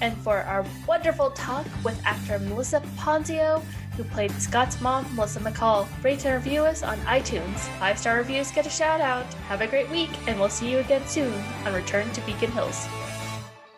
[0.00, 3.62] And for our wonderful talk with actor Melissa Ponzio,
[3.96, 5.86] who played Scott's mom, Melissa McCall.
[6.02, 7.58] Rate and review us on iTunes.
[7.78, 9.32] Five star reviews get a shout out.
[9.48, 11.32] Have a great week, and we'll see you again soon
[11.64, 12.86] on Return to Beacon Hills.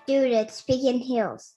[0.06, 1.54] Dude, it's Beacon Hills.